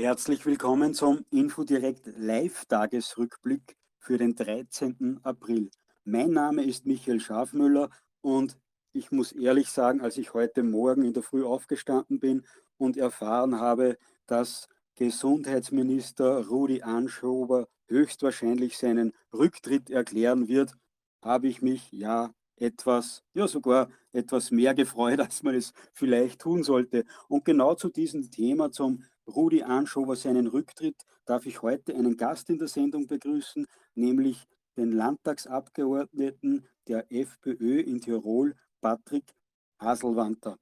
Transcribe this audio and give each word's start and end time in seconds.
Herzlich 0.00 0.46
willkommen 0.46 0.94
zum 0.94 1.24
Infodirekt 1.32 2.06
Live-Tagesrückblick 2.16 3.76
für 3.98 4.16
den 4.16 4.36
13. 4.36 5.18
April. 5.24 5.70
Mein 6.04 6.30
Name 6.30 6.62
ist 6.62 6.86
Michael 6.86 7.18
Schafmüller 7.18 7.90
und 8.20 8.56
ich 8.92 9.10
muss 9.10 9.32
ehrlich 9.32 9.70
sagen, 9.70 10.00
als 10.00 10.16
ich 10.16 10.34
heute 10.34 10.62
Morgen 10.62 11.02
in 11.02 11.14
der 11.14 11.24
Früh 11.24 11.44
aufgestanden 11.44 12.20
bin 12.20 12.46
und 12.76 12.96
erfahren 12.96 13.58
habe, 13.58 13.98
dass 14.26 14.68
Gesundheitsminister 14.94 16.46
Rudi 16.46 16.82
Anschober 16.82 17.66
höchstwahrscheinlich 17.88 18.78
seinen 18.78 19.14
Rücktritt 19.34 19.90
erklären 19.90 20.46
wird, 20.46 20.74
habe 21.22 21.48
ich 21.48 21.60
mich 21.60 21.90
ja 21.90 22.32
etwas, 22.54 23.24
ja 23.34 23.48
sogar 23.48 23.90
etwas 24.12 24.52
mehr 24.52 24.74
gefreut, 24.74 25.18
als 25.20 25.42
man 25.42 25.56
es 25.56 25.72
vielleicht 25.92 26.40
tun 26.40 26.62
sollte. 26.62 27.04
Und 27.26 27.44
genau 27.44 27.74
zu 27.74 27.88
diesem 27.88 28.30
Thema, 28.30 28.70
zum 28.70 29.02
Rudi 29.28 29.62
Anschober 29.62 30.16
seinen 30.16 30.46
Rücktritt, 30.46 31.04
darf 31.26 31.46
ich 31.46 31.62
heute 31.62 31.94
einen 31.94 32.16
Gast 32.16 32.48
in 32.50 32.58
der 32.58 32.68
Sendung 32.68 33.06
begrüßen, 33.06 33.66
nämlich 33.94 34.46
den 34.76 34.92
Landtagsabgeordneten 34.92 36.66
der 36.86 37.12
FPÖ 37.12 37.80
in 37.80 38.00
Tirol, 38.00 38.54
Patrick 38.80 39.34
Haselwanter. 39.78 40.58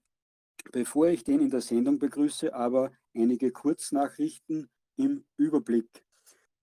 Bevor 0.72 1.08
ich 1.08 1.22
den 1.22 1.40
in 1.40 1.50
der 1.50 1.60
Sendung 1.60 1.98
begrüße, 1.98 2.52
aber 2.54 2.90
einige 3.14 3.52
Kurznachrichten 3.52 4.68
im 4.96 5.24
Überblick. 5.36 6.04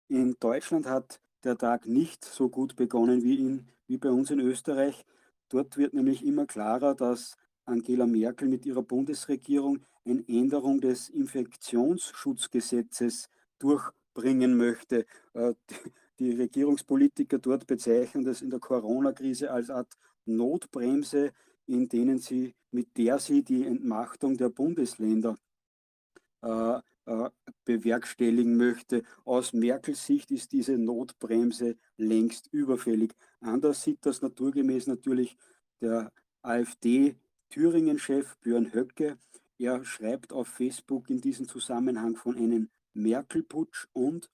In 0.09 0.37
Deutschland 0.41 0.87
hat 0.87 1.21
der 1.45 1.57
Tag 1.57 1.87
nicht 1.87 2.25
so 2.25 2.49
gut 2.49 2.75
begonnen 2.77 3.23
wie, 3.23 3.39
in, 3.39 3.69
wie 3.87 3.99
bei 3.99 4.11
uns 4.11 4.31
in 4.31 4.41
Österreich. 4.41 5.05
Dort 5.49 5.77
wird 5.77 5.95
nämlich 5.95 6.25
immer 6.25 6.47
klarer, 6.47 6.95
dass 6.95 7.37
Angela 7.65 8.07
Merkel 8.07 8.49
mit 8.49 8.67
ihrer 8.67 8.83
Bundesregierung 8.83 9.81
eine 10.05 10.23
Änderung 10.29 10.81
des 10.81 11.09
Infektionsschutzgesetzes 11.09 13.29
durchbringen 13.59 14.57
möchte. 14.57 15.07
Äh, 15.33 15.55
die 16.19 16.33
Regierungspolitiker 16.33 17.39
dort 17.39 17.67
bezeichnen 17.67 18.25
das 18.25 18.43
in 18.43 18.51
der 18.51 18.61
Corona-Krise 18.61 19.51
als 19.51 19.71
Art 19.71 19.97
Notbremse, 20.27 21.33
in 21.67 21.89
denen 21.89 22.19
sie, 22.19 22.55
mit 22.71 22.97
der 22.97 23.19
sie 23.19 23.43
die 23.43 23.67
Entmachtung 23.67 24.37
der 24.37 24.51
Bundesländer 24.51 25.37
äh, 26.43 26.79
äh, 27.07 27.31
bewerkstelligen 27.65 28.57
möchte. 28.57 29.03
Aus 29.25 29.53
Merkels 29.53 30.07
Sicht 30.07 30.31
ist 30.31 30.53
diese 30.53 30.79
Notbremse 30.79 31.77
längst 31.97 32.47
überfällig. 32.53 33.13
Anders 33.41 33.83
sieht 33.83 34.07
das 34.07 34.23
naturgemäß 34.23 34.87
natürlich 34.87 35.37
der 35.81 36.13
AfD 36.43 37.17
Thüringen-Chef 37.51 38.37
Björn 38.39 38.73
Höcke. 38.73 39.19
Er 39.59 39.85
schreibt 39.85 40.33
auf 40.33 40.49
Facebook 40.49 41.11
in 41.11 41.21
diesem 41.21 41.47
Zusammenhang 41.47 42.17
von 42.17 42.37
einem 42.37 42.71
Merkel-Putsch 42.93 43.87
und 43.93 44.31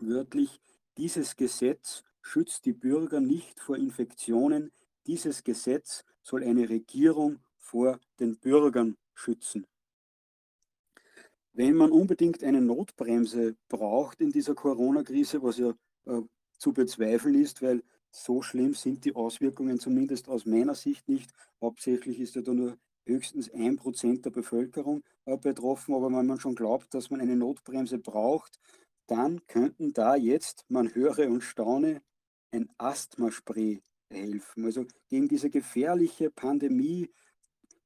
wörtlich, 0.00 0.60
dieses 0.96 1.36
Gesetz 1.36 2.02
schützt 2.20 2.64
die 2.64 2.72
Bürger 2.72 3.20
nicht 3.20 3.60
vor 3.60 3.76
Infektionen. 3.76 4.72
Dieses 5.06 5.44
Gesetz 5.44 6.04
soll 6.22 6.42
eine 6.42 6.68
Regierung 6.68 7.40
vor 7.58 8.00
den 8.18 8.36
Bürgern 8.38 8.96
schützen. 9.14 9.66
Wenn 11.52 11.76
man 11.76 11.92
unbedingt 11.92 12.42
eine 12.42 12.60
Notbremse 12.60 13.56
braucht 13.68 14.20
in 14.20 14.32
dieser 14.32 14.54
Corona-Krise, 14.54 15.42
was 15.42 15.58
ja 15.58 15.74
äh, 16.06 16.22
zu 16.58 16.72
bezweifeln 16.72 17.36
ist, 17.36 17.62
weil 17.62 17.84
so 18.10 18.42
schlimm 18.42 18.74
sind 18.74 19.04
die 19.04 19.14
Auswirkungen 19.14 19.78
zumindest 19.78 20.28
aus 20.28 20.46
meiner 20.46 20.74
Sicht 20.74 21.08
nicht. 21.08 21.30
Hauptsächlich 21.60 22.18
ist 22.18 22.34
ja 22.34 22.42
da 22.42 22.52
nur 22.52 22.76
höchstens 23.06 23.52
ein 23.52 23.76
Prozent 23.76 24.24
der 24.24 24.30
Bevölkerung 24.30 25.02
äh, 25.24 25.36
betroffen. 25.36 25.94
Aber 25.94 26.06
wenn 26.06 26.26
man 26.26 26.40
schon 26.40 26.54
glaubt, 26.54 26.94
dass 26.94 27.10
man 27.10 27.20
eine 27.20 27.36
Notbremse 27.36 27.98
braucht, 27.98 28.58
dann 29.06 29.46
könnten 29.46 29.92
da 29.92 30.16
jetzt, 30.16 30.64
man 30.68 30.94
höre 30.94 31.28
und 31.28 31.42
staune, 31.42 32.02
ein 32.50 32.70
Asthmaspray 32.78 33.82
helfen. 34.10 34.64
Also 34.64 34.86
gegen 35.08 35.28
diese 35.28 35.50
gefährliche 35.50 36.30
Pandemie, 36.30 37.10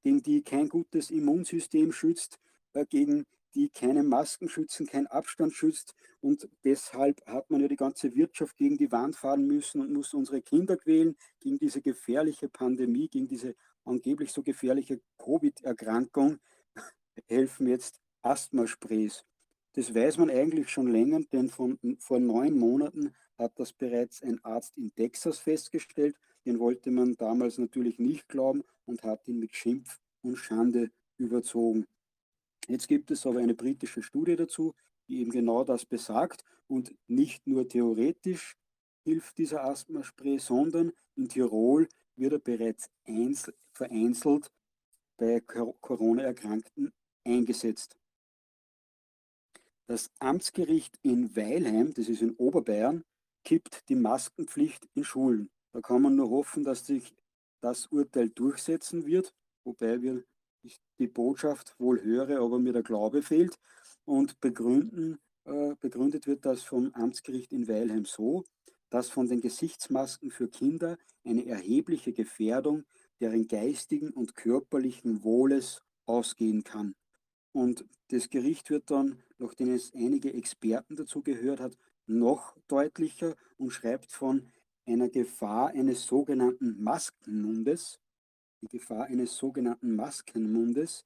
gegen 0.02 0.22
die 0.22 0.42
kein 0.42 0.68
gutes 0.68 1.10
Immunsystem 1.10 1.92
schützt, 1.92 2.38
äh, 2.74 2.84
gegen 2.86 3.24
die 3.54 3.70
keine 3.70 4.02
Masken 4.02 4.48
schützen, 4.48 4.86
keinen 4.86 5.06
Abstand 5.06 5.54
schützt. 5.54 5.94
Und 6.20 6.48
deshalb 6.64 7.24
hat 7.26 7.50
man 7.50 7.60
ja 7.60 7.68
die 7.68 7.76
ganze 7.76 8.14
Wirtschaft 8.14 8.56
gegen 8.56 8.76
die 8.76 8.92
Wand 8.92 9.16
fahren 9.16 9.46
müssen 9.46 9.80
und 9.80 9.92
muss 9.92 10.14
unsere 10.14 10.42
Kinder 10.42 10.76
quälen 10.76 11.16
gegen 11.40 11.58
diese 11.58 11.80
gefährliche 11.80 12.48
Pandemie, 12.48 13.08
gegen 13.08 13.26
diese 13.26 13.54
angeblich 13.88 14.32
so 14.32 14.42
gefährliche 14.42 15.00
Covid-Erkrankung, 15.18 16.38
helfen 17.26 17.66
jetzt 17.68 18.00
Asthmasprays. 18.22 19.24
Das 19.72 19.94
weiß 19.94 20.18
man 20.18 20.30
eigentlich 20.30 20.70
schon 20.70 20.90
länger, 20.90 21.20
denn 21.32 21.48
von, 21.48 21.78
vor 21.98 22.18
neun 22.18 22.58
Monaten 22.58 23.14
hat 23.36 23.58
das 23.58 23.72
bereits 23.72 24.22
ein 24.22 24.42
Arzt 24.44 24.76
in 24.76 24.92
Texas 24.94 25.38
festgestellt. 25.38 26.16
Den 26.44 26.58
wollte 26.58 26.90
man 26.90 27.14
damals 27.14 27.58
natürlich 27.58 27.98
nicht 27.98 28.28
glauben 28.28 28.64
und 28.86 29.02
hat 29.02 29.28
ihn 29.28 29.38
mit 29.38 29.54
Schimpf 29.54 30.00
und 30.22 30.36
Schande 30.36 30.90
überzogen. 31.16 31.86
Jetzt 32.66 32.88
gibt 32.88 33.10
es 33.10 33.26
aber 33.26 33.40
eine 33.40 33.54
britische 33.54 34.02
Studie 34.02 34.36
dazu, 34.36 34.74
die 35.08 35.20
eben 35.20 35.30
genau 35.30 35.64
das 35.64 35.86
besagt 35.86 36.44
und 36.66 36.94
nicht 37.06 37.46
nur 37.46 37.68
theoretisch 37.68 38.56
hilft 39.04 39.38
dieser 39.38 39.64
Asthmaspray, 39.64 40.38
sondern 40.38 40.92
in 41.16 41.28
Tirol 41.28 41.88
wird 42.18 42.32
er 42.32 42.38
bereits 42.38 42.90
vereinzelt 43.72 44.50
bei 45.16 45.40
Corona-Erkrankten 45.40 46.92
eingesetzt. 47.24 47.96
Das 49.86 50.10
Amtsgericht 50.18 50.98
in 51.02 51.34
Weilheim, 51.34 51.94
das 51.94 52.08
ist 52.08 52.22
in 52.22 52.34
Oberbayern, 52.36 53.04
kippt 53.44 53.88
die 53.88 53.94
Maskenpflicht 53.94 54.86
in 54.94 55.04
Schulen. 55.04 55.50
Da 55.72 55.80
kann 55.80 56.02
man 56.02 56.16
nur 56.16 56.30
hoffen, 56.30 56.64
dass 56.64 56.86
sich 56.86 57.14
das 57.60 57.86
Urteil 57.86 58.28
durchsetzen 58.28 59.06
wird, 59.06 59.34
wobei 59.64 60.02
wir 60.02 60.24
die 60.98 61.06
Botschaft 61.06 61.74
wohl 61.78 62.02
höre, 62.02 62.40
aber 62.40 62.58
mir 62.58 62.72
der 62.72 62.82
Glaube 62.82 63.22
fehlt. 63.22 63.58
Und 64.04 64.40
begründen, 64.40 65.18
äh, 65.44 65.74
begründet 65.80 66.26
wird 66.26 66.44
das 66.44 66.62
vom 66.62 66.92
Amtsgericht 66.94 67.52
in 67.52 67.68
Weilheim 67.68 68.04
so, 68.04 68.44
dass 68.90 69.10
von 69.10 69.28
den 69.28 69.40
Gesichtsmasken 69.40 70.30
für 70.30 70.48
Kinder 70.48 70.98
eine 71.24 71.46
erhebliche 71.46 72.12
Gefährdung 72.12 72.84
deren 73.20 73.48
geistigen 73.48 74.10
und 74.10 74.34
körperlichen 74.34 75.24
Wohles 75.24 75.82
ausgehen 76.06 76.64
kann. 76.64 76.94
Und 77.52 77.84
das 78.10 78.30
Gericht 78.30 78.70
wird 78.70 78.90
dann, 78.90 79.22
nachdem 79.38 79.72
es 79.72 79.92
einige 79.94 80.32
Experten 80.32 80.96
dazu 80.96 81.22
gehört 81.22 81.60
hat, 81.60 81.76
noch 82.06 82.56
deutlicher 82.68 83.34
und 83.56 83.70
schreibt 83.70 84.12
von 84.12 84.52
einer 84.86 85.08
Gefahr 85.08 85.68
eines 85.68 86.06
sogenannten 86.06 86.82
Maskenmundes, 86.82 88.00
die 88.62 88.68
Gefahr 88.68 89.04
eines 89.04 89.36
sogenannten 89.36 89.94
Maskenmundes, 89.94 91.04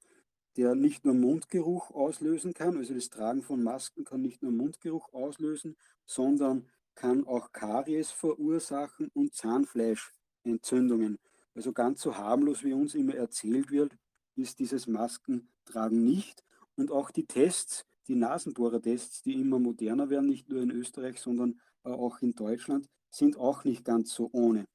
der 0.55 0.75
nicht 0.75 1.03
nur 1.03 1.15
Mundgeruch 1.15 1.91
auslösen 1.91 2.53
kann, 2.53 2.77
also 2.77 2.93
das 2.93 3.09
Tragen 3.09 3.41
von 3.41 3.63
Masken 3.63 4.05
kann 4.05 4.21
nicht 4.21 4.41
nur 4.41 4.51
Mundgeruch 4.51 5.11
auslösen, 5.13 5.75
sondern 6.05 6.69
kann 6.95 7.25
auch 7.25 7.51
Karies 7.51 8.11
verursachen 8.11 9.09
und 9.13 9.33
Zahnfleischentzündungen. 9.33 11.17
Also 11.55 11.73
ganz 11.73 12.01
so 12.01 12.17
harmlos, 12.17 12.63
wie 12.63 12.73
uns 12.73 12.95
immer 12.95 13.15
erzählt 13.15 13.71
wird, 13.71 13.95
ist 14.35 14.59
dieses 14.59 14.87
Maskentragen 14.87 16.03
nicht. 16.03 16.43
Und 16.75 16.91
auch 16.91 17.11
die 17.11 17.25
Tests, 17.25 17.85
die 18.07 18.15
Nasenbohrertests, 18.15 19.21
die 19.21 19.39
immer 19.39 19.59
moderner 19.59 20.09
werden, 20.09 20.29
nicht 20.29 20.49
nur 20.49 20.61
in 20.61 20.71
Österreich, 20.71 21.19
sondern 21.19 21.59
auch 21.83 22.21
in 22.21 22.33
Deutschland, 22.33 22.89
sind 23.09 23.37
auch 23.37 23.63
nicht 23.63 23.85
ganz 23.85 24.13
so 24.13 24.29
ohne. 24.31 24.65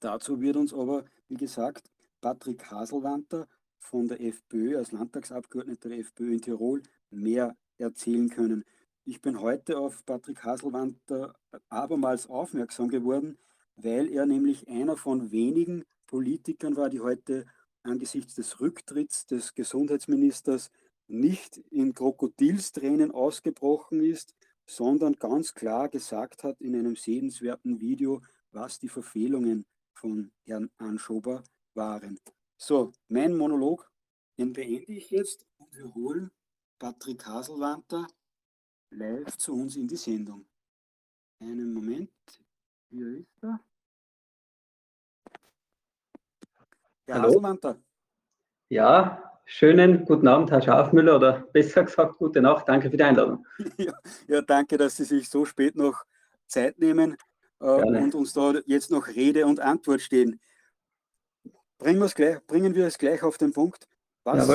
Dazu 0.00 0.40
wird 0.40 0.56
uns 0.56 0.74
aber, 0.74 1.04
wie 1.28 1.36
gesagt, 1.36 1.88
Patrick 2.20 2.70
Haselwanter 2.70 3.46
von 3.78 4.08
der 4.08 4.20
FPÖ 4.20 4.76
als 4.78 4.92
Landtagsabgeordneter 4.92 5.88
der 5.90 5.98
FPÖ 5.98 6.34
in 6.34 6.40
Tirol 6.40 6.82
mehr 7.10 7.56
erzählen 7.78 8.28
können. 8.28 8.64
Ich 9.04 9.20
bin 9.20 9.40
heute 9.40 9.78
auf 9.78 10.06
Patrick 10.06 10.44
Haselwanter 10.44 11.34
abermals 11.68 12.28
aufmerksam 12.28 12.88
geworden, 12.88 13.36
weil 13.74 14.08
er 14.08 14.26
nämlich 14.26 14.68
einer 14.68 14.96
von 14.96 15.32
wenigen 15.32 15.84
Politikern 16.06 16.76
war, 16.76 16.88
die 16.88 17.00
heute 17.00 17.44
angesichts 17.82 18.36
des 18.36 18.60
Rücktritts 18.60 19.26
des 19.26 19.56
Gesundheitsministers 19.56 20.70
nicht 21.08 21.56
in 21.56 21.94
Krokodilstränen 21.94 23.10
ausgebrochen 23.10 24.04
ist, 24.04 24.36
sondern 24.66 25.14
ganz 25.14 25.52
klar 25.52 25.88
gesagt 25.88 26.44
hat 26.44 26.60
in 26.60 26.76
einem 26.76 26.94
sehenswerten 26.94 27.80
Video, 27.80 28.22
was 28.52 28.78
die 28.78 28.88
Verfehlungen 28.88 29.66
von 29.94 30.30
Herrn 30.44 30.70
Anschober 30.78 31.42
waren. 31.74 32.20
So, 32.56 32.92
mein 33.08 33.36
Monolog, 33.36 33.90
den 34.38 34.52
beende 34.52 34.92
ich 34.92 35.10
jetzt 35.10 35.44
und 35.56 35.76
wir 35.76 35.92
holen 35.92 36.30
Patrick 36.78 37.26
Haselwanter 37.26 38.06
live 38.92 39.36
zu 39.36 39.54
uns 39.54 39.76
in 39.76 39.88
die 39.88 39.96
Sendung. 39.96 40.44
Einen 41.40 41.72
Moment, 41.72 42.10
hier 42.88 43.18
ist 43.18 43.42
er. 43.42 43.60
Herr 47.06 47.14
Hallo? 47.16 47.28
Haselwanter. 47.28 47.82
Ja. 48.68 49.40
schönen 49.44 50.04
guten 50.04 50.28
Abend, 50.28 50.50
Herr 50.50 50.62
Schafmüller, 50.62 51.16
oder 51.16 51.40
besser 51.52 51.84
gesagt, 51.84 52.16
gute 52.18 52.40
Nacht. 52.40 52.68
Danke 52.68 52.90
für 52.90 52.96
die 52.96 53.02
Einladung. 53.02 53.46
Ja, 53.76 53.92
ja 54.28 54.42
danke, 54.42 54.76
dass 54.76 54.96
Sie 54.96 55.04
sich 55.04 55.28
so 55.28 55.44
spät 55.44 55.74
noch 55.74 56.04
Zeit 56.46 56.78
nehmen 56.78 57.16
äh, 57.60 57.64
und 57.64 58.14
uns 58.14 58.32
da 58.32 58.54
jetzt 58.66 58.90
noch 58.90 59.08
Rede 59.08 59.46
und 59.46 59.60
Antwort 59.60 60.00
stehen. 60.00 60.40
Bringen, 61.78 62.08
gleich, 62.14 62.46
bringen 62.46 62.74
wir 62.74 62.86
es 62.86 62.98
gleich 62.98 63.22
auf 63.22 63.38
den 63.38 63.52
Punkt. 63.52 63.88
Was, 64.22 64.48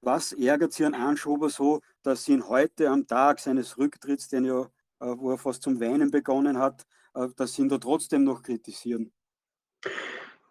was 0.00 0.32
ärgert 0.32 0.72
Sie 0.72 0.84
an 0.84 0.94
Anschober 0.94 1.48
so, 1.48 1.80
dass 2.02 2.24
Sie 2.24 2.32
ihn 2.32 2.48
heute 2.48 2.88
am 2.88 3.06
Tag 3.06 3.40
seines 3.40 3.78
Rücktritts, 3.78 4.28
den 4.28 4.44
ja, 4.44 4.62
äh, 5.00 5.14
wo 5.16 5.30
er 5.30 5.38
fast 5.38 5.62
zum 5.62 5.80
Weinen 5.80 6.10
begonnen 6.10 6.58
hat, 6.58 6.86
äh, 7.14 7.28
dass 7.36 7.54
Sie 7.54 7.62
ihn 7.62 7.68
da 7.68 7.78
trotzdem 7.78 8.24
noch 8.24 8.42
kritisieren? 8.42 9.12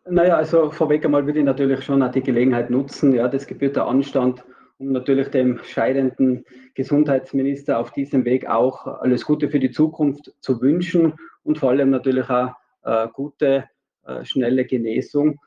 Naja, 0.10 0.38
also 0.38 0.72
vorweg 0.72 1.04
einmal 1.04 1.26
würde 1.26 1.40
ich 1.40 1.46
natürlich 1.46 1.84
schon 1.84 2.02
auch 2.02 2.12
die 2.12 2.22
Gelegenheit 2.22 2.70
nutzen, 2.70 3.14
ja, 3.14 3.28
das 3.28 3.46
gebührt 3.46 3.76
der 3.76 3.88
Anstand, 3.88 4.44
um 4.78 4.92
natürlich 4.92 5.28
dem 5.30 5.60
scheidenden 5.64 6.46
Gesundheitsminister 6.76 7.78
auf 7.78 7.92
diesem 7.92 8.24
Weg 8.24 8.48
auch 8.48 8.88
alles 8.88 9.26
Gute 9.26 9.50
für 9.50 9.60
die 9.60 9.72
Zukunft 9.72 10.34
zu 10.40 10.62
wünschen 10.62 11.14
und 11.44 11.58
vor 11.58 11.72
allem 11.72 11.90
natürlich 11.90 12.30
auch 12.30 12.52
äh, 12.84 13.08
gute, 13.12 13.66
äh, 14.06 14.24
schnelle 14.24 14.64
Genesung. 14.66 15.40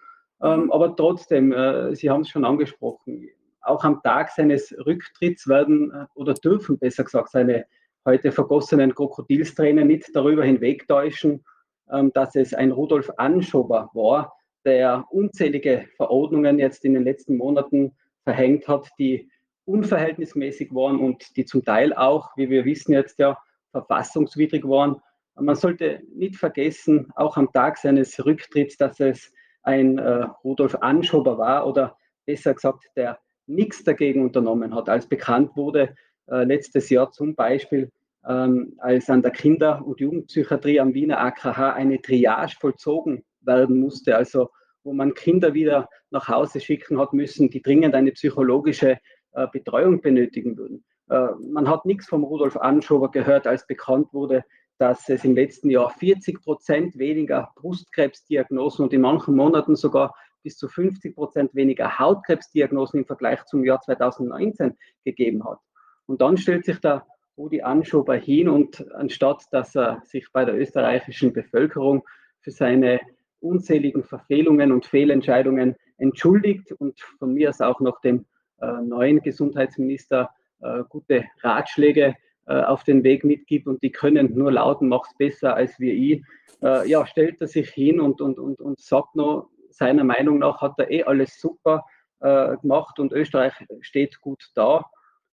Ähm, 0.42 0.70
aber 0.72 0.94
trotzdem, 0.94 1.52
äh, 1.52 1.94
Sie 1.94 2.10
haben 2.10 2.22
es 2.22 2.28
schon 2.28 2.44
angesprochen, 2.44 3.28
auch 3.62 3.84
am 3.84 4.02
Tag 4.02 4.30
seines 4.30 4.74
Rücktritts 4.86 5.48
werden 5.48 5.90
äh, 5.92 6.06
oder 6.14 6.34
dürfen 6.34 6.78
besser 6.78 7.04
gesagt 7.04 7.30
seine 7.30 7.66
heute 8.06 8.32
vergossenen 8.32 8.94
Krokodilstränen 8.94 9.86
nicht 9.86 10.14
darüber 10.14 10.44
hinwegtäuschen, 10.44 11.44
ähm, 11.90 12.12
dass 12.14 12.34
es 12.34 12.54
ein 12.54 12.72
Rudolf 12.72 13.10
Anschober 13.16 13.90
war, 13.94 14.32
der 14.64 15.06
unzählige 15.10 15.86
Verordnungen 15.96 16.58
jetzt 16.58 16.84
in 16.84 16.94
den 16.94 17.04
letzten 17.04 17.36
Monaten 17.36 17.96
verhängt 18.24 18.68
hat, 18.68 18.88
die 18.98 19.30
unverhältnismäßig 19.64 20.74
waren 20.74 20.98
und 20.98 21.36
die 21.36 21.44
zum 21.44 21.64
Teil 21.64 21.94
auch, 21.94 22.30
wie 22.36 22.50
wir 22.50 22.64
wissen 22.64 22.92
jetzt 22.92 23.18
ja, 23.18 23.38
verfassungswidrig 23.70 24.64
waren. 24.64 25.00
Man 25.36 25.54
sollte 25.54 26.02
nicht 26.14 26.36
vergessen, 26.36 27.10
auch 27.14 27.36
am 27.36 27.52
Tag 27.52 27.78
seines 27.78 28.24
Rücktritts, 28.24 28.76
dass 28.76 29.00
es 29.00 29.32
ein 29.62 29.98
äh, 29.98 30.26
Rudolf 30.44 30.74
Anschober 30.76 31.38
war 31.38 31.66
oder 31.66 31.96
besser 32.26 32.54
gesagt, 32.54 32.84
der 32.96 33.18
nichts 33.50 33.84
dagegen 33.84 34.22
unternommen 34.22 34.74
hat. 34.74 34.88
Als 34.88 35.06
bekannt 35.06 35.56
wurde 35.56 35.94
äh, 36.26 36.44
letztes 36.44 36.88
Jahr 36.90 37.10
zum 37.10 37.34
Beispiel, 37.34 37.90
ähm, 38.26 38.74
als 38.78 39.10
an 39.10 39.22
der 39.22 39.30
Kinder- 39.30 39.84
und 39.84 40.00
Jugendpsychiatrie 40.00 40.80
am 40.80 40.94
Wiener 40.94 41.20
AKH 41.20 41.72
eine 41.72 42.00
Triage 42.00 42.56
vollzogen 42.58 43.24
werden 43.40 43.80
musste, 43.80 44.16
also 44.16 44.50
wo 44.82 44.92
man 44.92 45.14
Kinder 45.14 45.54
wieder 45.54 45.88
nach 46.10 46.28
Hause 46.28 46.60
schicken 46.60 46.98
hat 46.98 47.12
müssen, 47.12 47.50
die 47.50 47.62
dringend 47.62 47.94
eine 47.94 48.12
psychologische 48.12 48.98
äh, 49.32 49.46
Betreuung 49.52 50.00
benötigen 50.00 50.56
würden. 50.56 50.84
Äh, 51.08 51.28
man 51.50 51.68
hat 51.68 51.84
nichts 51.86 52.06
vom 52.06 52.24
Rudolf 52.24 52.56
Anschober 52.56 53.10
gehört, 53.10 53.46
als 53.46 53.66
bekannt 53.66 54.12
wurde, 54.12 54.44
dass 54.78 55.08
es 55.10 55.24
im 55.24 55.34
letzten 55.34 55.68
Jahr 55.68 55.90
40 55.90 56.42
Prozent 56.42 56.98
weniger 56.98 57.52
Brustkrebsdiagnosen 57.56 58.84
und 58.84 58.92
in 58.94 59.02
manchen 59.02 59.36
Monaten 59.36 59.76
sogar 59.76 60.14
bis 60.42 60.56
zu 60.56 60.68
50 60.68 61.14
Prozent 61.14 61.54
weniger 61.54 61.98
Hautkrebsdiagnosen 61.98 63.00
im 63.00 63.06
Vergleich 63.06 63.44
zum 63.44 63.64
Jahr 63.64 63.80
2019 63.80 64.76
gegeben 65.04 65.44
hat. 65.44 65.58
Und 66.06 66.20
dann 66.20 66.36
stellt 66.36 66.64
sich 66.64 66.78
der 66.80 67.06
Rudi 67.36 67.62
Anschober 67.62 68.16
hin 68.16 68.48
und 68.48 68.92
anstatt 68.94 69.44
dass 69.50 69.74
er 69.74 70.02
sich 70.04 70.26
bei 70.32 70.44
der 70.44 70.58
österreichischen 70.58 71.32
Bevölkerung 71.32 72.04
für 72.40 72.50
seine 72.50 73.00
unzähligen 73.40 74.04
Verfehlungen 74.04 74.72
und 74.72 74.86
Fehlentscheidungen 74.86 75.76
entschuldigt 75.96 76.72
und 76.72 77.00
von 77.18 77.32
mir 77.32 77.48
aus 77.48 77.60
auch 77.60 77.80
noch 77.80 78.00
dem 78.00 78.26
äh, 78.60 78.82
neuen 78.82 79.22
Gesundheitsminister 79.22 80.30
äh, 80.60 80.82
gute 80.88 81.24
Ratschläge 81.42 82.16
äh, 82.46 82.62
auf 82.62 82.84
den 82.84 83.04
Weg 83.04 83.24
mitgibt 83.24 83.66
und 83.66 83.82
die 83.82 83.92
können 83.92 84.34
nur 84.34 84.52
lauten, 84.52 84.88
macht 84.88 85.10
es 85.12 85.16
besser 85.16 85.54
als 85.54 85.78
wir 85.78 85.94
ihn. 85.94 86.26
Äh, 86.62 86.88
ja, 86.88 87.06
stellt 87.06 87.40
er 87.40 87.46
sich 87.46 87.70
hin 87.70 88.00
und, 88.00 88.20
und, 88.20 88.38
und, 88.38 88.60
und 88.60 88.78
sagt 88.80 89.14
noch, 89.14 89.48
seiner 89.80 90.04
Meinung 90.04 90.38
nach 90.38 90.60
hat 90.60 90.74
er 90.78 90.90
eh 90.90 91.04
alles 91.04 91.40
super 91.40 91.86
äh, 92.20 92.56
gemacht 92.58 93.00
und 93.00 93.12
Österreich 93.12 93.54
steht 93.80 94.20
gut 94.20 94.50
da. 94.54 94.84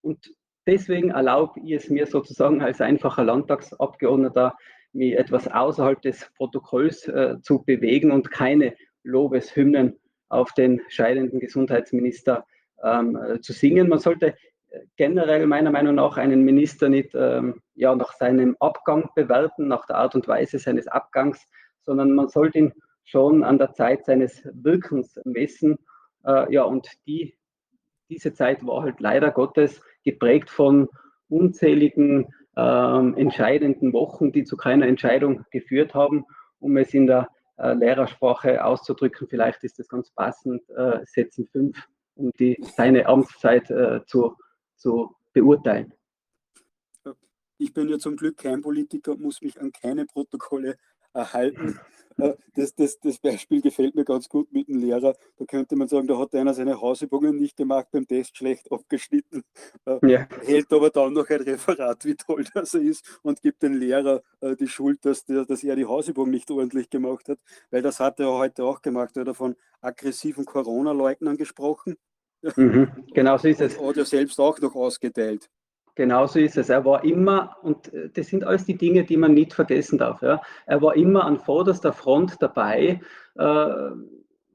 Und 0.01 0.31
deswegen 0.65 1.11
erlaube 1.11 1.59
ich 1.59 1.73
es 1.73 1.89
mir 1.89 2.07
sozusagen 2.07 2.61
als 2.61 2.79
einfacher 2.79 3.25
Landtagsabgeordneter, 3.25 4.55
mich 4.93 5.17
etwas 5.17 5.49
außerhalb 5.49 6.01
des 6.01 6.31
Protokolls 6.37 7.07
äh, 7.09 7.35
zu 7.41 7.63
bewegen 7.63 8.11
und 8.11 8.31
keine 8.31 8.73
Lobeshymnen 9.03 9.99
auf 10.29 10.53
den 10.53 10.81
scheidenden 10.87 11.39
Gesundheitsminister 11.41 12.45
ähm, 12.81 13.17
äh, 13.17 13.41
zu 13.41 13.51
singen. 13.51 13.89
Man 13.89 13.99
sollte 13.99 14.27
äh, 14.69 14.79
generell 14.95 15.45
meiner 15.45 15.71
Meinung 15.71 15.95
nach 15.95 16.15
einen 16.15 16.43
Minister 16.43 16.87
nicht 16.87 17.13
ähm, 17.15 17.61
ja, 17.75 17.93
nach 17.95 18.13
seinem 18.13 18.55
Abgang 18.61 19.09
bewerten, 19.13 19.67
nach 19.67 19.85
der 19.87 19.97
Art 19.97 20.15
und 20.15 20.27
Weise 20.29 20.57
seines 20.57 20.87
Abgangs, 20.87 21.45
sondern 21.81 22.13
man 22.13 22.29
sollte 22.29 22.59
ihn 22.59 22.73
schon 23.07 23.43
an 23.43 23.57
der 23.57 23.73
Zeit 23.73 24.05
seines 24.05 24.43
Wirkens 24.53 25.19
messen. 25.23 25.77
Äh, 26.25 26.53
ja, 26.53 26.63
und 26.63 26.89
die, 27.07 27.37
diese 28.09 28.33
Zeit 28.33 28.65
war 28.67 28.83
halt 28.83 28.99
leider 28.99 29.31
Gottes 29.31 29.81
geprägt 30.03 30.49
von 30.49 30.89
unzähligen 31.29 32.27
ähm, 32.57 33.15
entscheidenden 33.15 33.93
Wochen, 33.93 34.33
die 34.33 34.43
zu 34.43 34.57
keiner 34.57 34.87
Entscheidung 34.87 35.45
geführt 35.51 35.93
haben, 35.93 36.25
um 36.59 36.75
es 36.75 36.93
in 36.93 37.07
der 37.07 37.29
äh, 37.57 37.73
Lehrersprache 37.73 38.63
auszudrücken. 38.63 39.27
Vielleicht 39.29 39.63
ist 39.63 39.79
das 39.79 39.87
ganz 39.87 40.11
passend, 40.11 40.69
äh, 40.71 40.99
Sätzen 41.05 41.47
5, 41.47 41.77
um 42.15 42.31
die, 42.39 42.57
seine 42.75 43.05
Amtszeit 43.05 43.69
äh, 43.69 44.01
zu, 44.05 44.35
zu 44.75 45.15
beurteilen. 45.31 45.93
Ich 47.57 47.73
bin 47.73 47.87
ja 47.87 47.97
zum 47.97 48.17
Glück 48.17 48.37
kein 48.37 48.61
Politiker 48.61 49.15
muss 49.15 49.41
mich 49.41 49.59
an 49.59 49.71
keine 49.71 50.05
Protokolle 50.05 50.77
erhalten. 51.17 51.79
Äh, 52.17 52.33
das, 52.55 52.73
das, 52.75 52.99
das 52.99 53.19
Beispiel 53.19 53.61
gefällt 53.61 53.95
mir 53.95 54.05
ganz 54.05 54.27
gut 54.27 54.51
mit 54.51 54.67
dem 54.67 54.79
Lehrer. 54.79 55.15
Da 55.37 55.45
könnte 55.45 55.75
man 55.75 55.87
sagen, 55.87 56.07
da 56.07 56.17
hat 56.17 56.33
einer 56.33 56.53
seine 56.53 56.79
Hausübungen 56.81 57.35
nicht 57.35 57.57
gemacht, 57.57 57.87
beim 57.91 58.07
Test 58.07 58.37
schlecht 58.37 58.71
abgeschnitten, 58.71 59.43
äh, 59.85 59.99
ja. 60.07 60.27
hält 60.43 60.71
aber 60.73 60.89
dann 60.89 61.13
noch 61.13 61.29
ein 61.29 61.41
Referat, 61.41 62.05
wie 62.05 62.15
toll 62.15 62.45
das 62.53 62.73
ist, 62.73 63.19
und 63.21 63.41
gibt 63.41 63.61
dem 63.61 63.73
Lehrer 63.73 64.23
äh, 64.41 64.55
die 64.55 64.67
Schuld, 64.67 65.05
dass, 65.05 65.25
der, 65.25 65.45
dass 65.45 65.63
er 65.63 65.75
die 65.75 65.85
Hausübung 65.85 66.29
nicht 66.29 66.49
ordentlich 66.49 66.89
gemacht 66.89 67.29
hat, 67.29 67.39
weil 67.69 67.81
das 67.81 67.99
hat 67.99 68.19
er 68.19 68.31
heute 68.31 68.63
auch 68.63 68.81
gemacht. 68.81 69.15
Er 69.17 69.25
hat 69.25 69.35
von 69.35 69.55
aggressiven 69.81 70.45
Corona-Leugnern 70.45 71.37
gesprochen. 71.37 71.97
Mhm, 72.55 72.89
genau 73.13 73.37
so 73.37 73.47
ist 73.47 73.61
es. 73.61 73.77
Und 73.77 73.89
hat 73.89 73.97
er 73.97 74.05
selbst 74.05 74.39
auch 74.39 74.59
noch 74.59 74.75
ausgeteilt. 74.75 75.49
Genauso 75.97 76.37
ist 76.37 76.57
es. 76.57 76.69
Er 76.69 76.85
war 76.85 77.03
immer, 77.03 77.57
und 77.63 77.91
äh, 77.91 78.09
das 78.13 78.27
sind 78.27 78.43
alles 78.43 78.65
die 78.65 78.77
Dinge, 78.77 79.03
die 79.03 79.17
man 79.17 79.33
nicht 79.33 79.51
vergessen 79.51 79.97
darf. 79.97 80.21
Ja. 80.21 80.43
Er 80.67 80.79
war 80.83 80.95
immer 80.95 81.25
an 81.25 81.39
vorderster 81.39 81.91
Front 81.91 82.35
dabei, 82.39 83.01
äh, 83.33 83.67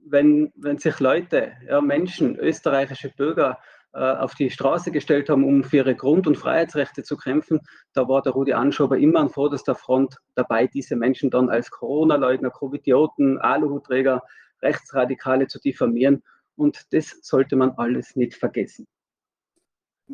wenn, 0.06 0.52
wenn 0.54 0.78
sich 0.78 1.00
Leute, 1.00 1.50
ja, 1.68 1.80
Menschen, 1.80 2.36
österreichische 2.38 3.10
Bürger 3.16 3.58
äh, 3.92 3.98
auf 3.98 4.36
die 4.36 4.50
Straße 4.50 4.92
gestellt 4.92 5.28
haben, 5.30 5.42
um 5.42 5.64
für 5.64 5.78
ihre 5.78 5.96
Grund- 5.96 6.28
und 6.28 6.38
Freiheitsrechte 6.38 7.02
zu 7.02 7.16
kämpfen, 7.16 7.58
da 7.92 8.06
war 8.06 8.22
der 8.22 8.34
Rudi 8.34 8.52
Anschober 8.52 8.96
immer 8.96 9.18
an 9.18 9.28
vorderster 9.28 9.74
Front 9.74 10.18
dabei, 10.36 10.68
diese 10.68 10.94
Menschen 10.94 11.28
dann 11.28 11.50
als 11.50 11.72
Corona-Leugner, 11.72 12.50
Covidioten, 12.50 13.38
Aluhutträger, 13.38 14.22
Rechtsradikale 14.62 15.48
zu 15.48 15.58
diffamieren. 15.58 16.22
Und 16.54 16.92
das 16.92 17.18
sollte 17.22 17.56
man 17.56 17.72
alles 17.78 18.14
nicht 18.14 18.36
vergessen. 18.36 18.86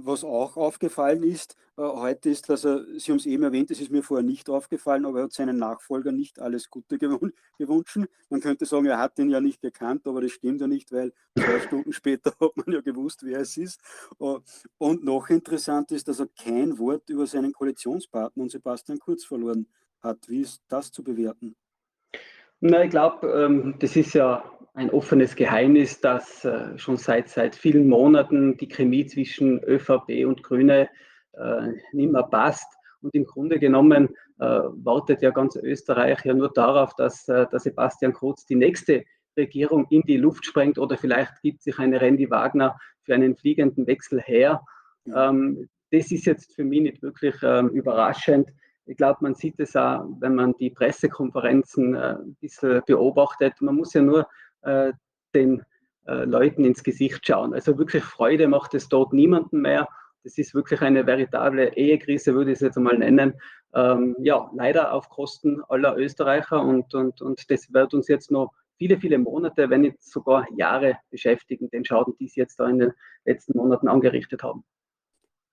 Was 0.05 0.25
auch 0.25 0.57
aufgefallen 0.57 1.23
ist, 1.23 1.57
äh, 1.77 1.83
heute 1.83 2.31
ist, 2.31 2.49
dass 2.49 2.65
er, 2.65 2.85
Sie 2.99 3.11
haben 3.11 3.19
es 3.19 3.27
eben 3.27 3.43
erwähnt, 3.43 3.71
es 3.71 3.81
ist 3.81 3.91
mir 3.91 4.03
vorher 4.03 4.25
nicht 4.25 4.51
aufgefallen, 4.51 5.07
aber 5.07 5.19
er 5.19 5.25
hat 5.25 5.33
seinen 5.33 5.59
Nachfolger 5.59 6.13
nicht 6.13 6.41
alles 6.41 6.71
Gute 6.71 6.99
gewünscht. 6.99 7.99
Man 8.29 8.41
könnte 8.41 8.67
sagen, 8.67 8.87
er 8.87 8.99
hat 8.99 9.19
ihn 9.19 9.31
ja 9.31 9.41
nicht 9.41 9.61
gekannt, 9.61 10.07
aber 10.07 10.21
das 10.21 10.33
stimmt 10.33 10.61
ja 10.61 10.67
nicht, 10.67 10.93
weil 10.93 11.13
zwei 11.37 11.61
Stunden 11.67 11.93
später 11.93 12.33
hat 12.41 12.57
man 12.57 12.75
ja 12.75 12.81
gewusst, 12.81 13.25
wer 13.25 13.41
es 13.41 13.57
ist. 13.57 13.81
Äh, 14.21 14.37
und 14.79 15.05
noch 15.05 15.31
interessant 15.31 15.93
ist, 15.93 16.09
dass 16.09 16.21
er 16.21 16.29
kein 16.29 16.79
Wort 16.79 17.09
über 17.11 17.27
seinen 17.27 17.53
Koalitionspartner 17.53 18.43
und 18.43 18.51
Sebastian 18.51 18.99
Kurz 18.99 19.25
verloren 19.25 19.67
hat. 20.03 20.29
Wie 20.29 20.41
ist 20.41 20.63
das 20.69 20.91
zu 20.91 21.03
bewerten? 21.03 21.55
Na, 22.61 22.83
ich 22.83 22.91
glaube, 22.91 23.29
ähm, 23.29 23.77
das 23.79 23.95
ist 23.95 24.15
ja 24.15 24.43
ein 24.79 24.91
offenes 24.91 25.35
Geheimnis, 25.35 26.01
dass 26.01 26.45
äh, 26.45 26.79
schon 26.79 26.97
seit, 26.97 27.29
seit 27.29 27.57
vielen 27.57 27.89
Monaten 27.89 28.57
die 28.57 28.69
Chemie 28.69 29.07
zwischen 29.07 29.59
ÖVP 29.65 30.25
und 30.25 30.45
Grüne 30.45 30.89
äh, 31.33 31.73
nicht 31.93 32.13
mehr 32.13 32.23
passt. 32.23 32.73
Und 33.01 33.13
im 33.13 33.25
Grunde 33.25 33.59
genommen 33.59 34.11
äh, 34.39 34.45
wartet 34.45 35.21
ja 35.21 35.31
ganz 35.31 35.57
Österreich 35.57 36.25
ja 36.25 36.33
nur 36.33 36.53
darauf, 36.53 36.95
dass 36.95 37.27
äh, 37.27 37.47
der 37.51 37.59
Sebastian 37.59 38.13
Kurz 38.13 38.47
die 38.47 38.55
nächste 38.55 39.05
Regierung 39.37 39.87
in 39.91 40.03
die 40.03 40.17
Luft 40.17 40.47
sprengt 40.47 40.79
oder 40.79 40.97
vielleicht 40.97 41.43
gibt 41.43 41.61
sich 41.61 41.77
eine 41.81 42.01
Randy 42.01 42.31
Wagner 42.31 42.79
für 43.03 43.15
einen 43.15 43.37
fliegenden 43.37 43.85
Wechsel 43.89 44.21
her. 44.21 44.63
Ähm, 45.13 45.69
das 45.91 46.13
ist 46.13 46.25
jetzt 46.25 46.55
für 46.55 46.63
mich 46.63 46.83
nicht 46.83 47.03
wirklich 47.03 47.35
ähm, 47.43 47.71
überraschend. 47.71 48.49
Ich 48.87 48.97
glaube, 48.97 49.19
man 49.23 49.35
sieht 49.35 49.59
es 49.59 49.75
auch, 49.75 50.07
wenn 50.21 50.37
man 50.37 50.55
die 50.61 50.71
Pressekonferenzen 50.71 51.97
äh, 51.97 52.15
ein 52.21 52.37
bisschen 52.41 52.81
beobachtet. 52.87 53.55
Man 53.61 53.75
muss 53.75 53.93
ja 53.93 54.03
nur 54.03 54.29
äh, 54.63 54.93
den 55.35 55.63
äh, 56.07 56.25
Leuten 56.25 56.65
ins 56.65 56.83
Gesicht 56.83 57.27
schauen. 57.27 57.55
Also 57.55 57.79
wirklich 57.79 58.05
Freude 58.05 58.49
macht 58.49 58.75
es 58.75 58.89
dort 58.89 59.13
niemandem 59.13 59.63
mehr. 59.63 59.89
Das 60.25 60.39
ist 60.39 60.55
wirklich 60.55 60.81
eine 60.83 61.07
veritable 61.07 61.77
Ehekrise, 61.77 62.35
würde 62.35 62.51
ich 62.51 62.57
es 62.57 62.61
jetzt 62.61 62.77
einmal 62.77 62.99
nennen. 62.99 63.35
Ähm, 63.75 64.17
ja, 64.21 64.51
leider 64.55 64.93
auf 64.93 65.09
Kosten 65.09 65.63
aller 65.69 65.97
Österreicher 65.97 66.63
und, 66.63 66.95
und, 66.95 67.21
und 67.21 67.51
das 67.51 67.73
wird 67.73 67.95
uns 67.95 68.09
jetzt 68.09 68.31
noch 68.31 68.53
viele, 68.79 68.99
viele 68.99 69.19
Monate, 69.19 69.69
wenn 69.71 69.83
nicht 69.83 70.03
sogar 70.03 70.47
Jahre 70.57 70.99
beschäftigen, 71.11 71.69
den 71.71 71.85
Schaden, 71.85 72.15
die 72.19 72.29
sie 72.29 72.41
jetzt 72.41 72.59
da 72.59 72.69
in 72.69 72.79
den 72.79 72.93
letzten 73.25 73.57
Monaten 73.57 73.89
angerichtet 73.89 74.43
haben. 74.43 74.65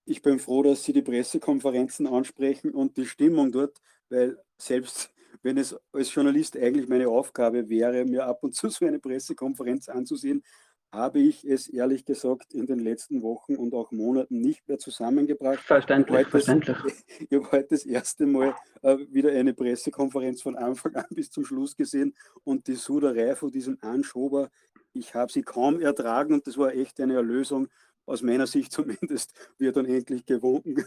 Ich 0.06 0.22
bin 0.22 0.38
froh, 0.38 0.62
dass 0.62 0.84
Sie 0.84 0.94
die 0.94 1.02
Pressekonferenzen 1.02 2.06
ansprechen 2.06 2.72
und 2.72 2.96
die 2.96 3.08
Stimmung 3.08 3.52
dort, 3.52 3.82
weil 4.10 4.38
selbst 4.58 5.15
wenn 5.42 5.58
es 5.58 5.76
als 5.92 6.14
Journalist 6.14 6.58
eigentlich 6.58 6.88
meine 6.88 7.08
Aufgabe 7.08 7.70
wäre, 7.70 8.06
mir 8.06 8.26
ab 8.26 8.44
und 8.44 8.56
zu 8.56 8.70
so 8.70 8.86
eine 8.86 9.00
Pressekonferenz 9.00 9.90
anzusehen, 9.90 10.44
habe 10.92 11.20
ich 11.20 11.44
es 11.44 11.68
ehrlich 11.68 12.06
gesagt 12.06 12.54
in 12.54 12.66
den 12.66 12.80
letzten 12.80 13.22
Wochen 13.22 13.56
und 13.56 13.74
auch 13.74 13.92
Monaten 13.92 14.40
nicht 14.40 14.68
mehr 14.68 14.78
zusammengebracht. 14.78 15.60
Verständlich, 15.60 16.18
heute 16.18 16.30
verständlich. 16.30 16.78
ich 17.20 17.32
habe 17.32 17.52
heute 17.52 17.68
das 17.72 17.86
erste 17.86 18.26
Mal 18.26 18.56
äh, 18.82 18.98
wieder 19.10 19.32
eine 19.32 19.54
Pressekonferenz 19.54 20.42
von 20.42 20.56
Anfang 20.56 20.96
an 20.96 21.06
bis 21.10 21.30
zum 21.30 21.44
Schluss 21.44 21.76
gesehen 21.76 22.16
und 22.44 22.68
die 22.68 22.76
Suderei 22.76 23.36
von 23.36 23.52
diesem 23.52 23.78
Anschober, 23.82 24.50
ich 24.94 25.14
habe 25.14 25.32
sie 25.32 25.42
kaum 25.42 25.82
ertragen 25.82 26.34
und 26.34 26.48
das 26.48 26.58
war 26.58 26.74
echt 26.74 27.00
eine 27.02 27.16
Erlösung, 27.16 27.68
aus 28.06 28.22
meiner 28.22 28.48
Sicht 28.48 28.72
zumindest, 28.72 29.34
wie 29.58 29.68
er 29.68 29.72
dann 29.72 29.86
endlich 29.86 30.26
gewunken 30.26 30.84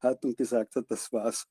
hat 0.00 0.24
und 0.24 0.36
gesagt 0.36 0.76
hat, 0.76 0.90
das 0.90 1.12
war's. 1.12 1.46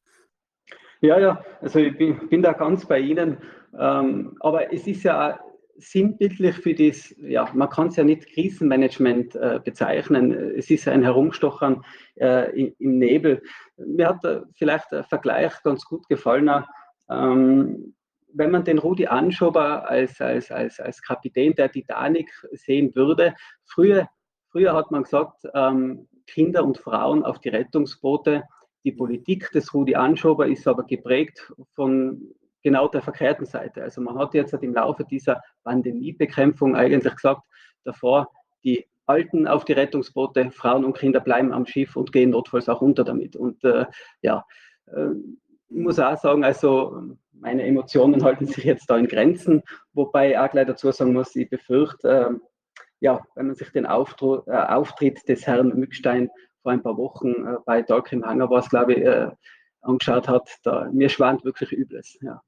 Ja, 1.01 1.18
ja, 1.20 1.44
also 1.62 1.79
ich 1.79 1.98
bin, 1.98 2.27
bin 2.29 2.41
da 2.41 2.53
ganz 2.53 2.86
bei 2.86 3.00
Ihnen. 3.00 3.38
Ähm, 3.77 4.36
aber 4.41 4.74
es 4.74 4.86
ist 4.88 5.03
ja 5.03 5.39
sinnbildlich 5.77 6.56
für 6.58 6.74
das, 6.74 7.15
ja, 7.20 7.50
man 7.53 7.70
kann 7.70 7.88
es 7.88 7.96
ja 7.96 8.03
nicht 8.03 8.27
Krisenmanagement 8.27 9.36
äh, 9.36 9.60
bezeichnen. 9.63 10.32
Es 10.58 10.70
ist 10.70 10.88
ein 10.88 11.03
Herumstochern 11.03 11.84
äh, 12.15 12.51
im 12.77 13.00
Nebel. 13.00 13.41
Mir 13.77 14.10
hat 14.10 14.25
äh, 14.25 14.41
vielleicht 14.56 14.91
der 14.91 15.06
Vergleich 15.06 15.53
ganz 15.63 15.86
gut 15.86 16.08
gefallen. 16.10 16.65
Ähm, 17.10 17.96
wenn 18.34 18.51
man 18.51 18.65
den 18.65 18.77
Rudi 18.77 19.08
Anschober 19.08 19.89
als, 19.89 20.20
als, 20.20 20.51
als, 20.51 20.79
als 20.79 21.01
Kapitän 21.01 21.56
der 21.56 21.72
Titanic 21.72 22.29
sehen 22.51 22.94
würde, 22.94 23.34
früher, 23.63 24.10
früher 24.51 24.74
hat 24.74 24.91
man 24.91 25.03
gesagt, 25.03 25.44
ähm, 25.53 26.08
Kinder 26.27 26.63
und 26.63 26.77
Frauen 26.77 27.24
auf 27.24 27.39
die 27.39 27.50
Rettungsboote. 27.50 28.44
Die 28.83 28.91
Politik 28.91 29.51
des 29.51 29.74
Rudi 29.74 29.95
Anschober 29.95 30.48
ist 30.48 30.67
aber 30.67 30.83
geprägt 30.83 31.51
von 31.74 32.33
genau 32.63 32.88
der 32.88 33.01
verkehrten 33.01 33.45
Seite. 33.45 33.83
Also 33.83 34.01
man 34.01 34.17
hat 34.17 34.33
jetzt 34.33 34.53
halt 34.53 34.63
im 34.63 34.74
Laufe 34.74 35.05
dieser 35.05 35.41
Pandemiebekämpfung 35.63 36.75
eigentlich 36.75 37.15
gesagt, 37.15 37.41
davor 37.83 38.31
die 38.63 38.86
Alten 39.05 39.48
auf 39.48 39.65
die 39.65 39.74
Rettungsboote, 39.74 40.51
Frauen 40.51 40.86
und 40.86 40.98
Kinder 40.98 41.19
bleiben 41.19 41.51
am 41.51 41.65
Schiff 41.65 41.95
und 41.95 42.12
gehen 42.12 42.29
notfalls 42.29 42.69
auch 42.69 42.81
unter 42.81 43.03
damit. 43.03 43.36
Und 43.36 43.63
äh, 43.63 43.86
ja, 44.21 44.45
äh, 44.88 45.12
ich 45.69 45.77
muss 45.77 46.00
auch 46.00 46.17
sagen, 46.17 46.43
also 46.43 47.15
meine 47.31 47.63
Emotionen 47.63 48.24
halten 48.24 48.45
sich 48.45 48.63
jetzt 48.63 48.89
da 48.89 48.98
in 48.98 49.07
Grenzen, 49.07 49.63
wobei 49.93 50.31
ich 50.31 50.38
auch 50.38 50.51
gleich 50.51 50.67
dazu 50.67 50.91
sagen 50.91 51.13
muss, 51.13 51.36
ich 51.36 51.50
befürchte, 51.50 52.09
äh, 52.09 52.29
ja, 53.00 53.25
wenn 53.36 53.48
man 53.48 53.55
sich 53.55 53.71
den 53.71 53.86
Auftru 53.86 54.41
äh, 54.45 54.51
Auftritt 54.51 55.27
des 55.27 55.48
Herrn 55.48 55.69
Mückstein 55.69 56.29
vor 56.69 56.73
ein 56.73 56.83
paar 56.83 56.97
Wochen 56.97 57.29
äh, 57.29 57.57
bei 57.65 57.81
Dark 57.81 58.11
im 58.11 58.23
Hangar 58.23 58.49
war 58.49 58.59
es, 58.59 58.69
glaube 58.69 58.93
ich, 58.93 58.99
äh, 58.99 59.31
angeschaut 59.81 60.27
hat, 60.27 60.49
da, 60.63 60.89
mir 60.91 61.09
schwant 61.09 61.43
wirklich 61.43 61.71
Übles. 61.71 62.17
Ja. 62.21 62.43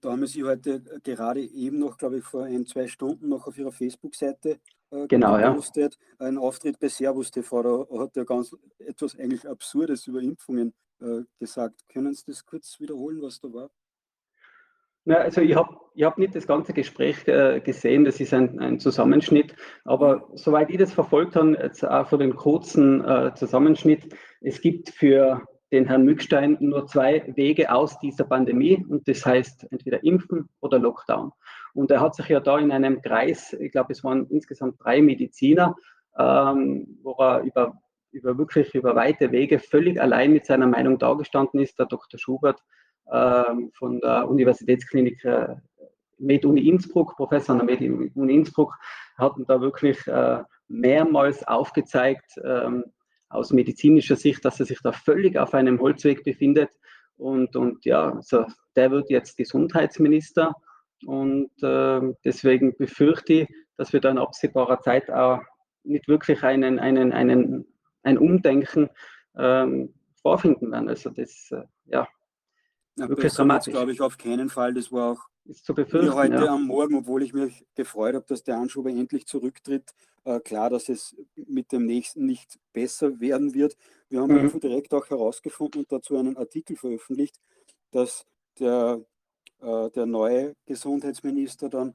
Da 0.00 0.10
haben 0.12 0.26
Sie 0.26 0.44
heute 0.44 0.82
gerade 1.02 1.40
eben 1.40 1.78
noch, 1.78 1.96
glaube 1.96 2.18
ich, 2.18 2.24
vor 2.24 2.44
ein, 2.44 2.66
zwei 2.66 2.86
Stunden 2.86 3.28
noch 3.28 3.46
auf 3.46 3.56
Ihrer 3.56 3.72
Facebook-Seite 3.72 4.60
äh, 4.90 5.06
genau, 5.08 5.38
gepostet, 5.38 5.96
ja. 6.20 6.26
einen 6.26 6.38
Auftritt 6.38 6.78
bei 6.78 6.88
Servus 6.88 7.30
TV. 7.30 7.62
Da 7.62 7.98
hat 7.98 8.16
er 8.16 8.24
ganz 8.26 8.54
etwas 8.78 9.18
eigentlich 9.18 9.48
Absurdes 9.48 10.06
über 10.06 10.20
Impfungen 10.20 10.74
äh, 11.00 11.22
gesagt. 11.38 11.88
Können 11.88 12.12
Sie 12.12 12.24
das 12.26 12.44
kurz 12.44 12.78
wiederholen, 12.78 13.22
was 13.22 13.40
da 13.40 13.52
war? 13.52 13.70
Na, 15.06 15.16
also 15.16 15.42
ich 15.42 15.54
habe 15.54 15.76
ich 15.94 16.04
hab 16.04 16.18
nicht 16.18 16.34
das 16.34 16.46
ganze 16.46 16.72
Gespräch 16.72 17.28
äh, 17.28 17.60
gesehen, 17.60 18.04
das 18.04 18.18
ist 18.20 18.34
ein, 18.34 18.58
ein, 18.58 18.80
Zusammenschnitt, 18.80 19.54
aber 19.84 20.28
soweit 20.34 20.70
ich 20.70 20.78
das 20.78 20.92
verfolgt 20.92 21.36
habe, 21.36 21.58
jetzt 21.62 21.84
auch 21.86 22.08
für 22.08 22.18
den 22.18 22.34
kurzen 22.34 23.04
äh, 23.04 23.32
Zusammenschnitt, 23.34 24.14
es 24.40 24.60
gibt 24.60 24.90
für 24.90 25.42
den 25.72 25.86
Herrn 25.86 26.04
Mückstein 26.04 26.56
nur 26.60 26.86
zwei 26.86 27.22
Wege 27.36 27.72
aus 27.72 27.98
dieser 28.00 28.24
Pandemie 28.24 28.84
und 28.88 29.06
das 29.06 29.24
heißt 29.26 29.66
entweder 29.70 30.02
Impfen 30.04 30.48
oder 30.60 30.78
Lockdown. 30.78 31.32
Und 31.74 31.90
er 31.90 32.00
hat 32.00 32.14
sich 32.14 32.28
ja 32.28 32.40
da 32.40 32.58
in 32.58 32.72
einem 32.72 33.02
Kreis, 33.02 33.52
ich 33.52 33.72
glaube, 33.72 33.92
es 33.92 34.04
waren 34.04 34.26
insgesamt 34.30 34.76
drei 34.82 35.02
Mediziner, 35.02 35.74
ähm, 36.18 36.98
wo 37.02 37.16
er 37.18 37.42
über, 37.42 37.80
über 38.12 38.38
wirklich 38.38 38.74
über 38.74 38.94
weite 38.94 39.32
Wege 39.32 39.58
völlig 39.58 40.00
allein 40.00 40.32
mit 40.32 40.46
seiner 40.46 40.68
Meinung 40.68 40.98
dargestanden 40.98 41.60
ist. 41.60 41.78
Der 41.78 41.86
Dr. 41.86 42.18
Schubert 42.18 42.62
von 43.06 44.00
der 44.00 44.28
Universitätsklinik 44.28 45.24
äh, 45.24 45.56
MedUni 46.18 46.68
Innsbruck, 46.68 47.16
Professor 47.16 47.58
an 47.58 47.66
der 47.66 47.78
MedUni 47.78 48.34
Innsbruck, 48.34 48.74
hat 49.16 49.34
da 49.46 49.60
wirklich 49.60 50.06
äh, 50.06 50.42
mehrmals 50.68 51.46
aufgezeigt, 51.46 52.38
ähm, 52.42 52.84
aus 53.28 53.52
medizinischer 53.52 54.16
Sicht, 54.16 54.44
dass 54.44 54.60
er 54.60 54.66
sich 54.66 54.80
da 54.82 54.92
völlig 54.92 55.36
auf 55.38 55.54
einem 55.54 55.80
Holzweg 55.80 56.24
befindet. 56.24 56.70
Und, 57.16 57.56
und 57.56 57.84
ja, 57.84 58.12
also 58.12 58.46
der 58.76 58.90
wird 58.90 59.10
jetzt 59.10 59.36
Gesundheitsminister. 59.36 60.54
Und 61.04 61.50
äh, 61.62 62.00
deswegen 62.24 62.76
befürchte 62.76 63.32
ich, 63.32 63.48
dass 63.76 63.92
wir 63.92 64.00
da 64.00 64.10
in 64.10 64.18
absehbarer 64.18 64.80
Zeit 64.80 65.10
auch 65.10 65.40
nicht 65.82 66.08
wirklich 66.08 66.42
einen, 66.44 66.78
einen, 66.78 67.12
einen, 67.12 67.66
ein 68.02 68.18
Umdenken 68.18 68.88
ähm, 69.36 69.92
vorfinden 70.22 70.70
werden. 70.70 70.88
Also 70.88 71.10
das, 71.10 71.50
äh, 71.50 71.64
ja, 71.86 72.06
ja, 72.96 73.08
wirklich 73.08 73.32
dramatisch. 73.32 73.72
glaube 73.72 73.92
ich 73.92 74.00
auf 74.00 74.18
keinen 74.18 74.48
Fall. 74.48 74.74
Das 74.74 74.92
war 74.92 75.12
auch 75.12 75.28
ist 75.46 75.64
zu 75.64 75.74
befürchten. 75.74 76.14
heute 76.14 76.34
ja. 76.36 76.54
am 76.54 76.66
Morgen, 76.66 76.96
obwohl 76.96 77.22
ich 77.22 77.34
mich 77.34 77.66
gefreut 77.74 78.14
habe, 78.14 78.24
dass 78.26 78.44
der 78.44 78.56
Anschuber 78.56 78.90
endlich 78.90 79.26
zurücktritt, 79.26 79.94
äh, 80.24 80.40
klar, 80.40 80.70
dass 80.70 80.88
es 80.88 81.14
mit 81.34 81.70
dem 81.72 81.84
nächsten 81.84 82.24
nicht 82.24 82.58
besser 82.72 83.20
werden 83.20 83.52
wird. 83.52 83.76
Wir 84.08 84.22
haben 84.22 84.32
mhm. 84.34 84.60
direkt 84.60 84.94
auch 84.94 85.08
herausgefunden 85.10 85.82
und 85.82 85.92
dazu 85.92 86.16
einen 86.16 86.36
Artikel 86.36 86.76
veröffentlicht, 86.76 87.38
dass 87.90 88.24
der, 88.58 89.04
äh, 89.60 89.90
der 89.90 90.06
neue 90.06 90.54
Gesundheitsminister 90.64 91.68
dann 91.68 91.94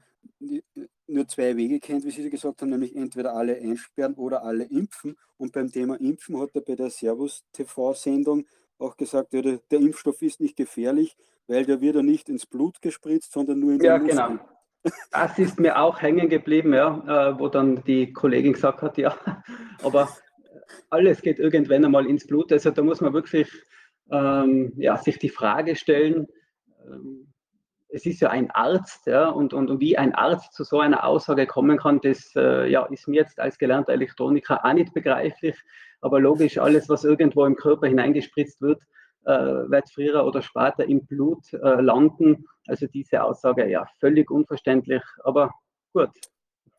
nur 1.06 1.26
zwei 1.26 1.56
Wege 1.56 1.80
kennt, 1.80 2.04
wie 2.04 2.10
Sie 2.10 2.28
gesagt 2.30 2.62
haben, 2.62 2.70
nämlich 2.70 2.94
entweder 2.94 3.34
alle 3.34 3.56
einsperren 3.56 4.14
oder 4.14 4.44
alle 4.44 4.64
impfen. 4.64 5.16
Und 5.38 5.52
beim 5.52 5.72
Thema 5.72 5.98
Impfen 5.98 6.38
hat 6.38 6.50
er 6.54 6.60
bei 6.60 6.76
der 6.76 6.90
Servus 6.90 7.44
TV-Sendung 7.52 8.46
auch 8.80 8.96
gesagt, 8.96 9.32
ja, 9.32 9.42
der, 9.42 9.60
der 9.70 9.80
Impfstoff 9.80 10.22
ist 10.22 10.40
nicht 10.40 10.56
gefährlich, 10.56 11.16
weil 11.46 11.64
der 11.64 11.80
wird 11.80 11.96
ja 11.96 12.02
nicht 12.02 12.28
ins 12.28 12.46
Blut 12.46 12.80
gespritzt, 12.80 13.32
sondern 13.32 13.60
nur 13.60 13.72
in 13.72 13.80
ja, 13.80 13.98
den 13.98 14.06
Muskeln. 14.06 14.38
Genau. 14.38 14.92
Das 15.10 15.38
ist 15.38 15.60
mir 15.60 15.78
auch 15.78 16.00
hängen 16.00 16.28
geblieben, 16.28 16.72
ja, 16.72 17.30
äh, 17.30 17.38
wo 17.38 17.48
dann 17.48 17.82
die 17.84 18.12
Kollegin 18.12 18.54
gesagt 18.54 18.80
hat, 18.80 18.96
ja, 18.96 19.14
aber 19.82 20.08
alles 20.88 21.20
geht 21.20 21.38
irgendwann 21.38 21.84
einmal 21.84 22.06
ins 22.06 22.26
Blut. 22.26 22.52
Also 22.52 22.70
da 22.70 22.82
muss 22.82 23.00
man 23.00 23.12
wirklich 23.12 23.50
ähm, 24.10 24.72
ja, 24.76 24.96
sich 24.96 25.18
die 25.18 25.28
Frage 25.28 25.76
stellen, 25.76 26.26
ähm, 26.86 27.26
es 27.92 28.06
ist 28.06 28.20
ja 28.20 28.30
ein 28.30 28.50
Arzt, 28.52 29.06
ja, 29.06 29.28
und, 29.28 29.52
und, 29.52 29.68
und, 29.68 29.80
wie 29.80 29.98
ein 29.98 30.14
Arzt 30.14 30.54
zu 30.54 30.64
so 30.64 30.80
einer 30.80 31.04
Aussage 31.04 31.46
kommen 31.46 31.76
kann, 31.78 32.00
das 32.00 32.32
äh, 32.36 32.70
ja, 32.70 32.86
ist 32.86 33.08
mir 33.08 33.16
jetzt 33.16 33.40
als 33.40 33.58
gelernter 33.58 33.92
Elektroniker 33.92 34.64
auch 34.64 34.72
nicht 34.72 34.94
begreiflich. 34.94 35.56
Aber 36.00 36.20
logisch, 36.20 36.58
alles, 36.58 36.88
was 36.88 37.04
irgendwo 37.04 37.44
im 37.44 37.56
Körper 37.56 37.86
hineingespritzt 37.86 38.60
wird, 38.62 38.82
äh, 39.24 39.30
wird 39.70 39.90
früher 39.90 40.24
oder 40.24 40.42
später 40.42 40.84
im 40.84 41.04
Blut 41.06 41.52
äh, 41.52 41.80
landen. 41.80 42.46
Also 42.66 42.86
diese 42.86 43.22
Aussage, 43.22 43.68
ja, 43.68 43.86
völlig 43.98 44.30
unverständlich, 44.30 45.02
aber 45.24 45.52
gut. 45.92 46.10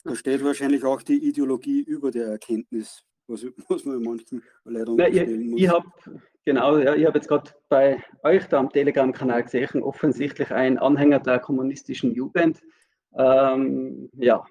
Da 0.03 0.15
steht 0.15 0.43
wahrscheinlich 0.43 0.83
auch 0.83 1.01
die 1.03 1.27
Ideologie 1.27 1.81
über 1.81 2.09
der 2.09 2.27
Erkenntnis, 2.27 3.03
was, 3.27 3.45
was 3.69 3.85
man 3.85 4.01
manchen 4.01 4.41
leider 4.65 4.91
unterstellen 4.91 5.51
muss. 5.51 5.59
Ich, 5.59 5.65
ich 5.65 5.69
habe 5.69 5.87
genau, 6.45 6.77
ja, 6.77 6.95
ich 6.95 7.05
habe 7.05 7.19
jetzt 7.19 7.27
gerade 7.27 7.51
bei 7.69 8.03
euch 8.23 8.45
da 8.47 8.59
am 8.59 8.71
Telegram-Kanal 8.71 9.43
gesehen, 9.43 9.83
offensichtlich 9.83 10.51
ein 10.51 10.79
Anhänger 10.79 11.19
der 11.19 11.39
kommunistischen 11.39 12.13
Jugend. 12.13 12.61
Ähm, 13.15 14.09
ja. 14.13 14.43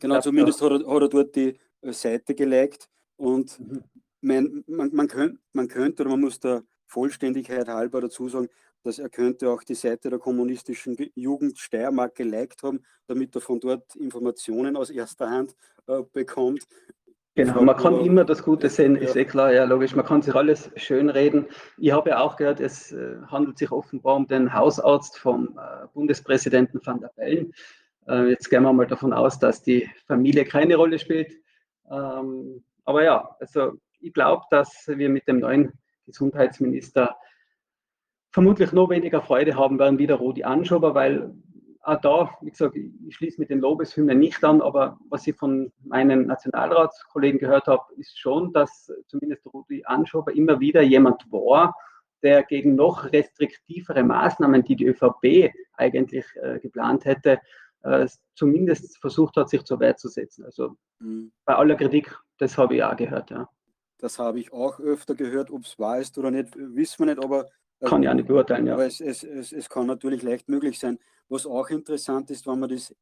Genau, 0.00 0.20
zumindest 0.20 0.62
hat 0.62 0.70
er, 0.70 0.86
hat 0.86 1.02
er, 1.02 1.08
dort 1.08 1.34
die 1.34 1.58
äh, 1.80 1.92
Seite 1.92 2.34
gelegt 2.34 2.88
und 3.16 3.58
mhm. 3.60 3.82
man, 4.20 4.64
man, 4.66 4.94
man, 4.94 5.08
könnt, 5.08 5.38
man 5.52 5.68
könnte 5.68 6.02
oder 6.02 6.10
man 6.10 6.20
muss 6.20 6.40
da 6.40 6.62
Vollständigkeit 6.86 7.68
halber 7.68 8.00
dazu 8.00 8.28
sagen, 8.28 8.48
dass 8.82 8.98
er 8.98 9.08
könnte 9.08 9.50
auch 9.50 9.64
die 9.64 9.74
Seite 9.74 10.10
der 10.10 10.18
kommunistischen 10.18 10.96
Jugend 11.14 11.58
Steiermark 11.58 12.14
geliked 12.14 12.62
haben, 12.62 12.84
damit 13.08 13.34
er 13.34 13.40
von 13.40 13.58
dort 13.58 13.96
Informationen 13.96 14.76
aus 14.76 14.90
erster 14.90 15.28
Hand 15.28 15.56
äh, 15.88 16.02
bekommt. 16.12 16.66
Genau, 17.34 17.60
man 17.62 17.76
kann 17.76 18.00
immer 18.00 18.24
das 18.24 18.42
Gute 18.42 18.70
sehen, 18.70 18.96
ist 18.96 19.14
ja. 19.14 19.20
eh 19.20 19.24
klar, 19.26 19.52
ja 19.52 19.64
logisch, 19.64 19.94
man 19.94 20.06
kann 20.06 20.22
sich 20.22 20.34
alles 20.34 20.70
schönreden. 20.76 21.46
Ich 21.76 21.92
habe 21.92 22.10
ja 22.10 22.20
auch 22.20 22.36
gehört, 22.36 22.60
es 22.60 22.92
äh, 22.92 23.16
handelt 23.26 23.58
sich 23.58 23.70
offenbar 23.70 24.16
um 24.16 24.26
den 24.26 24.54
Hausarzt 24.54 25.18
vom 25.18 25.58
äh, 25.58 25.86
Bundespräsidenten 25.92 26.80
van 26.82 27.00
der 27.00 27.10
Bellen. 27.14 27.52
Äh, 28.08 28.30
jetzt 28.30 28.48
gehen 28.48 28.62
wir 28.62 28.72
mal 28.72 28.86
davon 28.86 29.12
aus, 29.12 29.38
dass 29.38 29.62
die 29.62 29.90
Familie 30.06 30.46
keine 30.46 30.76
Rolle 30.76 30.98
spielt. 30.98 31.34
Ähm, 31.90 32.64
aber 32.86 33.04
ja, 33.04 33.36
also 33.40 33.72
ich 34.00 34.14
glaube, 34.14 34.44
dass 34.50 34.84
wir 34.86 35.08
mit 35.08 35.28
dem 35.28 35.40
neuen 35.40 35.72
Gesundheitsminister 36.06 37.16
vermutlich 38.30 38.72
noch 38.72 38.88
weniger 38.90 39.20
Freude 39.22 39.56
haben 39.56 39.78
werden 39.78 39.98
wie 39.98 40.06
der 40.06 40.16
Rudi 40.16 40.44
Anschober, 40.44 40.94
weil 40.94 41.34
auch 41.82 42.00
da, 42.00 42.30
wie 42.40 42.50
gesagt, 42.50 42.76
ich 42.76 43.14
schließe 43.14 43.40
mit 43.40 43.50
den 43.50 43.60
Lobeshymnen 43.60 44.18
nicht 44.18 44.42
an, 44.44 44.60
aber 44.60 44.98
was 45.08 45.26
ich 45.26 45.36
von 45.36 45.72
meinen 45.84 46.26
Nationalratskollegen 46.26 47.38
gehört 47.38 47.66
habe, 47.66 47.82
ist 47.96 48.18
schon, 48.18 48.52
dass 48.52 48.92
zumindest 49.06 49.46
Rudi 49.46 49.84
Anschober 49.84 50.34
immer 50.34 50.58
wieder 50.58 50.82
jemand 50.82 51.30
war, 51.30 51.76
der 52.22 52.42
gegen 52.42 52.74
noch 52.74 53.12
restriktivere 53.12 54.02
Maßnahmen, 54.02 54.64
die 54.64 54.76
die 54.76 54.86
ÖVP 54.86 55.52
eigentlich 55.76 56.26
äh, 56.42 56.58
geplant 56.58 57.04
hätte, 57.04 57.40
äh, 57.82 58.06
zumindest 58.34 58.98
versucht 58.98 59.36
hat, 59.36 59.48
sich 59.48 59.64
zur 59.64 59.80
Wehr 59.80 59.96
zu 59.96 60.08
setzen. 60.08 60.44
Also 60.44 60.76
mhm. 60.98 61.32
bei 61.44 61.54
aller 61.54 61.76
Kritik, 61.76 62.16
das 62.38 62.56
habe 62.58 62.76
ich 62.76 62.82
auch 62.82 62.96
gehört. 62.96 63.30
Ja. 63.30 63.48
Das 63.98 64.18
habe 64.18 64.40
ich 64.40 64.52
auch 64.52 64.78
öfter 64.80 65.14
gehört, 65.14 65.50
ob 65.50 65.62
es 65.62 65.78
wahr 65.78 66.00
ist 66.00 66.18
oder 66.18 66.30
nicht, 66.30 66.54
wissen 66.56 67.06
wir 67.06 67.14
nicht, 67.14 67.24
aber. 67.24 67.46
Äh, 67.80 67.86
kann 67.86 68.02
ich 68.02 68.08
auch 68.08 68.14
nicht 68.14 68.28
beurteilen, 68.28 68.66
ja. 68.66 68.74
Aber 68.74 68.86
es, 68.86 69.00
es, 69.00 69.22
es, 69.22 69.52
es 69.52 69.68
kann 69.68 69.86
natürlich 69.86 70.22
leicht 70.22 70.48
möglich 70.48 70.78
sein. 70.78 70.98
Was 71.28 71.46
auch 71.46 71.70
interessant 71.70 72.30
ist, 72.30 72.46
wenn 72.46 72.58
man 72.58 72.68
das 72.68 72.94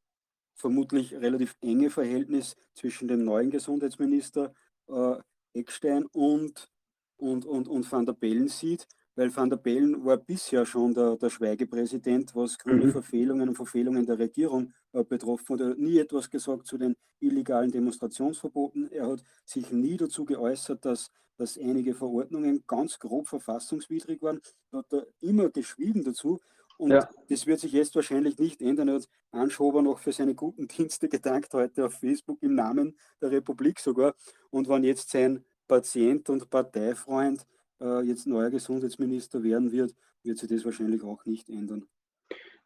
vermutlich 0.55 1.13
relativ 1.13 1.55
enge 1.61 1.89
Verhältnis 1.89 2.55
zwischen 2.73 3.07
dem 3.07 3.25
neuen 3.25 3.51
Gesundheitsminister 3.51 4.53
äh, 4.87 5.15
Eckstein 5.53 6.05
und, 6.07 6.69
und, 7.17 7.45
und, 7.45 7.67
und 7.67 7.91
Van 7.91 8.05
der 8.05 8.13
Bellen 8.13 8.47
sieht, 8.47 8.87
weil 9.15 9.35
Van 9.35 9.49
der 9.49 9.57
Bellen 9.57 10.03
war 10.03 10.17
bisher 10.17 10.65
schon 10.65 10.93
der, 10.93 11.15
der 11.15 11.29
Schweigepräsident, 11.29 12.35
was 12.35 12.57
grüne 12.57 12.87
mhm. 12.87 12.91
Verfehlungen 12.91 13.49
und 13.49 13.55
Verfehlungen 13.55 14.05
der 14.05 14.19
Regierung 14.19 14.73
äh, 14.91 15.03
betroffen 15.03 15.53
hat. 15.53 15.61
Er 15.61 15.69
hat 15.69 15.77
nie 15.77 15.97
etwas 15.97 16.29
gesagt 16.29 16.67
zu 16.67 16.77
den 16.77 16.95
illegalen 17.19 17.71
Demonstrationsverboten. 17.71 18.91
Er 18.91 19.07
hat 19.07 19.23
sich 19.45 19.71
nie 19.71 19.97
dazu 19.97 20.25
geäußert, 20.25 20.83
dass, 20.85 21.11
dass 21.37 21.57
einige 21.57 21.93
Verordnungen 21.93 22.63
ganz 22.67 22.99
grob 22.99 23.27
verfassungswidrig 23.27 24.21
waren. 24.21 24.41
Er 24.71 24.79
hat 24.79 24.93
er 24.93 25.07
immer 25.21 25.49
geschwiegen 25.49 26.03
dazu. 26.03 26.39
Und 26.77 26.91
ja. 26.91 27.09
das 27.29 27.47
wird 27.47 27.61
sich 27.61 27.71
jetzt 27.71 27.95
wahrscheinlich 27.95 28.37
nicht 28.37 28.61
ändern. 28.61 28.89
Er 28.89 28.95
hat 28.95 29.07
Anschober 29.31 29.81
noch 29.81 29.99
für 29.99 30.11
seine 30.11 30.35
guten 30.35 30.67
Dienste 30.67 31.07
gedankt, 31.07 31.53
heute 31.53 31.85
auf 31.85 31.93
Facebook 31.93 32.43
im 32.43 32.55
Namen 32.55 32.97
der 33.21 33.31
Republik 33.31 33.79
sogar. 33.79 34.13
Und 34.49 34.67
wenn 34.67 34.83
jetzt 34.83 35.09
sein 35.09 35.45
Patient 35.69 36.29
und 36.29 36.49
Parteifreund 36.49 37.45
äh, 37.81 38.01
jetzt 38.01 38.27
neuer 38.27 38.49
Gesundheitsminister 38.49 39.43
werden 39.43 39.71
wird, 39.71 39.95
wird 40.23 40.37
sich 40.37 40.49
das 40.49 40.65
wahrscheinlich 40.65 41.03
auch 41.03 41.25
nicht 41.25 41.49
ändern. 41.49 41.85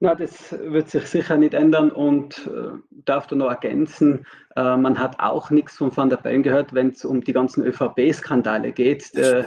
Na, 0.02 0.16
das 0.16 0.54
wird 0.54 0.90
sich 0.90 1.06
sicher 1.08 1.36
nicht 1.36 1.54
ändern 1.54 1.92
und 1.92 2.48
äh, 2.48 2.70
darf 3.04 3.28
da 3.28 3.36
noch 3.36 3.50
ergänzen, 3.50 4.26
äh, 4.56 4.78
man 4.78 4.98
hat 4.98 5.20
auch 5.20 5.50
nichts 5.50 5.76
von 5.76 5.96
Van 5.96 6.10
der 6.10 6.16
Bellen 6.16 6.42
gehört, 6.42 6.74
wenn 6.74 6.92
es 6.92 7.04
um 7.04 7.22
die 7.22 7.34
ganzen 7.34 7.66
ÖVP-Skandale 7.66 8.72
geht, 8.72 9.14
äh, 9.16 9.44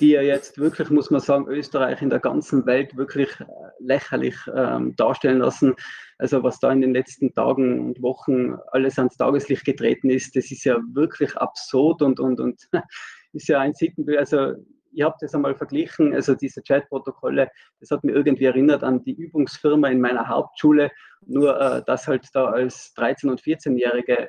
die 0.00 0.12
ja 0.12 0.22
jetzt 0.22 0.56
wirklich, 0.56 0.88
muss 0.88 1.10
man 1.10 1.20
sagen, 1.20 1.48
Österreich 1.48 2.00
in 2.00 2.08
der 2.08 2.20
ganzen 2.20 2.64
Welt 2.64 2.96
wirklich 2.96 3.28
äh, 3.40 3.44
lächerlich 3.78 4.36
ähm, 4.54 4.96
darstellen 4.96 5.40
lassen. 5.40 5.74
Also 6.16 6.42
was 6.42 6.58
da 6.60 6.72
in 6.72 6.80
den 6.80 6.94
letzten 6.94 7.34
Tagen 7.34 7.88
und 7.88 8.00
Wochen 8.00 8.54
alles 8.68 8.98
ans 8.98 9.18
Tageslicht 9.18 9.66
getreten 9.66 10.08
ist, 10.08 10.34
das 10.34 10.50
ist 10.50 10.64
ja 10.64 10.78
wirklich 10.94 11.36
absurd 11.36 12.00
und, 12.00 12.20
und, 12.20 12.40
und 12.40 12.70
ist 13.34 13.48
ja 13.48 13.60
ein 13.60 13.74
Sittenbild. 13.74 14.18
Also 14.18 14.54
ich 14.94 15.02
habe 15.02 15.16
das 15.20 15.34
einmal 15.34 15.54
verglichen, 15.54 16.14
also 16.14 16.34
diese 16.34 16.62
Chatprotokolle, 16.62 17.50
das 17.80 17.90
hat 17.90 18.04
mir 18.04 18.12
irgendwie 18.12 18.44
erinnert 18.44 18.82
an 18.82 19.02
die 19.02 19.14
Übungsfirma 19.14 19.88
in 19.88 20.00
meiner 20.00 20.28
Hauptschule, 20.28 20.90
nur 21.26 21.60
äh, 21.60 21.82
dass 21.84 22.06
halt 22.06 22.28
da 22.32 22.46
als 22.46 22.94
13- 22.96 23.30
und 23.30 23.40
14-Jährige 23.40 24.28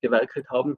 gewerkelt 0.00 0.48
haben 0.50 0.76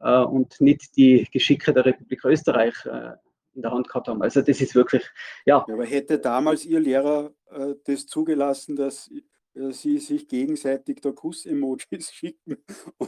äh, 0.00 0.18
und 0.18 0.60
nicht 0.60 0.96
die 0.96 1.26
Geschicke 1.32 1.72
der 1.72 1.86
Republik 1.86 2.24
Österreich 2.24 2.74
äh, 2.86 3.12
in 3.54 3.62
der 3.62 3.72
Hand 3.72 3.88
gehabt 3.88 4.08
haben. 4.08 4.22
Also 4.22 4.42
das 4.42 4.60
ist 4.60 4.74
wirklich, 4.74 5.08
ja. 5.44 5.64
ja 5.66 5.74
aber 5.74 5.84
hätte 5.84 6.18
damals 6.18 6.64
Ihr 6.64 6.80
Lehrer 6.80 7.32
äh, 7.50 7.74
das 7.84 8.06
zugelassen, 8.06 8.76
dass 8.76 9.10
äh, 9.54 9.72
sie 9.72 9.98
sich 9.98 10.28
gegenseitig 10.28 11.00
da 11.00 11.12
Kuss-Emojis 11.12 12.12
schicken 12.12 12.58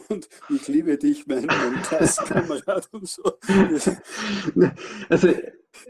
und 0.09 0.29
ich 0.51 0.69
liebe 0.69 0.99
dich, 0.99 1.27
mein, 1.27 1.47
mein 1.47 1.83
Klassenkamerad 1.83 2.89
und 2.93 3.09
so. 3.09 3.23
Also 5.09 5.29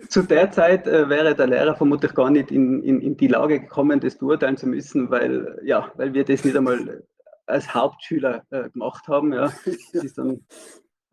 zu 0.09 0.23
der 0.23 0.51
Zeit 0.51 0.87
äh, 0.87 1.09
wäre 1.09 1.35
der 1.35 1.47
Lehrer 1.47 1.75
vermutlich 1.75 2.15
gar 2.15 2.31
nicht 2.31 2.51
in, 2.51 2.83
in, 2.83 3.01
in 3.01 3.17
die 3.17 3.29
Lage 3.29 3.61
gekommen, 3.61 4.01
das 4.01 4.19
beurteilen 4.19 4.57
zu 4.57 4.67
müssen, 4.67 5.11
weil, 5.11 5.61
ja, 5.65 5.93
weil 5.97 6.15
wir 6.15 6.25
das 6.25 6.45
nicht 6.45 6.57
einmal 6.57 7.03
als 7.47 7.75
Hauptschüler 7.75 8.45
äh, 8.51 8.71
gemacht 8.71 9.09
haben. 9.09 9.33
Ja. 9.33 9.53
Dann, 10.17 10.47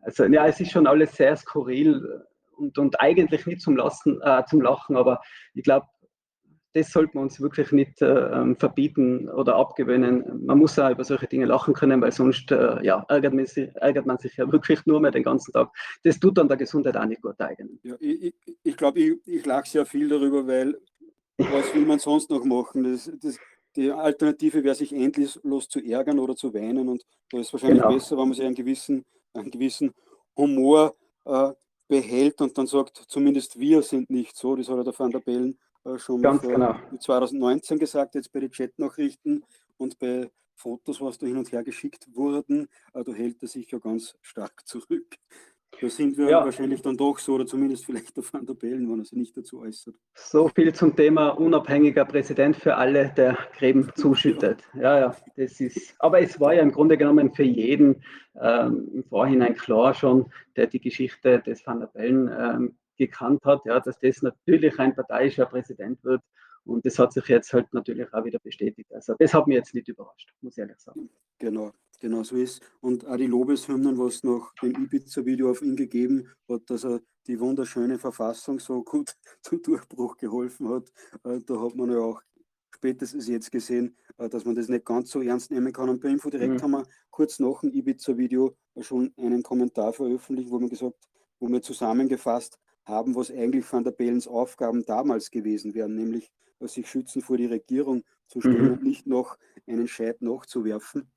also 0.00 0.24
ja, 0.24 0.46
es 0.46 0.60
ist 0.60 0.70
schon 0.70 0.86
alles 0.86 1.16
sehr 1.16 1.36
skurril 1.36 2.24
und, 2.56 2.78
und 2.78 3.00
eigentlich 3.00 3.46
nicht 3.46 3.60
zum, 3.60 3.76
Lassen, 3.76 4.20
äh, 4.22 4.44
zum 4.46 4.60
Lachen, 4.60 4.96
aber 4.96 5.20
ich 5.54 5.64
glaube, 5.64 5.86
das 6.72 6.90
sollte 6.92 7.16
man 7.16 7.24
uns 7.24 7.40
wirklich 7.40 7.72
nicht 7.72 8.00
äh, 8.00 8.06
ähm, 8.06 8.56
verbieten 8.56 9.28
oder 9.28 9.56
abgewöhnen. 9.56 10.46
Man 10.46 10.58
muss 10.58 10.78
auch 10.78 10.90
über 10.90 11.04
solche 11.04 11.26
Dinge 11.26 11.46
lachen 11.46 11.74
können, 11.74 12.00
weil 12.00 12.12
sonst 12.12 12.50
äh, 12.52 12.82
ja, 12.84 13.04
ärgert, 13.08 13.34
man 13.34 13.46
sich, 13.46 13.68
ärgert 13.74 14.06
man 14.06 14.18
sich 14.18 14.36
ja 14.36 14.50
wirklich 14.50 14.86
nur 14.86 15.00
mehr 15.00 15.10
den 15.10 15.24
ganzen 15.24 15.52
Tag. 15.52 15.70
Das 16.04 16.20
tut 16.20 16.38
dann 16.38 16.48
der 16.48 16.56
Gesundheit 16.56 16.96
auch 16.96 17.06
nicht 17.06 17.22
gut 17.22 17.40
eigenen. 17.40 17.80
Ja, 17.82 17.96
ich 18.00 18.20
glaube, 18.20 18.32
ich, 18.62 18.76
glaub, 18.76 18.96
ich, 18.96 19.18
ich 19.26 19.46
lache 19.46 19.68
sehr 19.68 19.86
viel 19.86 20.08
darüber, 20.08 20.46
weil 20.46 20.78
was 21.38 21.74
will 21.74 21.86
man 21.86 21.98
sonst 21.98 22.30
noch 22.30 22.44
machen? 22.44 22.84
Das, 22.84 23.10
das, 23.20 23.38
die 23.74 23.90
Alternative 23.90 24.62
wäre, 24.62 24.74
sich 24.74 24.92
endlos 24.92 25.68
zu 25.68 25.80
ärgern 25.80 26.18
oder 26.18 26.36
zu 26.36 26.52
weinen. 26.54 26.88
Und 26.88 27.04
da 27.30 27.38
ist 27.38 27.52
wahrscheinlich 27.52 27.82
genau. 27.82 27.94
besser, 27.94 28.16
wenn 28.16 28.28
man 28.28 28.34
sich 28.34 28.44
einen 28.44 28.54
gewissen, 28.54 29.04
einen 29.32 29.50
gewissen 29.50 29.92
Humor 30.36 30.94
äh, 31.24 31.50
behält 31.88 32.40
und 32.40 32.56
dann 32.56 32.66
sagt, 32.66 32.96
zumindest 33.08 33.58
wir 33.58 33.82
sind 33.82 34.10
nicht 34.10 34.36
so. 34.36 34.54
Das 34.54 34.68
hat 34.68 34.76
er 34.76 34.84
der 34.84 34.98
Van 34.98 35.10
der 35.10 35.20
Bellen 35.20 35.58
äh, 35.84 35.98
schon 35.98 36.22
Ganz 36.22 36.42
vor, 36.42 36.52
genau. 36.52 36.76
2019 36.98 37.78
gesagt, 37.78 38.14
jetzt 38.14 38.32
bei 38.32 38.40
den 38.40 38.50
Chatnachrichten 38.50 39.44
und 39.76 39.98
bei 39.98 40.30
Fotos, 40.54 41.00
was 41.00 41.18
da 41.18 41.26
hin 41.26 41.38
und 41.38 41.50
her 41.52 41.64
geschickt 41.64 42.06
wurden, 42.14 42.68
äh, 42.92 43.02
da 43.02 43.12
hält 43.12 43.42
er 43.42 43.48
sich 43.48 43.70
ja 43.70 43.78
ganz 43.78 44.16
stark 44.20 44.52
zurück. 44.66 45.16
Da 45.80 45.88
sind 45.88 46.18
wir 46.18 46.28
ja. 46.28 46.44
wahrscheinlich 46.44 46.82
dann 46.82 46.96
doch 46.96 47.18
so, 47.18 47.34
oder 47.34 47.46
zumindest 47.46 47.86
vielleicht 47.86 48.14
der 48.14 48.24
Van 48.30 48.44
der 48.44 48.54
Bellen, 48.54 48.90
wenn 48.90 48.98
er 48.98 49.04
sich 49.04 49.16
nicht 49.16 49.36
dazu 49.36 49.60
äußert. 49.60 49.94
So 50.14 50.48
viel 50.48 50.74
zum 50.74 50.94
Thema 50.94 51.28
unabhängiger 51.30 52.04
Präsident 52.04 52.56
für 52.56 52.74
alle, 52.74 53.14
der 53.16 53.38
Gräben 53.56 53.90
zuschüttet. 53.96 54.62
Ja, 54.74 54.98
ja, 54.98 55.16
das 55.36 55.60
ist, 55.60 55.94
aber 55.98 56.20
es 56.20 56.38
war 56.40 56.54
ja 56.54 56.62
im 56.62 56.72
Grunde 56.72 56.98
genommen 56.98 57.32
für 57.32 57.44
jeden 57.44 58.02
ähm, 58.38 58.90
im 58.92 59.04
Vorhinein 59.04 59.54
klar 59.54 59.94
schon, 59.94 60.30
der 60.56 60.66
die 60.66 60.80
Geschichte 60.80 61.40
des 61.40 61.64
Van 61.66 61.80
der 61.80 61.86
Bellen 61.86 62.28
ähm, 62.28 62.76
gekannt 63.00 63.44
hat, 63.44 63.64
ja, 63.64 63.80
dass 63.80 63.98
das 63.98 64.20
natürlich 64.22 64.78
ein 64.78 64.94
parteiischer 64.94 65.46
Präsident 65.46 66.04
wird. 66.04 66.22
Und 66.64 66.84
das 66.84 66.98
hat 66.98 67.12
sich 67.12 67.26
jetzt 67.26 67.52
halt 67.54 67.72
natürlich 67.72 68.12
auch 68.12 68.24
wieder 68.24 68.38
bestätigt. 68.38 68.92
Also 68.92 69.14
das 69.18 69.32
hat 69.32 69.46
mich 69.46 69.56
jetzt 69.56 69.74
nicht 69.74 69.88
überrascht, 69.88 70.32
muss 70.42 70.52
ich 70.52 70.58
ehrlich 70.58 70.78
sagen. 70.78 71.08
Genau, 71.38 71.72
genau 71.98 72.22
so 72.22 72.36
ist. 72.36 72.62
Und 72.80 73.06
auch 73.06 73.16
die 73.16 73.26
Lobeshymnen, 73.26 73.98
was 73.98 74.22
nach 74.22 74.52
dem 74.62 74.72
Ibiza-Video 74.72 75.50
auf 75.50 75.62
ihn 75.62 75.74
gegeben 75.74 76.30
hat, 76.48 76.68
dass 76.68 76.84
er 76.84 77.00
die 77.26 77.40
wunderschöne 77.40 77.98
Verfassung 77.98 78.58
so 78.60 78.82
gut 78.84 79.14
zum 79.42 79.62
Durchbruch 79.62 80.18
geholfen 80.18 80.68
hat, 80.68 80.92
äh, 81.24 81.40
da 81.46 81.60
hat 81.60 81.74
man 81.74 81.90
ja 81.90 81.98
auch 81.98 82.20
spätestens 82.74 83.26
jetzt 83.26 83.50
gesehen, 83.50 83.96
äh, 84.18 84.28
dass 84.28 84.44
man 84.44 84.54
das 84.54 84.68
nicht 84.68 84.84
ganz 84.84 85.10
so 85.10 85.22
ernst 85.22 85.50
nehmen 85.50 85.72
kann. 85.72 85.88
Und 85.88 86.02
bei 86.02 86.10
Infodirekt 86.10 86.54
mhm. 86.54 86.62
haben 86.62 86.70
wir 86.72 86.86
kurz 87.10 87.38
nach 87.38 87.60
dem 87.62 87.72
Ibiza-Video 87.72 88.54
schon 88.82 89.14
einen 89.16 89.42
Kommentar 89.42 89.94
veröffentlicht, 89.94 90.50
wo 90.50 90.60
wir 90.60 90.68
gesagt, 90.68 91.08
wo 91.38 91.48
wir 91.48 91.62
zusammengefasst 91.62 92.58
haben, 92.90 93.14
was 93.14 93.30
eigentlich 93.30 93.70
Van 93.72 93.84
der 93.84 93.92
Bellens 93.92 94.28
Aufgaben 94.28 94.84
damals 94.84 95.30
gewesen 95.30 95.74
wären, 95.74 95.94
nämlich 95.94 96.30
sich 96.60 96.88
schützen 96.88 97.22
vor 97.22 97.36
die 97.36 97.46
Regierung 97.46 98.04
zu 98.26 98.40
stellen 98.40 98.66
mhm. 98.66 98.72
und 98.72 98.82
nicht 98.82 99.06
noch 99.06 99.38
einen 99.66 99.88
Scheit 99.88 100.20
nachzuwerfen. 100.20 101.10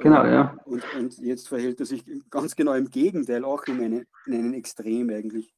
Genau, 0.00 0.24
ja. 0.24 0.56
Und, 0.64 0.82
und, 0.98 1.18
jetzt 1.18 1.48
verhält 1.48 1.80
er 1.80 1.86
sich 1.86 2.04
ganz 2.30 2.56
genau 2.56 2.72
im 2.74 2.90
Gegenteil, 2.90 3.44
auch 3.44 3.64
in, 3.64 3.80
eine, 3.80 4.04
in 4.26 4.34
einen 4.34 4.54
Extrem 4.54 5.10
eigentlich. 5.10 5.54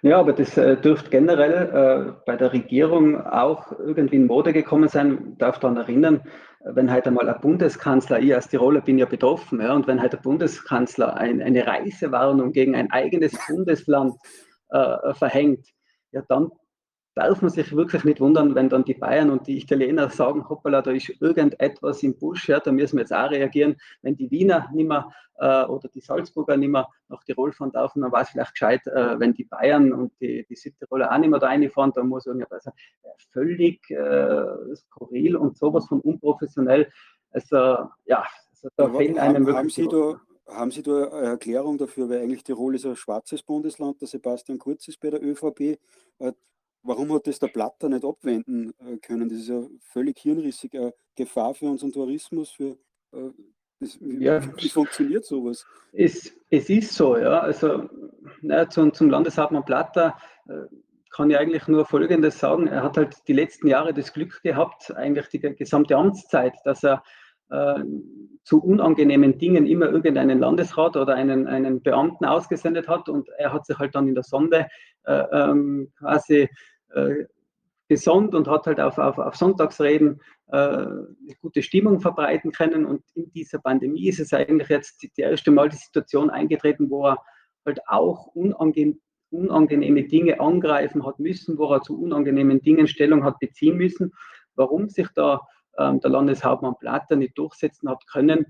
Ja, 0.00 0.18
aber 0.18 0.32
das 0.32 0.56
äh, 0.56 0.76
dürfte 0.76 1.10
generell 1.10 1.68
äh, 2.08 2.12
bei 2.24 2.36
der 2.36 2.52
Regierung 2.52 3.20
auch 3.20 3.72
irgendwie 3.78 4.16
in 4.16 4.26
Mode 4.26 4.52
gekommen 4.52 4.88
sein. 4.88 5.32
Ich 5.32 5.38
darf 5.38 5.58
daran 5.58 5.76
erinnern, 5.76 6.22
wenn 6.64 6.90
halt 6.90 7.06
einmal 7.06 7.28
ein 7.28 7.40
Bundeskanzler, 7.40 8.20
ich 8.20 8.34
als 8.34 8.48
Tiroler 8.48 8.80
bin 8.80 8.98
ja 8.98 9.06
betroffen, 9.06 9.60
ja, 9.60 9.74
und 9.74 9.86
wenn 9.86 10.00
halt 10.00 10.12
der 10.12 10.18
Bundeskanzler 10.18 11.16
ein, 11.16 11.42
eine 11.42 11.66
Reisewarnung 11.66 12.52
gegen 12.52 12.74
ein 12.74 12.90
eigenes 12.90 13.32
Bundesland 13.48 14.14
äh, 14.72 15.14
verhängt, 15.14 15.66
ja, 16.12 16.22
dann 16.28 16.50
darf 17.14 17.42
man 17.42 17.50
sich 17.50 17.74
wirklich 17.76 18.04
nicht 18.04 18.20
wundern, 18.20 18.54
wenn 18.54 18.68
dann 18.68 18.84
die 18.84 18.94
Bayern 18.94 19.30
und 19.30 19.46
die 19.46 19.58
Italiener 19.58 20.08
sagen, 20.08 20.48
hoppala, 20.48 20.80
da 20.80 20.92
ist 20.92 21.10
irgendetwas 21.20 22.02
im 22.02 22.16
Busch, 22.16 22.48
ja, 22.48 22.58
da 22.58 22.72
müssen 22.72 22.96
wir 22.96 23.02
jetzt 23.02 23.12
auch 23.12 23.30
reagieren. 23.30 23.76
Wenn 24.00 24.16
die 24.16 24.30
Wiener 24.30 24.70
nicht 24.72 24.88
mehr 24.88 25.10
äh, 25.38 25.64
oder 25.64 25.88
die 25.88 26.00
Salzburger 26.00 26.56
nicht 26.56 26.70
mehr 26.70 26.88
nach 27.08 27.22
Tirol 27.24 27.52
fahren 27.52 27.70
dürfen, 27.70 28.00
dann 28.00 28.12
war 28.12 28.22
es 28.22 28.30
vielleicht 28.30 28.52
gescheit, 28.52 28.86
äh, 28.86 29.18
wenn 29.20 29.34
die 29.34 29.44
Bayern 29.44 29.92
und 29.92 30.12
die, 30.20 30.46
die 30.48 30.56
Südtiroler 30.56 31.12
auch 31.12 31.18
nicht 31.18 31.30
mehr 31.30 31.38
da 31.38 31.48
reinfahren, 31.48 31.92
dann 31.94 32.08
muss 32.08 32.26
ich 32.26 32.32
sagen, 32.32 32.44
also, 32.48 32.70
völlig 33.30 33.90
äh, 33.90 34.74
skurril 34.74 35.36
und 35.36 35.56
sowas 35.56 35.86
von 35.86 36.00
unprofessionell. 36.00 36.90
Also 37.30 37.56
ja, 38.04 38.24
also 38.50 38.68
da 38.76 38.88
fehlen 38.88 39.18
einem 39.18 39.46
haben 39.54 39.70
Sie 39.70 39.86
da 39.88 40.20
haben 40.46 40.70
Sie 40.70 40.82
da 40.82 41.08
eine 41.08 41.28
Erklärung 41.28 41.78
dafür, 41.78 42.08
weil 42.08 42.20
eigentlich 42.20 42.44
Tirol 42.44 42.74
ist 42.74 42.86
ein 42.86 42.96
schwarzes 42.96 43.42
Bundesland, 43.42 44.00
der 44.00 44.08
Sebastian 44.08 44.58
Kurz 44.58 44.88
ist 44.88 45.00
bei 45.00 45.10
der 45.10 45.22
ÖVP. 45.22 45.78
Äh, 46.18 46.32
warum 46.82 47.12
hat 47.12 47.26
das 47.26 47.38
der 47.38 47.48
Platter 47.48 47.88
nicht 47.88 48.04
abwenden 48.04 48.74
äh, 48.80 48.96
können? 48.98 49.28
Das 49.28 49.38
ist 49.38 49.48
ja 49.48 49.62
völlig 49.80 50.18
hirnrissig, 50.18 50.74
eine 50.74 50.94
Gefahr 51.14 51.54
für 51.54 51.66
unseren 51.66 51.92
Tourismus, 51.92 52.50
für 52.50 52.76
äh, 53.12 53.30
das, 53.80 53.98
wie, 54.00 54.24
ja, 54.24 54.40
wie, 54.56 54.68
funktioniert 54.68 55.24
sowas? 55.24 55.66
Es, 55.92 56.32
es 56.50 56.70
ist 56.70 56.94
so, 56.94 57.16
ja. 57.16 57.40
Also 57.40 57.88
na, 58.40 58.68
zum, 58.68 58.94
zum 58.94 59.10
Landeshauptmann 59.10 59.64
Platter 59.64 60.16
kann 61.10 61.30
ich 61.30 61.36
eigentlich 61.36 61.66
nur 61.66 61.84
Folgendes 61.84 62.38
sagen. 62.38 62.68
Er 62.68 62.82
hat 62.82 62.96
halt 62.96 63.16
die 63.26 63.32
letzten 63.32 63.66
Jahre 63.66 63.92
das 63.92 64.12
Glück 64.12 64.40
gehabt, 64.42 64.94
eigentlich 64.94 65.28
die 65.28 65.40
gesamte 65.40 65.96
Amtszeit, 65.96 66.54
dass 66.64 66.84
er 66.84 67.02
zu 68.44 68.62
unangenehmen 68.62 69.38
Dingen 69.38 69.66
immer 69.66 69.90
irgendeinen 69.90 70.40
Landesrat 70.40 70.96
oder 70.96 71.14
einen, 71.14 71.46
einen 71.46 71.82
Beamten 71.82 72.24
ausgesendet 72.24 72.88
hat 72.88 73.08
und 73.08 73.28
er 73.38 73.52
hat 73.52 73.66
sich 73.66 73.78
halt 73.78 73.94
dann 73.94 74.08
in 74.08 74.14
der 74.14 74.24
Sonde 74.24 74.66
äh, 75.04 75.24
ähm, 75.32 75.92
quasi 75.98 76.48
äh, 76.90 77.24
gesonnt 77.88 78.34
und 78.34 78.48
hat 78.48 78.66
halt 78.66 78.80
auf, 78.80 78.98
auf, 78.98 79.18
auf 79.18 79.36
Sonntagsreden 79.36 80.20
äh, 80.48 80.86
gute 81.40 81.62
Stimmung 81.62 82.00
verbreiten 82.00 82.50
können 82.52 82.84
und 82.84 83.02
in 83.14 83.30
dieser 83.32 83.58
Pandemie 83.58 84.08
ist 84.08 84.20
es 84.20 84.32
eigentlich 84.32 84.68
jetzt 84.68 85.02
die 85.02 85.20
erste 85.20 85.50
Mal 85.50 85.68
die 85.68 85.76
Situation 85.76 86.30
eingetreten, 86.30 86.90
wo 86.90 87.06
er 87.06 87.18
halt 87.64 87.80
auch 87.86 88.26
unangenehm 88.28 89.00
unangenehme 89.32 90.04
Dinge 90.04 90.40
angreifen 90.40 91.06
hat 91.06 91.18
müssen, 91.18 91.56
wo 91.56 91.72
er 91.72 91.80
zu 91.80 91.98
unangenehmen 91.98 92.60
Dingen 92.60 92.86
Stellung 92.86 93.24
hat 93.24 93.38
beziehen 93.38 93.78
müssen. 93.78 94.12
Warum 94.56 94.90
sich 94.90 95.08
da 95.14 95.40
ähm, 95.78 96.00
der 96.00 96.10
Landeshauptmann 96.10 96.76
Platter 96.78 97.16
nicht 97.16 97.36
durchsetzen 97.38 97.88
hat 97.88 98.04
können, 98.10 98.46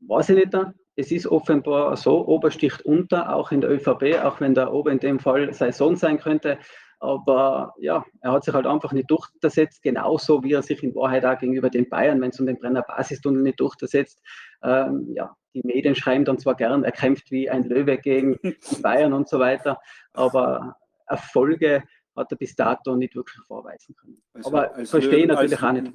weiß 0.00 0.30
ich 0.30 0.36
nicht. 0.36 0.56
Es 0.94 1.10
ist 1.10 1.26
offenbar 1.26 1.96
so, 1.96 2.26
Ober 2.26 2.50
sticht 2.50 2.82
unter, 2.82 3.34
auch 3.34 3.50
in 3.50 3.62
der 3.62 3.70
ÖVP, 3.70 4.22
auch 4.22 4.40
wenn 4.40 4.54
der 4.54 4.72
Ober 4.72 4.92
in 4.92 4.98
dem 4.98 5.18
Fall 5.18 5.52
sein 5.54 5.72
Sohn 5.72 5.96
sein 5.96 6.18
könnte. 6.18 6.58
Aber 7.00 7.74
ja, 7.78 8.04
er 8.20 8.32
hat 8.32 8.44
sich 8.44 8.54
halt 8.54 8.66
einfach 8.66 8.92
nicht 8.92 9.10
durchgesetzt, 9.10 9.82
genauso 9.82 10.44
wie 10.44 10.52
er 10.52 10.62
sich 10.62 10.82
in 10.84 10.94
Wahrheit 10.94 11.24
auch 11.24 11.38
gegenüber 11.38 11.70
den 11.70 11.88
Bayern, 11.88 12.20
wenn 12.20 12.30
es 12.30 12.38
um 12.38 12.46
den 12.46 12.58
Brenner 12.58 12.82
Basistunnel 12.82 13.42
nicht 13.42 13.58
durchsetzt. 13.58 14.22
Ähm, 14.62 15.08
ja, 15.14 15.34
die 15.54 15.62
Medien 15.64 15.94
schreiben 15.94 16.24
dann 16.24 16.38
zwar 16.38 16.54
gern, 16.54 16.84
er 16.84 16.92
kämpft 16.92 17.30
wie 17.30 17.50
ein 17.50 17.64
Löwe 17.64 17.98
gegen 17.98 18.38
die 18.42 18.82
Bayern 18.82 19.14
und 19.14 19.28
so 19.28 19.38
weiter, 19.38 19.80
aber 20.12 20.76
Erfolge 21.06 21.82
hat 22.14 22.30
er 22.30 22.36
bis 22.36 22.54
dato 22.54 22.94
nicht 22.94 23.16
wirklich 23.16 23.42
vorweisen 23.46 23.96
können. 23.96 24.22
Also 24.34 24.50
aber 24.50 24.72
verstehe 24.84 25.20
ich 25.20 25.26
natürlich 25.26 25.60
als, 25.60 25.62
auch 25.62 25.72
nicht 25.72 25.92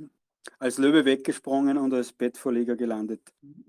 als 0.59 0.77
Löwe 0.77 1.05
weggesprungen 1.05 1.77
und 1.77 1.93
als 1.93 2.11
Bettvorleger 2.13 2.75
gelandet. 2.75 3.21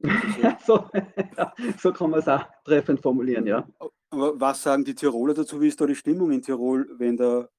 so, 0.66 0.88
so, 1.78 1.92
kann 1.92 2.10
man 2.10 2.20
es 2.20 2.28
auch 2.28 2.44
treffend 2.64 3.00
formulieren, 3.00 3.46
ja. 3.46 3.68
Aber 4.10 4.40
was 4.40 4.62
sagen 4.62 4.84
die 4.84 4.94
Tiroler 4.94 5.34
dazu? 5.34 5.60
Wie 5.60 5.68
ist 5.68 5.80
da 5.80 5.86
die 5.86 5.94
Stimmung 5.94 6.30
in 6.30 6.42
Tirol, 6.42 6.88
wenn 6.98 7.16
der 7.16 7.50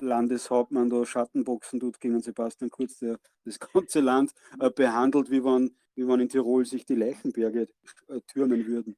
Landeshauptmann 0.00 0.90
da 0.90 1.04
Schattenboxen 1.04 1.80
tut 1.80 2.00
gegen 2.00 2.20
Sebastian 2.20 2.70
Kurz, 2.70 2.98
der 2.98 3.18
das 3.44 3.58
ganze 3.58 4.00
Land 4.00 4.32
äh, 4.60 4.70
behandelt, 4.70 5.30
wie 5.30 5.44
wenn, 5.44 5.76
wie 5.96 6.06
wenn 6.06 6.20
in 6.20 6.28
Tirol 6.28 6.64
sich 6.64 6.84
die 6.86 6.94
Leichenberge 6.94 7.68
äh, 8.08 8.20
türmen 8.26 8.66
würden? 8.66 8.96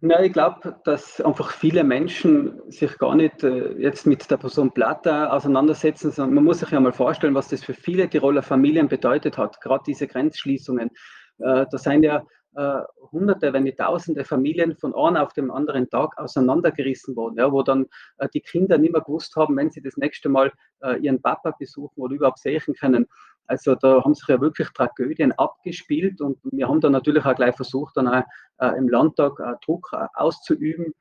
Na, 0.00 0.22
ich 0.22 0.32
glaube, 0.32 0.80
dass 0.84 1.20
einfach 1.20 1.50
viele 1.52 1.84
Menschen 1.84 2.60
sich 2.70 2.98
gar 2.98 3.14
nicht 3.14 3.44
äh, 3.44 3.72
jetzt 3.78 4.06
mit 4.06 4.28
der 4.30 4.36
Person 4.36 4.72
Platter 4.72 5.32
auseinandersetzen, 5.32 6.10
sondern 6.10 6.34
man 6.34 6.44
muss 6.44 6.58
sich 6.58 6.70
ja 6.70 6.80
mal 6.80 6.92
vorstellen, 6.92 7.34
was 7.34 7.48
das 7.48 7.64
für 7.64 7.72
viele 7.72 8.08
Tiroler 8.08 8.42
Familien 8.42 8.88
bedeutet 8.88 9.38
hat, 9.38 9.60
gerade 9.60 9.84
diese 9.86 10.06
Grenzschließungen. 10.06 10.90
Äh, 11.38 11.66
da 11.70 11.78
sind 11.78 12.02
ja 12.02 12.24
äh, 12.56 12.80
Hunderte, 13.12 13.52
wenn 13.52 13.64
nicht 13.64 13.78
Tausende 13.78 14.24
Familien 14.24 14.76
von 14.76 14.94
einem 14.94 15.16
auf 15.16 15.32
dem 15.34 15.50
anderen 15.50 15.88
Tag 15.90 16.18
auseinandergerissen 16.18 17.14
worden, 17.14 17.36
ja, 17.38 17.52
wo 17.52 17.62
dann 17.62 17.86
äh, 18.18 18.28
die 18.32 18.40
Kinder 18.40 18.78
nicht 18.78 18.92
mehr 18.92 19.02
gewusst 19.02 19.36
haben, 19.36 19.56
wenn 19.56 19.70
sie 19.70 19.82
das 19.82 19.96
nächste 19.96 20.28
Mal 20.28 20.52
äh, 20.82 20.98
ihren 20.98 21.20
Papa 21.20 21.54
besuchen 21.58 22.00
oder 22.00 22.14
überhaupt 22.14 22.38
sehen 22.38 22.74
können. 22.78 23.06
Also 23.46 23.74
da 23.74 24.02
haben 24.02 24.14
sich 24.14 24.26
ja 24.26 24.40
wirklich 24.40 24.68
Tragödien 24.70 25.32
abgespielt 25.32 26.20
und 26.20 26.38
wir 26.44 26.68
haben 26.68 26.80
dann 26.80 26.92
natürlich 26.92 27.24
auch 27.24 27.36
gleich 27.36 27.54
versucht, 27.54 27.96
dann 27.96 28.08
auch 28.08 28.24
äh, 28.58 28.76
im 28.76 28.88
Landtag 28.88 29.38
äh, 29.38 29.54
Druck 29.64 29.90
äh, 29.92 30.06
auszuüben. 30.14 30.94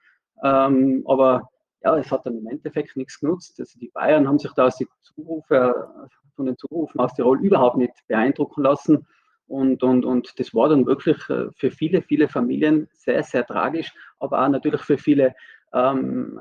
Ähm, 0.44 1.04
aber 1.08 1.50
ja, 1.84 1.98
es 1.98 2.12
hat 2.12 2.26
dann 2.26 2.38
im 2.38 2.48
Endeffekt 2.48 2.98
nichts 2.98 3.20
genutzt. 3.20 3.60
Also 3.60 3.80
die 3.80 3.90
Bayern 3.94 4.28
haben 4.28 4.40
sich 4.40 4.52
da 4.54 4.66
aus 4.66 4.76
die 4.76 4.88
Zurufe, 5.02 6.10
von 6.36 6.46
den 6.46 6.58
Zurufen 6.58 7.00
aus 7.00 7.14
Tirol 7.14 7.40
überhaupt 7.40 7.78
nicht 7.78 7.94
beeindrucken 8.08 8.64
lassen. 8.64 9.08
Und, 9.48 9.84
und, 9.84 10.06
und 10.06 10.40
das 10.40 10.54
war 10.54 10.70
dann 10.70 10.86
wirklich 10.86 11.18
äh, 11.30 11.48
für 11.56 11.72
viele, 11.72 12.02
viele 12.02 12.28
Familien 12.28 12.88
sehr, 12.94 13.24
sehr 13.24 13.46
tragisch, 13.46 13.94
aber 14.20 14.44
auch 14.44 14.50
natürlich 14.50 14.82
für 14.82 14.98
viele 14.98 15.36
ähm, 15.74 16.40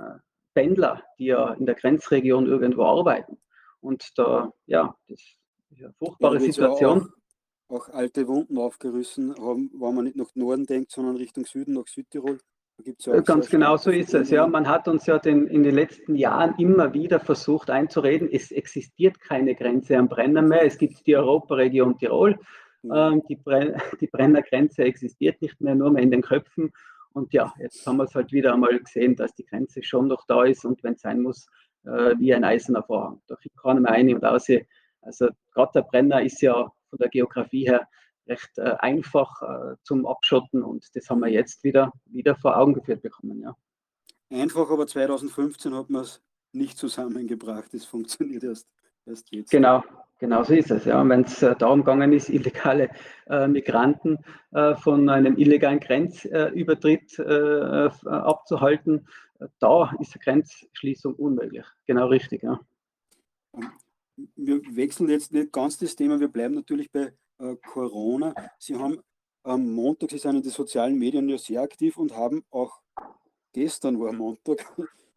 Pendler, 0.55 1.03
die 1.19 1.27
ja 1.27 1.53
in 1.55 1.67
der 1.67 1.75
Grenzregion 1.75 2.47
irgendwo 2.47 2.85
arbeiten. 2.85 3.39
Und 3.81 4.11
da, 4.17 4.51
ja, 4.67 4.95
das 5.09 5.21
ja, 5.71 5.91
furchtbare 5.99 6.37
ja, 6.37 6.41
Situation. 6.41 7.13
Auch, 7.69 7.89
auch, 7.89 7.95
alte 7.95 8.27
Wunden 8.27 8.57
aufgerissen 8.57 9.35
haben, 9.37 9.71
wenn 9.75 9.95
man 9.95 10.05
nicht 10.05 10.17
nach 10.17 10.35
Norden 10.35 10.65
denkt, 10.65 10.91
sondern 10.91 11.17
Richtung 11.17 11.45
Süden, 11.45 11.75
nach 11.75 11.87
Südtirol. 11.87 12.39
Ja 12.99 13.21
Ganz 13.21 13.49
genau 13.49 13.77
so 13.77 13.93
ist 13.93 14.15
es. 14.15 14.31
Ja, 14.31 14.49
man 14.49 14.67
hat 14.67 14.89
uns 14.89 15.07
ja 15.07 15.19
den, 15.21 15.47
in 15.47 15.63
den 15.63 15.77
letzten 15.77 16.17
Jahren 16.17 16.55
immer 16.59 16.93
wieder 16.93 17.21
versucht 17.21 17.71
einzureden, 17.71 18.29
es 18.31 18.51
existiert 18.51 19.21
keine 19.21 19.55
Grenze 19.55 19.97
am 19.97 20.09
Brenner 20.09 20.43
mehr. 20.43 20.65
Es 20.65 20.77
gibt 20.77 21.07
die 21.07 21.17
Europaregion 21.17 21.97
Tirol. 21.99 22.37
Ähm, 22.93 23.23
die, 23.29 23.37
Bren 23.37 23.75
die 24.01 24.07
Brennergrenze 24.07 24.85
existiert 24.85 25.41
nicht 25.41 25.61
mehr, 25.61 25.75
nur 25.75 25.91
mehr 25.91 26.03
in 26.03 26.11
den 26.11 26.23
Köpfen. 26.23 26.73
Und 27.13 27.33
ja, 27.33 27.53
jetzt 27.59 27.87
haben 27.87 27.99
wir 27.99 28.05
es 28.05 28.15
halt 28.15 28.33
wieder 28.33 28.53
einmal 28.53 28.79
gesehen, 28.79 29.15
dass 29.15 29.35
die 29.35 29.45
Grenze 29.45 29.83
schon 29.83 30.09
noch 30.09 30.27
da 30.27 30.45
ist 30.45 30.65
und 30.65 30.83
wenn 30.83 30.95
es 30.95 31.01
sein 31.01 31.21
muss, 31.21 31.47
äh, 31.85 32.15
wie 32.19 32.35
ein 32.35 32.45
eiserner 32.45 32.83
Vorhang. 32.83 33.21
Da 33.29 33.37
kriegt 33.37 33.57
keiner 33.57 33.81
mehr 33.81 33.93
ein 33.93 34.13
und 34.13 34.25
aus. 34.25 34.49
Also 35.01 35.29
gerade 35.53 35.73
der 35.75 35.83
Brenner 35.83 36.23
ist 36.23 36.41
ja 36.43 36.71
von 36.91 36.99
der 36.99 37.09
Geografie 37.09 37.69
her 37.69 37.87
recht 38.27 38.59
äh, 38.59 38.75
einfach 38.79 39.43
äh, 39.43 39.77
zum 39.83 40.07
Abschotten 40.07 40.63
und 40.63 40.85
das 40.95 41.09
haben 41.11 41.21
wir 41.21 41.29
jetzt 41.29 41.63
wieder, 41.63 41.93
wieder 42.07 42.35
vor 42.37 42.57
Augen 42.57 42.75
geführt 42.75 43.03
bekommen. 43.03 43.43
Ja. 43.43 43.55
Einfach, 44.31 44.71
aber 44.71 44.87
2015 44.87 45.75
hat 45.75 45.91
man 45.91 46.03
es 46.03 46.23
nicht 46.53 46.79
zusammengebracht. 46.79 47.73
Das 47.73 47.85
funktioniert 47.85 48.43
erst, 48.43 48.67
erst 49.05 49.31
jetzt. 49.31 49.51
Genau, 49.51 49.83
genau 50.25 50.43
so 50.43 50.55
ist 50.55 50.71
es. 50.71 50.85
Ja. 50.85 51.07
Wenn 51.09 51.23
es 51.23 51.43
äh, 51.43 51.55
darum 51.57 51.81
gegangen 51.81 52.13
ist, 52.13 52.29
illegale 52.31 52.91
äh, 53.29 53.47
Migranten 53.47 54.19
äh, 54.53 54.75
von 54.75 55.09
einem 55.09 55.37
illegalen 55.37 55.81
Grenzübertritt 55.81 57.19
äh, 57.19 57.91
abzuhalten, 58.09 59.07
da 59.59 59.93
ist 60.01 60.15
eine 60.15 60.23
Grenzschließung 60.25 61.15
unmöglich. 61.15 61.67
Genau 61.87 62.07
richtig. 62.07 62.43
Ja 62.43 62.61
wir 64.37 64.61
wechseln 64.77 65.09
jetzt 65.09 65.33
nicht 65.33 65.53
ganz 65.53 65.79
das 65.79 65.97
Thema, 65.97 66.21
wir 66.21 66.29
bleiben 66.29 66.55
natürlich 66.55 66.91
bei 66.91 67.13
äh, 67.39 67.57
Corona. 67.67 68.35
Sie 68.59 68.77
haben 68.77 69.01
am 69.43 69.73
Montag, 69.73 70.11
Sie 70.11 70.19
sind 70.19 70.37
in 70.37 70.43
den 70.43 70.51
sozialen 70.51 70.99
Medien 70.99 71.29
ja 71.29 71.39
sehr 71.39 71.63
aktiv 71.63 71.97
und 71.97 72.17
haben 72.17 72.45
auch 72.51 72.81
gestern 73.53 74.01
war 74.01 74.13
Montag, 74.13 74.65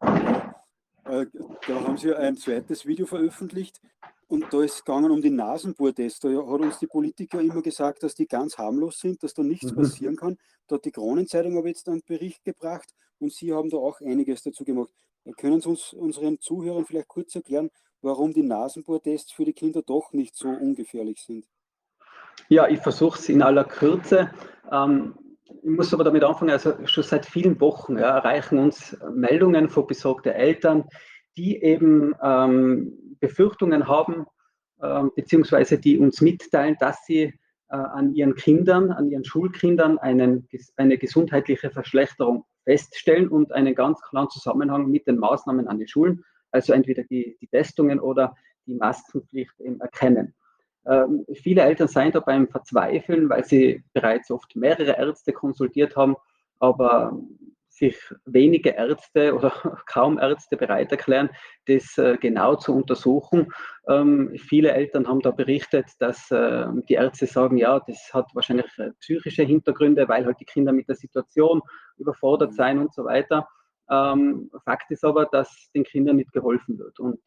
äh, 0.00 1.26
da 1.66 1.84
haben 1.84 1.96
Sie 1.96 2.14
ein 2.14 2.36
zweites 2.36 2.86
Video 2.86 3.06
veröffentlicht 3.06 3.80
und 4.28 4.44
da 4.52 4.62
ist 4.62 4.74
es 4.74 4.84
gegangen 4.84 5.10
um 5.10 5.22
die 5.22 5.30
Nasenbohrtests. 5.30 6.20
Da 6.20 6.28
hat 6.28 6.60
uns 6.60 6.78
die 6.78 6.86
Politiker 6.86 7.40
immer 7.40 7.62
gesagt, 7.62 8.02
dass 8.02 8.14
die 8.14 8.26
ganz 8.26 8.58
harmlos 8.58 9.00
sind, 9.00 9.22
dass 9.22 9.34
da 9.34 9.42
nichts 9.42 9.72
mhm. 9.72 9.76
passieren 9.76 10.16
kann. 10.16 10.36
Da 10.66 10.76
hat 10.76 10.84
die 10.84 10.92
Kronenzeitung 10.92 11.56
aber 11.56 11.68
jetzt 11.68 11.88
einen 11.88 12.02
Bericht 12.06 12.44
gebracht 12.44 12.94
und 13.18 13.32
Sie 13.32 13.52
haben 13.52 13.70
da 13.70 13.78
auch 13.78 14.00
einiges 14.00 14.42
dazu 14.42 14.64
gemacht. 14.64 14.90
Können 15.36 15.60
Sie 15.60 15.68
uns 15.68 15.92
unseren 15.92 16.40
Zuhörern 16.40 16.84
vielleicht 16.84 17.08
kurz 17.08 17.34
erklären, 17.34 17.70
warum 18.02 18.32
die 18.32 18.42
Nasenbohrtests 18.42 19.32
für 19.32 19.44
die 19.44 19.52
Kinder 19.52 19.82
doch 19.82 20.12
nicht 20.12 20.36
so 20.36 20.48
ungefährlich 20.48 21.22
sind? 21.22 21.46
Ja, 22.48 22.68
ich 22.68 22.80
versuche 22.80 23.18
es 23.18 23.28
in 23.28 23.42
aller 23.42 23.64
Kürze. 23.64 24.30
Ähm, 24.70 25.14
ich 25.62 25.70
muss 25.70 25.92
aber 25.92 26.04
damit 26.04 26.22
anfangen, 26.22 26.50
also 26.50 26.74
schon 26.86 27.04
seit 27.04 27.26
vielen 27.26 27.60
Wochen 27.60 27.96
ja, 27.98 28.18
erreichen 28.18 28.58
uns 28.58 28.96
Meldungen 29.10 29.68
von 29.68 29.86
besorgten 29.86 30.32
Eltern, 30.32 30.84
die 31.38 31.62
eben 31.62 32.14
ähm, 32.22 33.16
Befürchtungen 33.20 33.88
haben, 33.88 34.26
ähm, 34.82 35.10
beziehungsweise 35.16 35.78
die 35.78 35.98
uns 35.98 36.20
mitteilen, 36.20 36.76
dass 36.78 37.06
sie 37.06 37.22
äh, 37.70 37.76
an 37.76 38.14
ihren 38.14 38.34
Kindern, 38.34 38.92
an 38.92 39.10
ihren 39.10 39.24
Schulkindern 39.24 39.98
einen, 39.98 40.48
eine 40.76 40.98
gesundheitliche 40.98 41.70
Verschlechterung 41.70 42.44
feststellen 42.64 43.28
und 43.28 43.52
einen 43.52 43.74
ganz 43.74 44.00
klaren 44.02 44.28
Zusammenhang 44.28 44.90
mit 44.90 45.06
den 45.06 45.16
Maßnahmen 45.18 45.68
an 45.68 45.78
den 45.78 45.88
Schulen 45.88 46.24
also 46.50 46.72
entweder 46.72 47.04
die, 47.04 47.36
die 47.40 47.46
Testungen 47.46 48.00
oder 48.00 48.34
die 48.66 48.74
Maskenpflicht 48.74 49.60
erkennen. 49.80 50.34
Ähm, 50.86 51.26
viele 51.34 51.62
Eltern 51.62 51.88
seien 51.88 52.12
da 52.12 52.20
beim 52.20 52.48
Verzweifeln, 52.48 53.28
weil 53.28 53.44
sie 53.44 53.84
bereits 53.92 54.30
oft 54.30 54.56
mehrere 54.56 54.96
Ärzte 54.96 55.32
konsultiert 55.32 55.96
haben, 55.96 56.16
aber 56.58 57.18
sich 57.78 57.96
wenige 58.26 58.70
Ärzte 58.70 59.34
oder 59.36 59.50
kaum 59.86 60.18
Ärzte 60.18 60.56
bereit 60.56 60.90
erklären, 60.90 61.30
das 61.66 61.96
äh, 61.98 62.16
genau 62.20 62.56
zu 62.56 62.74
untersuchen. 62.74 63.52
Ähm, 63.88 64.34
viele 64.36 64.72
Eltern 64.72 65.08
haben 65.08 65.20
da 65.20 65.30
berichtet, 65.30 65.86
dass 65.98 66.30
äh, 66.30 66.66
die 66.88 66.94
Ärzte 66.94 67.26
sagen, 67.26 67.56
ja, 67.56 67.80
das 67.80 68.10
hat 68.12 68.26
wahrscheinlich 68.34 68.66
äh, 68.78 68.90
psychische 69.00 69.44
Hintergründe, 69.44 70.08
weil 70.08 70.26
halt 70.26 70.40
die 70.40 70.44
Kinder 70.44 70.72
mit 70.72 70.88
der 70.88 70.96
Situation 70.96 71.62
überfordert 71.96 72.54
seien 72.54 72.78
und 72.78 72.92
so 72.92 73.04
weiter. 73.04 73.48
Ähm, 73.90 74.50
Fakt 74.64 74.90
ist 74.90 75.04
aber, 75.04 75.26
dass 75.26 75.70
den 75.74 75.84
Kindern 75.84 76.16
nicht 76.16 76.32
geholfen 76.32 76.78
wird. 76.78 76.98
Und 77.00 77.18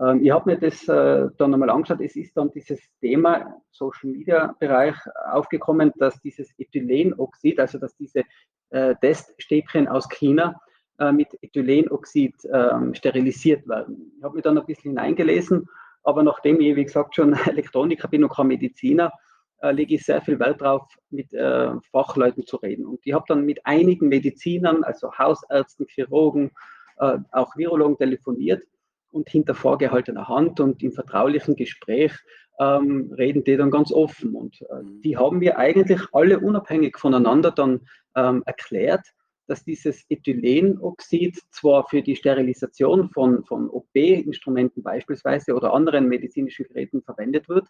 ähm, 0.00 0.22
ich 0.22 0.30
habe 0.30 0.50
mir 0.50 0.58
das 0.58 0.86
äh, 0.88 1.28
dann 1.36 1.52
einmal 1.52 1.70
angeschaut. 1.70 2.00
Es 2.00 2.16
ist 2.16 2.36
dann 2.36 2.50
dieses 2.52 2.80
Thema 3.00 3.60
Social 3.70 4.10
Media 4.10 4.54
Bereich 4.58 4.96
aufgekommen, 5.32 5.92
dass 5.96 6.20
dieses 6.20 6.52
Ethylenoxid, 6.58 7.58
also 7.58 7.78
dass 7.78 7.96
diese 7.96 8.22
Teststäbchen 8.70 9.88
aus 9.88 10.08
China 10.08 10.60
äh, 10.98 11.12
mit 11.12 11.28
Ethylenoxid 11.42 12.34
ähm, 12.52 12.92
sterilisiert 12.94 13.68
werden. 13.68 14.12
Ich 14.18 14.24
habe 14.24 14.34
mich 14.34 14.42
dann 14.42 14.58
ein 14.58 14.66
bisschen 14.66 14.90
hineingelesen, 14.90 15.68
aber 16.02 16.24
nachdem 16.24 16.60
ich, 16.60 16.74
wie 16.74 16.84
gesagt, 16.84 17.14
schon 17.14 17.32
Elektroniker 17.46 18.08
bin 18.08 18.24
und 18.24 18.32
kein 18.32 18.48
Mediziner, 18.48 19.12
äh, 19.60 19.70
lege 19.70 19.94
ich 19.94 20.04
sehr 20.04 20.20
viel 20.22 20.38
Wert 20.40 20.60
darauf, 20.60 20.88
mit 21.10 21.32
äh, 21.32 21.70
Fachleuten 21.92 22.46
zu 22.46 22.56
reden. 22.56 22.84
Und 22.84 23.00
ich 23.04 23.12
habe 23.12 23.24
dann 23.28 23.44
mit 23.44 23.64
einigen 23.64 24.08
Medizinern, 24.08 24.84
also 24.84 25.12
Hausärzten, 25.16 25.86
Chirurgen, 25.86 26.50
äh, 26.98 27.18
auch 27.32 27.56
Virologen 27.56 27.96
telefoniert 27.96 28.64
und 29.10 29.28
hinter 29.28 29.54
vorgehaltener 29.54 30.28
Hand 30.28 30.60
und 30.60 30.82
im 30.82 30.92
vertraulichen 30.92 31.56
Gespräch 31.56 32.12
ähm, 32.58 33.12
reden 33.16 33.44
die 33.44 33.56
dann 33.56 33.70
ganz 33.70 33.92
offen. 33.92 34.34
Und 34.34 34.60
äh, 34.62 34.82
mhm. 34.82 35.00
die 35.02 35.16
haben 35.16 35.38
mir 35.38 35.58
eigentlich 35.58 36.00
alle 36.12 36.40
unabhängig 36.40 36.98
voneinander 36.98 37.50
dann 37.50 37.80
ähm, 38.16 38.42
erklärt, 38.46 39.06
dass 39.46 39.64
dieses 39.64 40.04
Ethylenoxid 40.10 41.40
zwar 41.50 41.88
für 41.88 42.02
die 42.02 42.16
Sterilisation 42.16 43.08
von, 43.10 43.44
von 43.44 43.70
OP-Instrumenten 43.70 44.82
beispielsweise 44.82 45.54
oder 45.54 45.72
anderen 45.72 46.08
medizinischen 46.08 46.66
Geräten 46.66 47.02
verwendet 47.02 47.48
wird, 47.48 47.66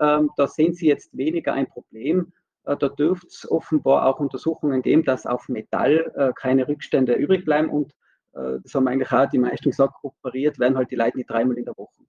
ähm, 0.00 0.30
da 0.36 0.46
sehen 0.46 0.74
Sie 0.74 0.86
jetzt 0.86 1.16
weniger 1.16 1.52
ein 1.52 1.68
Problem. 1.68 2.32
Äh, 2.64 2.76
da 2.76 2.88
dürfte 2.88 3.26
es 3.26 3.50
offenbar 3.50 4.06
auch 4.06 4.20
Untersuchungen 4.20 4.82
geben, 4.82 5.04
dass 5.04 5.26
auf 5.26 5.48
Metall 5.48 6.12
äh, 6.14 6.32
keine 6.34 6.68
Rückstände 6.68 7.14
übrig 7.14 7.44
bleiben 7.44 7.68
und 7.68 7.92
äh, 8.34 8.60
das 8.62 8.74
haben 8.74 8.88
eigentlich 8.88 9.12
auch 9.12 9.28
die 9.28 9.38
meisten 9.38 9.70
gesagt, 9.70 9.94
operiert 10.02 10.58
werden 10.58 10.76
halt 10.76 10.90
die 10.90 10.96
Leute 10.96 11.16
nicht 11.16 11.30
dreimal 11.30 11.58
in 11.58 11.64
der 11.64 11.76
Woche. 11.76 12.04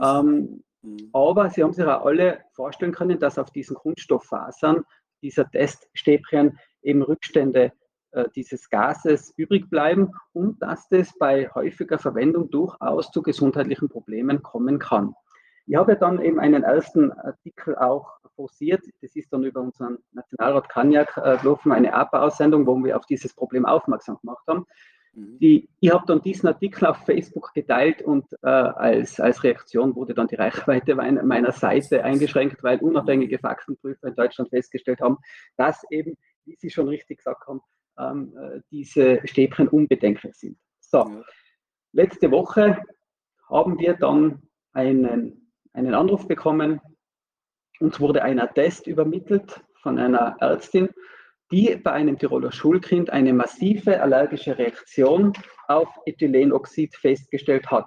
Ähm, 0.00 0.62
mhm. 0.84 1.10
Aber 1.12 1.50
sie 1.50 1.62
haben 1.62 1.72
sich 1.72 1.84
auch 1.84 2.04
alle 2.04 2.40
vorstellen 2.52 2.92
können, 2.92 3.18
dass 3.18 3.38
auf 3.38 3.50
diesen 3.50 3.76
Kunststofffasern 3.76 4.84
dieser 5.22 5.50
Teststäbchen 5.50 6.58
eben 6.82 7.02
Rückstände 7.02 7.72
äh, 8.12 8.28
dieses 8.36 8.70
Gases 8.70 9.32
übrig 9.36 9.68
bleiben 9.70 10.12
und 10.32 10.62
dass 10.62 10.88
das 10.88 11.12
bei 11.18 11.48
häufiger 11.54 11.98
Verwendung 11.98 12.50
durchaus 12.50 13.10
zu 13.10 13.22
gesundheitlichen 13.22 13.88
Problemen 13.88 14.42
kommen 14.42 14.78
kann. 14.78 15.14
Ich 15.66 15.76
habe 15.76 15.96
dann 15.96 16.20
eben 16.20 16.38
einen 16.38 16.62
ersten 16.62 17.10
Artikel 17.10 17.74
auch 17.76 18.18
forciert. 18.36 18.84
Das 19.00 19.16
ist 19.16 19.32
dann 19.32 19.44
über 19.44 19.60
unseren 19.62 19.98
Nationalrat 20.12 20.68
Kanyak 20.68 21.16
äh, 21.16 21.38
gelaufen, 21.38 21.72
eine 21.72 21.94
APA-Aussendung, 21.94 22.66
wo 22.66 22.76
wir 22.84 22.96
auf 22.96 23.06
dieses 23.06 23.34
Problem 23.34 23.64
aufmerksam 23.64 24.18
gemacht 24.20 24.44
haben. 24.46 24.66
Mhm. 25.14 25.38
Die, 25.38 25.68
ich 25.80 25.90
habe 25.90 26.04
dann 26.06 26.20
diesen 26.22 26.48
Artikel 26.48 26.86
auf 26.86 26.98
Facebook 27.04 27.52
geteilt 27.54 28.02
und 28.02 28.26
äh, 28.42 28.48
als, 28.48 29.20
als 29.20 29.42
Reaktion 29.42 29.94
wurde 29.94 30.14
dann 30.14 30.26
die 30.26 30.34
Reichweite 30.34 30.94
meiner 30.94 31.52
Seite 31.52 32.04
eingeschränkt, 32.04 32.62
weil 32.62 32.78
unabhängige 32.78 33.38
Faktenprüfer 33.38 34.08
in 34.08 34.14
Deutschland 34.14 34.50
festgestellt 34.50 35.00
haben, 35.00 35.18
dass 35.56 35.84
eben, 35.90 36.16
wie 36.44 36.56
Sie 36.56 36.70
schon 36.70 36.88
richtig 36.88 37.18
gesagt 37.18 37.46
haben, 37.46 37.60
ähm, 37.98 38.36
äh, 38.36 38.60
diese 38.70 39.20
Stäbchen 39.24 39.68
unbedenklich 39.68 40.34
sind. 40.34 40.58
So, 40.80 41.22
letzte 41.92 42.30
Woche 42.30 42.82
haben 43.48 43.78
wir 43.78 43.94
dann 43.94 44.42
einen, 44.72 45.50
einen 45.72 45.94
Anruf 45.94 46.26
bekommen. 46.26 46.80
Uns 47.80 48.00
wurde 48.00 48.22
ein 48.22 48.40
Attest 48.40 48.86
übermittelt 48.86 49.62
von 49.82 49.98
einer 49.98 50.36
Ärztin, 50.40 50.88
die 51.54 51.76
bei 51.76 51.92
einem 51.92 52.18
Tiroler 52.18 52.50
Schulkind 52.50 53.10
eine 53.10 53.32
massive 53.32 54.02
allergische 54.02 54.58
Reaktion 54.58 55.32
auf 55.68 55.88
Ethylenoxid 56.04 56.96
festgestellt 56.96 57.70
hat. 57.70 57.86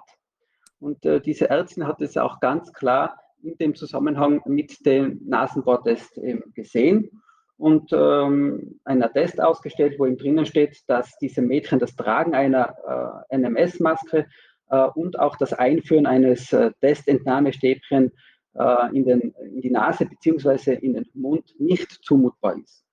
Und 0.80 1.04
äh, 1.04 1.20
diese 1.20 1.50
Ärztin 1.50 1.86
hat 1.86 2.00
es 2.00 2.16
auch 2.16 2.40
ganz 2.40 2.72
klar 2.72 3.20
in 3.42 3.58
dem 3.58 3.74
Zusammenhang 3.74 4.40
mit 4.46 4.86
dem 4.86 5.20
Nasenbohrtest 5.26 6.18
gesehen 6.54 7.10
und 7.58 7.92
ähm, 7.92 8.80
einen 8.84 9.02
Attest 9.02 9.38
ausgestellt, 9.38 9.96
wo 9.98 10.06
ihm 10.06 10.16
drinnen 10.16 10.46
steht, 10.46 10.78
dass 10.88 11.18
diese 11.18 11.42
Mädchen 11.42 11.78
das 11.78 11.94
Tragen 11.94 12.34
einer 12.34 13.22
äh, 13.30 13.36
NMS-Maske 13.36 14.26
äh, 14.70 14.86
und 14.94 15.18
auch 15.18 15.36
das 15.36 15.52
Einführen 15.52 16.06
eines 16.06 16.54
äh, 16.54 16.70
Testentnahmestäbchen 16.80 18.12
äh, 18.54 18.96
in, 18.96 19.04
den, 19.04 19.34
in 19.52 19.60
die 19.60 19.70
Nase 19.70 20.06
bzw. 20.06 20.72
in 20.74 20.94
den 20.94 21.06
Mund 21.12 21.54
nicht 21.58 21.90
zumutbar 22.02 22.56
ist. 22.56 22.87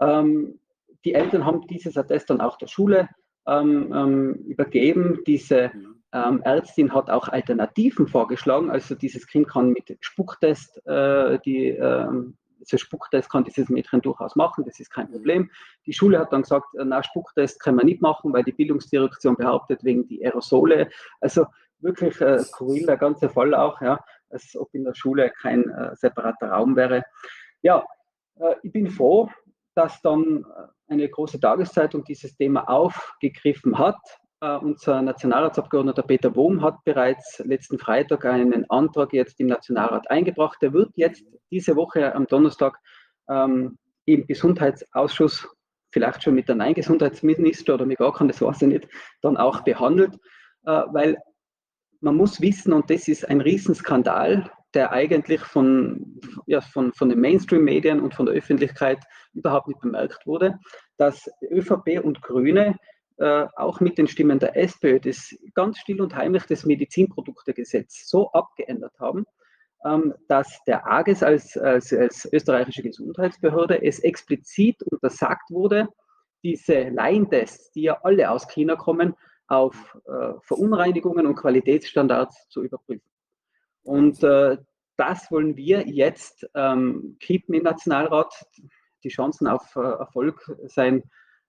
Ähm, 0.00 0.58
die 1.04 1.14
Eltern 1.14 1.44
haben 1.44 1.66
dieses 1.66 1.96
Attest 1.96 2.30
dann 2.30 2.40
auch 2.40 2.56
der 2.56 2.66
Schule 2.66 3.08
ähm, 3.46 3.92
ähm, 3.94 4.34
übergeben. 4.46 5.20
Diese 5.26 5.70
ähm, 6.12 6.42
Ärztin 6.42 6.94
hat 6.94 7.10
auch 7.10 7.28
Alternativen 7.28 8.06
vorgeschlagen. 8.06 8.70
Also 8.70 8.94
dieses 8.94 9.26
Kind 9.26 9.48
kann 9.48 9.70
mit 9.70 9.96
Spucktest, 10.00 10.84
äh, 10.86 11.38
die, 11.44 11.68
äh, 11.68 12.08
also 12.60 12.78
Spucktest 12.78 13.30
kann 13.30 13.44
dieses 13.44 13.68
Mädchen 13.68 14.00
durchaus 14.00 14.36
machen, 14.36 14.64
das 14.64 14.80
ist 14.80 14.90
kein 14.90 15.10
Problem. 15.10 15.50
Die 15.86 15.92
Schule 15.92 16.18
hat 16.18 16.32
dann 16.32 16.42
gesagt, 16.42 16.74
äh, 16.76 16.84
na, 16.84 17.02
Spucktest 17.02 17.60
kann 17.60 17.74
man 17.74 17.86
nicht 17.86 18.00
machen, 18.00 18.32
weil 18.32 18.44
die 18.44 18.52
Bildungsdirektion 18.52 19.36
behauptet, 19.36 19.84
wegen 19.84 20.06
die 20.06 20.24
Aerosole. 20.24 20.88
Also 21.20 21.46
wirklich 21.80 22.20
äh, 22.20 22.38
skurril, 22.38 22.86
der 22.86 22.96
ganze 22.96 23.28
Fall 23.28 23.54
auch, 23.54 23.80
ja, 23.82 24.02
als 24.30 24.56
ob 24.56 24.72
in 24.72 24.84
der 24.84 24.94
Schule 24.94 25.30
kein 25.30 25.68
äh, 25.68 25.94
separater 25.96 26.50
Raum 26.50 26.76
wäre. 26.76 27.04
Ja, 27.60 27.84
äh, 28.36 28.54
ich 28.62 28.72
bin 28.72 28.88
froh, 28.88 29.28
dass 29.74 30.00
dann 30.02 30.44
äh, 30.88 30.92
eine 30.92 31.08
große 31.08 31.40
Tageszeitung 31.40 32.04
dieses 32.04 32.36
Thema 32.36 32.68
aufgegriffen 32.68 33.78
hat. 33.78 33.98
Uh, 34.44 34.58
unser 34.60 35.00
Nationalratsabgeordneter 35.00 36.02
Peter 36.02 36.36
Wohm 36.36 36.60
hat 36.60 36.84
bereits 36.84 37.38
letzten 37.46 37.78
Freitag 37.78 38.26
einen 38.26 38.68
Antrag 38.68 39.14
jetzt 39.14 39.40
im 39.40 39.46
Nationalrat 39.46 40.10
eingebracht. 40.10 40.58
Der 40.60 40.74
wird 40.74 40.90
jetzt 40.96 41.24
diese 41.50 41.76
Woche 41.76 42.14
am 42.14 42.26
Donnerstag 42.26 42.78
ähm, 43.30 43.78
im 44.04 44.26
Gesundheitsausschuss, 44.26 45.48
vielleicht 45.92 46.22
schon 46.22 46.34
mit 46.34 46.48
der 46.48 46.56
Nein-Gesundheitsminister 46.56 47.74
oder 47.74 47.86
mit 47.86 47.98
gar 47.98 48.12
keinem, 48.12 48.28
das 48.28 48.42
weiß 48.42 48.62
ich 48.62 48.68
nicht, 48.68 48.88
dann 49.22 49.38
auch 49.38 49.62
behandelt, 49.62 50.14
äh, 50.66 50.82
weil 50.92 51.16
man 52.00 52.16
muss 52.16 52.40
wissen, 52.40 52.72
und 52.72 52.90
das 52.90 53.08
ist 53.08 53.26
ein 53.26 53.40
Riesenskandal, 53.40 54.50
der 54.74 54.92
eigentlich 54.92 55.40
von, 55.40 56.20
ja, 56.46 56.60
von, 56.60 56.92
von 56.92 57.08
den 57.08 57.20
Mainstream-Medien 57.20 58.00
und 58.00 58.14
von 58.14 58.26
der 58.26 58.34
Öffentlichkeit 58.34 58.98
überhaupt 59.32 59.68
nicht 59.68 59.80
bemerkt 59.80 60.26
wurde, 60.26 60.58
dass 60.96 61.30
ÖVP 61.42 62.00
und 62.02 62.22
Grüne 62.22 62.76
äh, 63.18 63.46
auch 63.56 63.80
mit 63.80 63.98
den 63.98 64.08
Stimmen 64.08 64.38
der 64.38 64.56
SPÖ 64.56 64.98
das 65.00 65.34
ganz 65.54 65.78
still 65.78 66.00
und 66.00 66.14
heimlich 66.14 66.44
das 66.44 66.64
Medizinproduktegesetz 66.64 68.08
so 68.08 68.30
abgeändert 68.32 68.98
haben, 68.98 69.24
ähm, 69.84 70.14
dass 70.28 70.62
der 70.66 70.90
AGES 70.90 71.22
als, 71.22 71.56
als, 71.56 71.92
als 71.92 72.28
österreichische 72.32 72.82
Gesundheitsbehörde 72.82 73.82
es 73.82 74.00
explizit 74.00 74.82
untersagt 74.82 75.50
wurde, 75.50 75.88
diese 76.42 76.88
Laientests, 76.88 77.70
die 77.72 77.82
ja 77.82 77.98
alle 78.02 78.30
aus 78.30 78.48
China 78.48 78.76
kommen, 78.76 79.14
auf 79.46 79.96
äh, 80.06 80.32
Verunreinigungen 80.42 81.26
und 81.26 81.36
Qualitätsstandards 81.36 82.48
zu 82.48 82.62
überprüfen. 82.62 83.13
Und 83.84 84.22
äh, 84.24 84.56
das 84.96 85.30
wollen 85.30 85.56
wir 85.56 85.86
jetzt 85.86 86.48
ähm, 86.54 87.16
kippen 87.20 87.54
im 87.54 87.62
Nationalrat. 87.62 88.34
Die 89.04 89.08
Chancen 89.08 89.46
auf 89.46 89.76
äh, 89.76 89.80
Erfolg 89.80 90.40
seien 90.66 91.02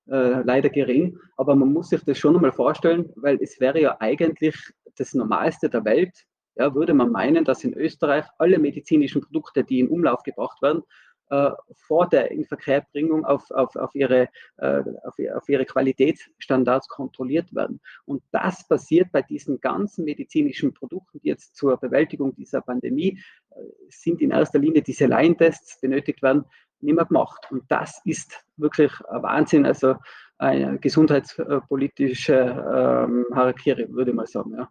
äh, 0.08 0.42
leider 0.44 0.70
gering, 0.70 1.18
aber 1.38 1.56
man 1.56 1.74
muss 1.74 1.90
sich 1.90 2.04
das 2.04 2.18
schon 2.20 2.36
einmal 2.36 2.52
vorstellen, 2.52 3.12
weil 3.16 3.40
es 3.42 3.60
wäre 3.60 3.82
ja 3.82 3.98
eigentlich 4.00 4.56
das 4.98 5.14
Normalste 5.14 5.70
der 5.70 5.84
Welt, 5.84 6.26
ja, 6.58 6.74
würde 6.74 6.94
man 6.94 7.12
meinen, 7.12 7.44
dass 7.44 7.64
in 7.64 7.74
Österreich 7.74 8.26
alle 8.38 8.60
medizinischen 8.60 9.22
Produkte, 9.22 9.64
die 9.64 9.80
in 9.80 9.90
Umlauf 9.90 10.24
gebracht 10.24 10.62
werden, 10.62 10.84
äh, 11.30 11.52
vor 11.74 12.08
der 12.08 12.32
Inverkehrbringung 12.32 13.26
auf, 13.26 13.50
auf, 13.52 13.76
auf, 13.76 13.96
ihre, 13.96 14.30
äh, 14.58 14.84
auf, 15.04 15.16
auf, 15.36 15.50
ihre 15.50 15.66
Qualitätsstandards 15.66 16.88
kontrolliert 16.88 17.54
werden. 17.54 17.82
Und 18.06 18.24
das 18.32 18.68
passiert 18.68 19.12
bei 19.12 19.22
diesen 19.22 19.60
ganzen 19.60 20.06
medizinischen 20.06 20.74
Produkten, 20.74 21.20
die 21.22 21.30
jetzt 21.30 21.56
zur 21.56 21.78
Bewältigung 21.78 22.36
dieser 22.36 22.62
Pandemie 22.62 23.20
äh, 23.50 23.56
sind 23.90 24.22
in 24.22 24.32
erster 24.32 24.60
Linie 24.60 24.82
diese 24.82 25.08
Laientests 25.08 25.82
benötigt 25.82 26.22
werden, 26.22 26.46
nicht 26.82 26.96
mehr 26.96 27.06
gemacht. 27.06 27.48
Und 27.50 27.64
das 27.70 28.02
ist 28.06 28.46
wirklich 28.58 28.92
ein 29.10 29.24
Wahnsinn, 29.24 29.66
also 29.66 29.96
eine 30.38 30.78
gesundheitspolitische 30.80 32.34
ähm, 32.34 33.26
Harakiri, 33.34 33.88
würde 33.90 34.12
ich 34.12 34.16
mal 34.16 34.28
sagen. 34.28 34.54
Ja. 34.56 34.70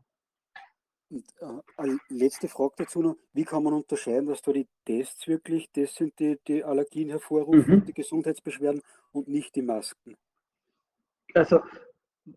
Und, 1.15 1.25
äh, 1.41 1.97
letzte 2.09 2.49
Frage 2.49 2.75
dazu 2.79 3.01
noch, 3.01 3.17
wie 3.33 3.45
kann 3.45 3.63
man 3.63 3.75
unterscheiden, 3.75 4.27
dass 4.27 4.43
da 4.43 4.53
die 4.53 4.67
Tests 4.85 5.29
wirklich, 5.29 5.71
das 5.73 5.95
sind 5.95 6.19
die, 6.19 6.39
die 6.47 6.65
Allergien 6.65 7.09
hervorrufen, 7.09 7.77
mhm. 7.77 7.85
die 7.85 7.95
Gesundheitsbeschwerden 7.95 8.83
und 9.13 9.29
nicht 9.29 9.55
die 9.55 9.63
Masken? 9.63 10.17
Also 11.35 11.61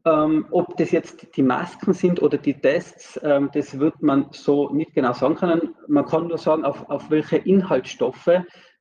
ähm, 0.06 0.48
ob 0.52 0.78
das 0.78 0.92
jetzt 0.92 1.36
die 1.36 1.42
Masken 1.42 1.94
sind 1.94 2.22
oder 2.22 2.38
die 2.38 2.54
Tests, 2.54 3.20
ähm, 3.24 3.50
das 3.52 3.80
wird 3.80 4.00
man 4.02 4.28
so 4.32 4.70
nicht 4.70 4.94
genau 4.94 5.14
sagen 5.14 5.36
können. 5.36 5.76
Man 5.88 6.06
kann 6.06 6.28
nur 6.28 6.38
sagen, 6.38 6.64
auf, 6.64 6.88
auf 6.90 7.10
welche 7.10 7.38
Inhaltsstoffe 7.38 8.30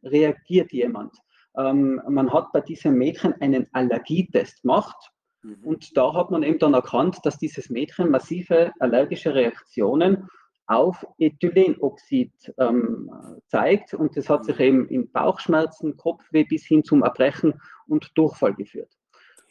reagiert 0.03 0.73
jemand. 0.73 1.17
Ähm, 1.57 2.03
man 2.07 2.31
hat 2.33 2.53
bei 2.53 2.61
diesem 2.61 2.99
Mädchen 2.99 3.33
einen 3.41 3.67
Allergietest 3.73 4.61
gemacht 4.61 5.11
mhm. 5.47 5.65
und 5.65 5.97
da 5.97 6.13
hat 6.15 6.31
man 6.31 6.43
eben 6.43 6.59
dann 6.59 6.75
erkannt, 6.75 7.19
dass 7.25 7.39
dieses 7.39 7.71
Mädchen 7.71 8.11
massive 8.11 8.73
allergische 8.79 9.35
Reaktionen 9.35 10.29
auf 10.67 11.07
Ethylenoxid 11.19 12.55
ähm, 12.59 13.11
zeigt 13.47 13.95
und 13.95 14.17
das 14.17 14.29
hat 14.29 14.45
sich 14.45 14.59
eben 14.59 14.89
in 14.89 15.11
Bauchschmerzen, 15.11 15.97
Kopfweh 15.97 16.45
bis 16.45 16.65
hin 16.65 16.83
zum 16.83 17.03
Erbrechen 17.03 17.61
und 17.87 18.11
Durchfall 18.17 18.55
geführt. 18.55 18.91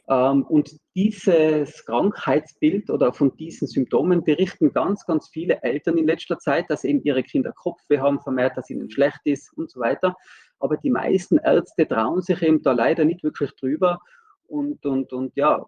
Ähm, 0.08 0.44
und 0.44 0.78
dieses 0.96 1.86
Krankheitsbild 1.86 2.90
oder 2.90 3.14
von 3.14 3.36
diesen 3.38 3.68
Symptomen 3.68 4.24
berichten 4.24 4.72
ganz, 4.72 5.06
ganz 5.06 5.30
viele 5.30 5.62
Eltern 5.64 5.98
in 5.98 6.06
letzter 6.06 6.38
Zeit, 6.38 6.70
dass 6.70 6.84
eben 6.84 7.02
ihre 7.04 7.24
Kinder 7.24 7.52
Kopfweh 7.54 8.00
haben, 8.00 8.20
vermehrt, 8.20 8.58
dass 8.58 8.70
ihnen 8.70 8.90
schlecht 8.90 9.22
ist 9.24 9.52
und 9.58 9.72
so 9.72 9.80
weiter. 9.80 10.16
Aber 10.60 10.78
die 10.78 10.92
meisten 10.92 11.38
Ärzte 11.38 11.88
trauen 11.88 12.22
sich 12.22 12.42
eben 12.42 12.62
da 12.62 12.74
leider 12.74 13.06
nicht 13.06 13.24
wirklich 13.24 13.52
drüber 13.56 14.00
und, 14.48 14.86
und, 14.86 15.12
und 15.14 15.36
ja, 15.36 15.66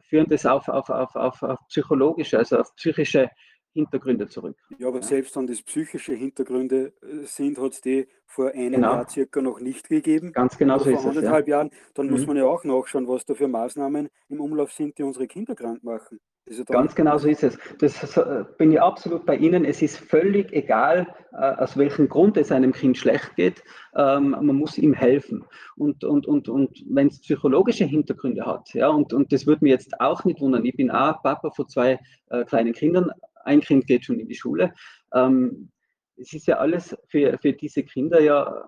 führen 0.00 0.26
das 0.28 0.46
auf, 0.46 0.68
auf, 0.68 0.88
auf, 0.90 1.14
auf, 1.16 1.42
auf 1.42 1.58
psychologische, 1.68 2.38
also 2.38 2.58
auf 2.58 2.74
psychische 2.76 3.30
Hintergründe 3.72 4.28
zurück. 4.28 4.56
Ja, 4.78 4.88
aber 4.88 5.02
selbst 5.02 5.36
wenn 5.36 5.46
das 5.46 5.62
psychische 5.62 6.14
Hintergründe 6.14 6.92
äh, 7.02 7.24
sind, 7.26 7.58
hat 7.58 7.72
es 7.72 7.80
die 7.80 8.08
vor 8.26 8.50
einem 8.50 8.72
genau. 8.72 8.94
Jahr 8.94 9.08
circa 9.08 9.40
noch 9.40 9.60
nicht 9.60 9.88
gegeben. 9.88 10.32
Ganz 10.32 10.56
genau 10.58 10.78
so 10.78 10.90
ist 10.90 11.02
vor 11.02 11.10
anderthalb 11.10 11.46
ja. 11.48 11.56
Jahren. 11.58 11.70
Dann 11.94 12.06
mhm. 12.06 12.12
muss 12.12 12.26
man 12.26 12.36
ja 12.36 12.44
auch 12.44 12.64
nachschauen, 12.64 13.06
was 13.06 13.24
da 13.24 13.34
für 13.34 13.48
Maßnahmen 13.48 14.08
im 14.28 14.40
Umlauf 14.40 14.72
sind, 14.72 14.98
die 14.98 15.02
unsere 15.02 15.26
Kinder 15.26 15.54
krank 15.54 15.84
machen. 15.84 16.18
Ganz 16.66 16.94
genau 16.94 17.18
so 17.18 17.28
ist 17.28 17.42
es. 17.42 17.58
Das 17.78 18.16
äh, 18.16 18.44
bin 18.56 18.72
ich 18.72 18.80
absolut 18.80 19.26
bei 19.26 19.36
Ihnen. 19.36 19.64
Es 19.64 19.82
ist 19.82 19.98
völlig 19.98 20.52
egal, 20.52 21.06
äh, 21.32 21.36
aus 21.36 21.76
welchem 21.76 22.08
Grund 22.08 22.36
es 22.36 22.50
einem 22.50 22.72
Kind 22.72 22.96
schlecht 22.96 23.36
geht. 23.36 23.62
Ähm, 23.94 24.30
man 24.30 24.56
muss 24.56 24.78
ihm 24.78 24.94
helfen. 24.94 25.44
Und, 25.76 26.04
und, 26.04 26.26
und, 26.26 26.48
und 26.48 26.84
wenn 26.88 27.08
es 27.08 27.20
psychologische 27.20 27.84
Hintergründe 27.84 28.46
hat, 28.46 28.72
ja, 28.74 28.88
und, 28.88 29.12
und 29.12 29.32
das 29.32 29.46
würde 29.46 29.64
mich 29.64 29.72
jetzt 29.72 30.00
auch 30.00 30.24
nicht 30.24 30.40
wundern. 30.40 30.64
Ich 30.64 30.76
bin 30.76 30.90
auch 30.90 31.22
Papa 31.22 31.50
von 31.50 31.68
zwei 31.68 32.00
äh, 32.30 32.44
kleinen 32.44 32.72
Kindern, 32.72 33.10
ein 33.44 33.60
Kind 33.60 33.86
geht 33.86 34.04
schon 34.04 34.18
in 34.18 34.28
die 34.28 34.34
Schule. 34.34 34.72
Ähm, 35.14 35.70
es 36.16 36.32
ist 36.32 36.46
ja 36.46 36.56
alles 36.56 36.96
für, 37.08 37.38
für 37.38 37.52
diese 37.52 37.82
Kinder 37.82 38.20
ja 38.20 38.66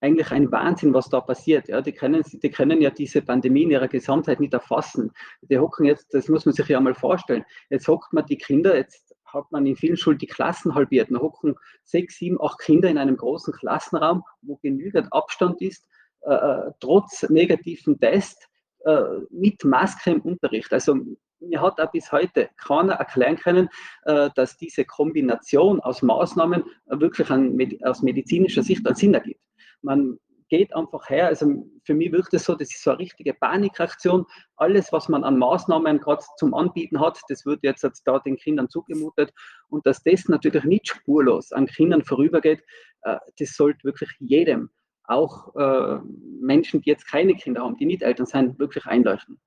eigentlich 0.00 0.30
ein 0.30 0.50
Wahnsinn, 0.52 0.94
was 0.94 1.08
da 1.08 1.20
passiert. 1.20 1.68
Ja, 1.68 1.80
die, 1.80 1.92
können, 1.92 2.22
die 2.24 2.50
können 2.50 2.80
ja 2.80 2.90
diese 2.90 3.22
Pandemie 3.22 3.64
in 3.64 3.70
ihrer 3.70 3.88
Gesamtheit 3.88 4.40
nicht 4.40 4.52
erfassen. 4.52 5.12
Die 5.42 5.58
hocken 5.58 5.86
jetzt, 5.86 6.14
das 6.14 6.28
muss 6.28 6.46
man 6.46 6.54
sich 6.54 6.68
ja 6.68 6.80
mal 6.80 6.94
vorstellen. 6.94 7.44
Jetzt 7.70 7.88
hockt 7.88 8.12
man 8.12 8.26
die 8.26 8.38
Kinder, 8.38 8.76
jetzt 8.76 9.14
hat 9.26 9.50
man 9.50 9.66
in 9.66 9.76
vielen 9.76 9.96
Schulen 9.96 10.18
die 10.18 10.26
Klassen 10.26 10.74
halbiert. 10.74 11.10
Da 11.10 11.18
hocken 11.18 11.54
sechs, 11.84 12.18
sieben, 12.18 12.40
acht 12.40 12.60
Kinder 12.60 12.88
in 12.88 12.98
einem 12.98 13.16
großen 13.16 13.52
Klassenraum, 13.52 14.22
wo 14.42 14.56
genügend 14.56 15.12
Abstand 15.12 15.60
ist, 15.60 15.86
äh, 16.22 16.32
äh 16.32 16.70
trotz 16.80 17.28
negativen 17.28 17.98
Test, 17.98 18.48
äh, 18.84 19.02
mit 19.30 19.64
Maske 19.64 20.12
im 20.12 20.20
Unterricht. 20.22 20.72
Also 20.72 20.96
mir 21.40 21.60
hat 21.60 21.80
auch 21.80 21.90
bis 21.90 22.10
heute 22.12 22.50
keiner 22.56 22.94
erklären 22.94 23.36
können, 23.36 23.68
äh, 24.04 24.30
dass 24.34 24.56
diese 24.56 24.84
Kombination 24.84 25.80
aus 25.80 26.02
Maßnahmen 26.02 26.64
wirklich 26.86 27.30
an, 27.30 27.58
aus 27.82 28.02
medizinischer 28.02 28.62
Sicht 28.62 28.86
einen 28.86 28.96
Sinn 28.96 29.14
ergibt. 29.14 29.40
Man 29.82 30.18
geht 30.48 30.74
einfach 30.74 31.08
her, 31.10 31.26
also 31.26 31.64
für 31.84 31.94
mich 31.94 32.10
wirkt 32.12 32.32
es 32.34 32.44
so, 32.44 32.54
das 32.54 32.70
ist 32.70 32.82
so 32.82 32.90
eine 32.90 33.00
richtige 33.00 33.34
Panikreaktion. 33.34 34.24
Alles, 34.56 34.92
was 34.92 35.08
man 35.08 35.24
an 35.24 35.38
Maßnahmen 35.38 35.98
gerade 35.98 36.24
zum 36.36 36.54
Anbieten 36.54 37.00
hat, 37.00 37.20
das 37.28 37.44
wird 37.44 37.62
jetzt 37.62 37.84
da 38.04 38.18
den 38.18 38.36
Kindern 38.36 38.68
zugemutet. 38.68 39.32
Und 39.68 39.86
dass 39.86 40.02
das 40.02 40.26
natürlich 40.28 40.64
nicht 40.64 40.88
spurlos 40.88 41.52
an 41.52 41.66
Kindern 41.66 42.04
vorübergeht, 42.04 42.62
äh, 43.02 43.18
das 43.38 43.54
sollte 43.54 43.84
wirklich 43.84 44.10
jedem, 44.18 44.70
auch 45.04 45.54
äh, 45.56 46.00
Menschen, 46.40 46.82
die 46.82 46.90
jetzt 46.90 47.06
keine 47.06 47.34
Kinder 47.34 47.62
haben, 47.62 47.76
die 47.76 47.86
nicht 47.86 48.02
Eltern 48.02 48.26
sind, 48.26 48.58
wirklich 48.58 48.86
einleuchten. 48.86 49.40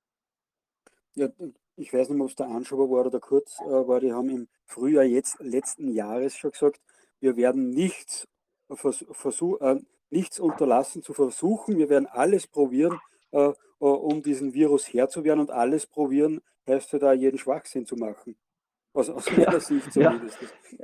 Ja, 1.14 1.28
ich 1.76 1.92
weiß 1.92 2.08
nicht, 2.10 2.20
ob 2.20 2.28
es 2.28 2.36
der 2.36 2.48
Anschober 2.48 2.90
war 2.90 3.06
oder 3.06 3.20
kurz 3.20 3.60
äh, 3.60 3.64
war, 3.64 4.00
die 4.00 4.12
haben 4.12 4.30
im 4.30 4.48
Frühjahr 4.66 5.04
jetzt 5.04 5.38
letzten 5.40 5.88
Jahres 5.88 6.36
schon 6.36 6.50
gesagt, 6.50 6.80
wir 7.20 7.36
werden 7.36 7.70
nichts, 7.70 8.26
vers 8.74 9.04
versuch, 9.12 9.60
äh, 9.60 9.80
nichts 10.12 10.38
unterlassen 10.38 11.02
zu 11.02 11.12
versuchen, 11.12 11.78
wir 11.78 11.88
werden 11.88 12.06
alles 12.06 12.46
probieren, 12.46 13.00
äh, 13.32 13.48
äh 13.48 13.52
um 13.78 14.22
diesen 14.22 14.54
Virus 14.54 14.92
Herr 14.92 15.08
zu 15.08 15.24
werden 15.24 15.40
und 15.40 15.50
alles 15.50 15.86
probieren 15.86 16.40
heißt 16.68 16.92
ja 16.92 16.98
da 16.98 17.12
jeden 17.12 17.38
Schwachsinn 17.38 17.86
zu 17.86 17.96
machen. 17.96 18.36
Aus, 18.94 19.08
aus 19.10 19.30
meiner 19.30 19.52
ja, 19.54 19.60
Sicht 19.60 19.92
zumindest. 19.92 20.38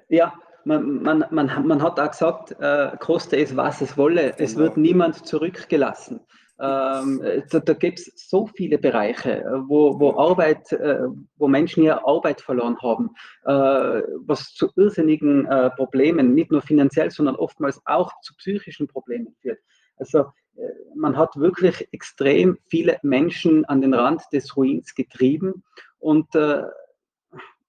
Ja, 0.08 0.16
ja 0.16 0.34
man, 0.64 1.02
man, 1.02 1.24
man, 1.30 1.66
man 1.66 1.82
hat 1.82 2.00
auch 2.00 2.10
gesagt, 2.10 2.56
äh, 2.58 2.96
koste 2.98 3.36
es, 3.36 3.56
was 3.56 3.80
es 3.80 3.96
wolle, 3.96 4.32
genau. 4.32 4.34
es 4.38 4.56
wird 4.56 4.76
niemand 4.76 5.26
zurückgelassen. 5.26 6.20
Ähm, 6.60 7.22
da, 7.50 7.60
da 7.60 7.72
gibt 7.72 8.00
es 8.00 8.12
so 8.16 8.48
viele 8.48 8.78
Bereiche, 8.78 9.42
äh, 9.42 9.68
wo, 9.68 9.98
wo 10.00 10.18
Arbeit, 10.18 10.72
äh, 10.72 11.06
wo 11.36 11.46
Menschen 11.46 11.84
ihre 11.84 12.04
Arbeit 12.04 12.40
verloren 12.40 12.76
haben, 12.82 13.10
äh, 13.44 14.02
was 14.26 14.52
zu 14.54 14.68
irrsinnigen 14.74 15.46
äh, 15.46 15.70
Problemen, 15.70 16.34
nicht 16.34 16.50
nur 16.50 16.62
finanziell, 16.62 17.12
sondern 17.12 17.36
oftmals 17.36 17.80
auch 17.84 18.12
zu 18.22 18.34
psychischen 18.36 18.88
Problemen 18.88 19.36
führt. 19.40 19.60
Also 19.98 20.26
äh, 20.56 20.62
man 20.96 21.16
hat 21.16 21.36
wirklich 21.36 21.88
extrem 21.92 22.58
viele 22.66 22.98
Menschen 23.02 23.64
an 23.66 23.80
den 23.80 23.94
Rand 23.94 24.22
des 24.32 24.56
Ruins 24.56 24.94
getrieben 24.96 25.62
und 26.00 26.34
äh, 26.34 26.64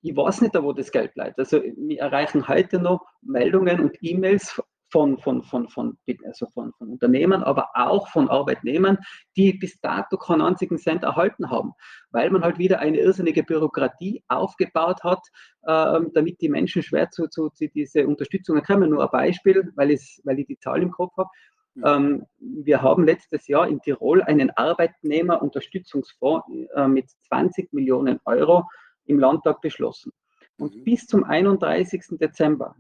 ich 0.02 0.15
weiß 0.15 0.41
nicht, 0.41 0.56
wo 0.56 0.73
das 0.73 0.91
Geld 0.91 1.13
bleibt. 1.13 1.38
Also 1.39 1.62
wir 1.62 1.99
erreichen 1.99 2.47
heute 2.47 2.80
noch 2.80 3.06
Meldungen 3.21 3.82
und 3.82 3.97
E-Mails 4.02 4.62
von, 4.91 5.17
von, 5.19 5.43
von, 5.43 5.69
von, 5.69 5.97
also 6.25 6.47
von, 6.47 6.73
von 6.73 6.89
Unternehmen, 6.89 7.43
aber 7.43 7.69
auch 7.73 8.08
von 8.10 8.30
Arbeitnehmern, 8.30 8.97
die 9.36 9.54
bis 9.54 9.80
dato 9.82 10.17
keinen 10.17 10.41
einzigen 10.41 10.78
Cent 10.78 11.04
erhalten 11.04 11.49
haben, 11.49 11.73
weil 12.12 12.30
man 12.30 12.43
halt 12.43 12.58
wieder 12.58 12.80
eine 12.80 12.97
irrsinnige 12.97 13.43
Bürokratie 13.43 14.23
aufgebaut 14.28 15.04
hat, 15.04 15.21
äh, 15.63 15.99
damit 16.13 16.41
die 16.41 16.49
Menschen 16.49 16.84
schwer 16.84 17.10
zu, 17.12 17.28
zu, 17.28 17.49
zu 17.49 17.67
diese 17.67 18.08
Unterstützung 18.08 18.62
kommen. 18.63 18.89
Nur 18.89 19.04
ein 19.04 19.12
Beispiel, 19.12 19.71
weil, 19.75 19.91
ich, 19.91 20.21
weil 20.23 20.39
ich 20.39 20.47
die 20.47 20.58
Zahl 20.58 20.82
im 20.82 20.91
Kopf 20.91 21.15
habe. 21.17 21.30
Mhm. 21.75 21.84
Ähm, 21.86 22.25
wir 22.39 22.82
haben 22.82 23.06
letztes 23.06 23.47
Jahr 23.47 23.67
in 23.67 23.82
Tirol 23.82 24.21
einen 24.23 24.49
Arbeitnehmerunterstützungsfonds 24.52 26.47
äh, 26.75 26.88
mit 26.88 27.10
20 27.28 27.73
Millionen 27.73 28.19
Euro 28.25 28.65
im 29.06 29.19
Landtag 29.19 29.62
beschlossen. 29.62 30.12
Und 30.58 30.75
mhm. 30.75 30.84
bis 30.84 31.06
zum 31.08 31.23
31. 31.23 32.17
Dezember, 32.19 32.75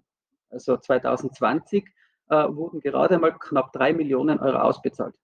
also 0.49 0.77
2020, 0.77 1.85
äh, 1.85 1.89
wurden 2.29 2.79
gerade 2.79 3.17
mal 3.17 3.31
knapp 3.31 3.73
drei 3.73 3.93
Millionen 3.93 4.39
Euro 4.39 4.57
ausbezahlt. 4.59 5.15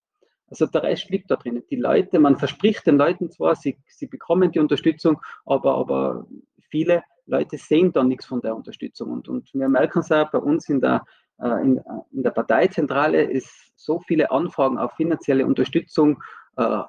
Also 0.47 0.67
der 0.67 0.83
Rest 0.83 1.09
liegt 1.09 1.31
da 1.31 1.35
drin. 1.35 1.63
Die 1.69 1.75
Leute, 1.75 2.19
man 2.19 2.37
verspricht 2.37 2.85
den 2.85 2.97
Leuten 2.97 3.31
zwar, 3.31 3.55
sie, 3.55 3.77
sie 3.87 4.07
bekommen 4.07 4.51
die 4.51 4.59
Unterstützung, 4.59 5.19
aber, 5.45 5.75
aber 5.75 6.27
viele 6.69 7.03
Leute 7.25 7.57
sehen 7.57 7.91
da 7.91 8.03
nichts 8.03 8.25
von 8.25 8.41
der 8.41 8.55
Unterstützung. 8.55 9.11
Und, 9.11 9.27
und 9.27 9.51
wir 9.53 9.69
merken 9.69 9.99
es 9.99 10.11
auch 10.11 10.29
bei 10.29 10.37
uns 10.37 10.69
in 10.69 10.81
der, 10.81 11.03
äh, 11.39 11.61
in, 11.61 11.81
in, 12.11 12.23
der 12.23 12.31
Parteizentrale 12.31 13.23
ist 13.23 13.73
so 13.75 13.99
viele 13.99 14.29
Anfragen 14.31 14.77
auf 14.77 14.93
finanzielle 14.93 15.45
Unterstützung 15.45 16.21
äh, 16.57 16.81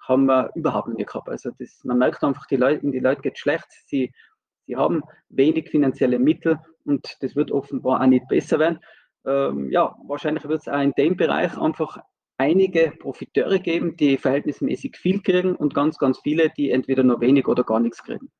haben 0.00 0.26
wir 0.26 0.50
überhaupt 0.54 0.88
nicht 0.88 1.08
gehabt. 1.08 1.28
Also 1.28 1.50
das, 1.58 1.80
man 1.84 1.98
merkt 1.98 2.22
einfach, 2.22 2.46
die 2.46 2.56
Leute, 2.56 2.88
die 2.88 2.98
Leute 3.00 3.22
geht 3.22 3.38
schlecht, 3.38 3.66
sie, 3.86 4.12
sie 4.66 4.76
haben 4.76 5.02
wenig 5.28 5.68
finanzielle 5.70 6.18
Mittel 6.18 6.58
und 6.84 7.16
das 7.20 7.34
wird 7.34 7.50
offenbar 7.50 8.00
auch 8.00 8.06
nicht 8.06 8.28
besser 8.28 8.58
werden 8.58 8.78
ähm, 9.24 9.70
ja, 9.70 9.96
wahrscheinlich 10.06 10.44
wird 10.44 10.62
es 10.62 10.68
auch 10.68 10.80
in 10.80 10.92
dem 10.92 11.16
Bereich 11.16 11.56
einfach 11.58 11.98
einige 12.38 12.92
Profiteure 12.98 13.58
geben, 13.58 13.96
die 13.96 14.16
verhältnismäßig 14.16 14.96
viel 14.96 15.20
kriegen 15.20 15.54
und 15.54 15.74
ganz, 15.74 15.98
ganz 15.98 16.18
viele, 16.20 16.50
die 16.50 16.70
entweder 16.70 17.02
nur 17.02 17.20
wenig 17.20 17.46
oder 17.46 17.64
gar 17.64 17.80
nichts 17.80 18.02
kriegen. 18.02 18.30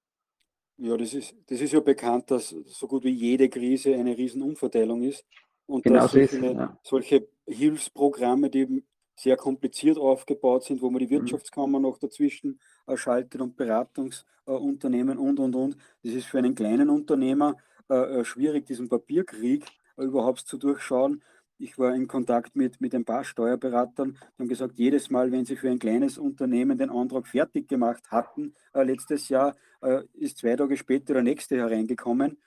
Ja, 0.78 0.96
das 0.96 1.12
ist, 1.12 1.34
das 1.46 1.60
ist 1.60 1.72
ja 1.72 1.80
bekannt, 1.80 2.30
dass 2.30 2.48
so 2.48 2.86
gut 2.86 3.04
wie 3.04 3.10
jede 3.10 3.50
Krise 3.50 3.94
eine 3.94 4.16
Riesenumverteilung 4.16 5.02
ist. 5.02 5.26
Und 5.66 5.84
genau 5.84 6.00
dass 6.00 6.12
solche, 6.12 6.36
ist, 6.36 6.42
ja. 6.42 6.78
solche 6.82 7.28
Hilfsprogramme, 7.46 8.48
die 8.48 8.82
sehr 9.14 9.36
kompliziert 9.36 9.98
aufgebaut 9.98 10.64
sind, 10.64 10.80
wo 10.80 10.88
man 10.88 11.00
die 11.00 11.06
mhm. 11.06 11.10
Wirtschaftskammer 11.10 11.78
noch 11.78 11.98
dazwischen 11.98 12.58
schaltet 12.94 13.42
und 13.42 13.56
Beratungsunternehmen 13.56 15.18
und, 15.18 15.38
und, 15.38 15.54
und. 15.54 15.76
Das 16.02 16.14
ist 16.14 16.24
für 16.24 16.38
einen 16.38 16.54
kleinen 16.54 16.88
Unternehmer 16.88 17.58
äh, 17.90 18.20
äh 18.20 18.24
schwierig, 18.24 18.64
diesen 18.64 18.88
Papierkrieg 18.88 19.66
überhaupt 20.04 20.40
zu 20.40 20.58
durchschauen. 20.58 21.22
Ich 21.58 21.78
war 21.78 21.94
in 21.94 22.08
Kontakt 22.08 22.56
mit, 22.56 22.80
mit 22.80 22.94
ein 22.94 23.04
paar 23.04 23.22
Steuerberatern, 23.22 24.12
die 24.12 24.42
haben 24.42 24.48
gesagt, 24.48 24.78
jedes 24.78 25.10
Mal, 25.10 25.30
wenn 25.30 25.44
sie 25.44 25.56
für 25.56 25.68
ein 25.68 25.78
kleines 25.78 26.16
Unternehmen 26.16 26.78
den 26.78 26.90
Antrag 26.90 27.26
fertig 27.26 27.68
gemacht 27.68 28.10
hatten, 28.10 28.54
äh, 28.72 28.82
letztes 28.82 29.28
Jahr, 29.28 29.54
äh, 29.82 30.02
ist 30.14 30.38
zwei 30.38 30.56
Tage 30.56 30.76
später 30.78 31.12
der 31.12 31.22
nächste 31.22 31.56
hereingekommen. 31.56 32.38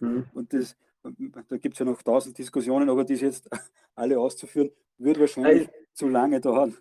Mhm. 0.00 0.24
Und 0.34 0.52
das, 0.52 0.76
da 1.48 1.56
gibt 1.58 1.74
es 1.74 1.78
ja 1.78 1.84
noch 1.84 2.02
tausend 2.02 2.36
Diskussionen, 2.38 2.90
aber 2.90 3.04
dies 3.04 3.20
jetzt 3.20 3.48
alle 3.94 4.18
auszuführen, 4.18 4.70
würde 4.98 5.20
wahrscheinlich 5.20 5.68
also, 5.68 5.80
zu 5.92 6.08
lange 6.08 6.40
dauern. 6.40 6.76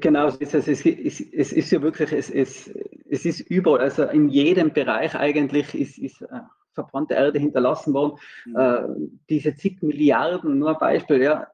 Genau, 0.00 0.28
es 0.28 0.36
ist, 0.36 0.54
es 0.54 0.68
ist, 0.68 0.86
es 0.86 1.52
ist 1.52 1.70
ja 1.70 1.82
wirklich, 1.82 2.10
es, 2.12 2.30
es, 2.30 2.70
es 3.08 3.26
ist 3.26 3.40
überall, 3.40 3.80
also 3.80 4.04
in 4.04 4.30
jedem 4.30 4.72
Bereich 4.72 5.14
eigentlich 5.14 5.74
ist, 5.74 5.98
ist 5.98 6.22
äh, 6.22 6.40
verbrannte 6.76 7.14
Erde 7.14 7.40
hinterlassen 7.40 7.92
worden. 7.92 8.18
Mhm. 8.44 8.56
Äh, 8.56 9.08
diese 9.28 9.56
zig 9.56 9.82
Milliarden, 9.82 10.58
nur 10.60 10.70
ein 10.70 10.78
Beispiel, 10.78 11.22
ja, 11.22 11.48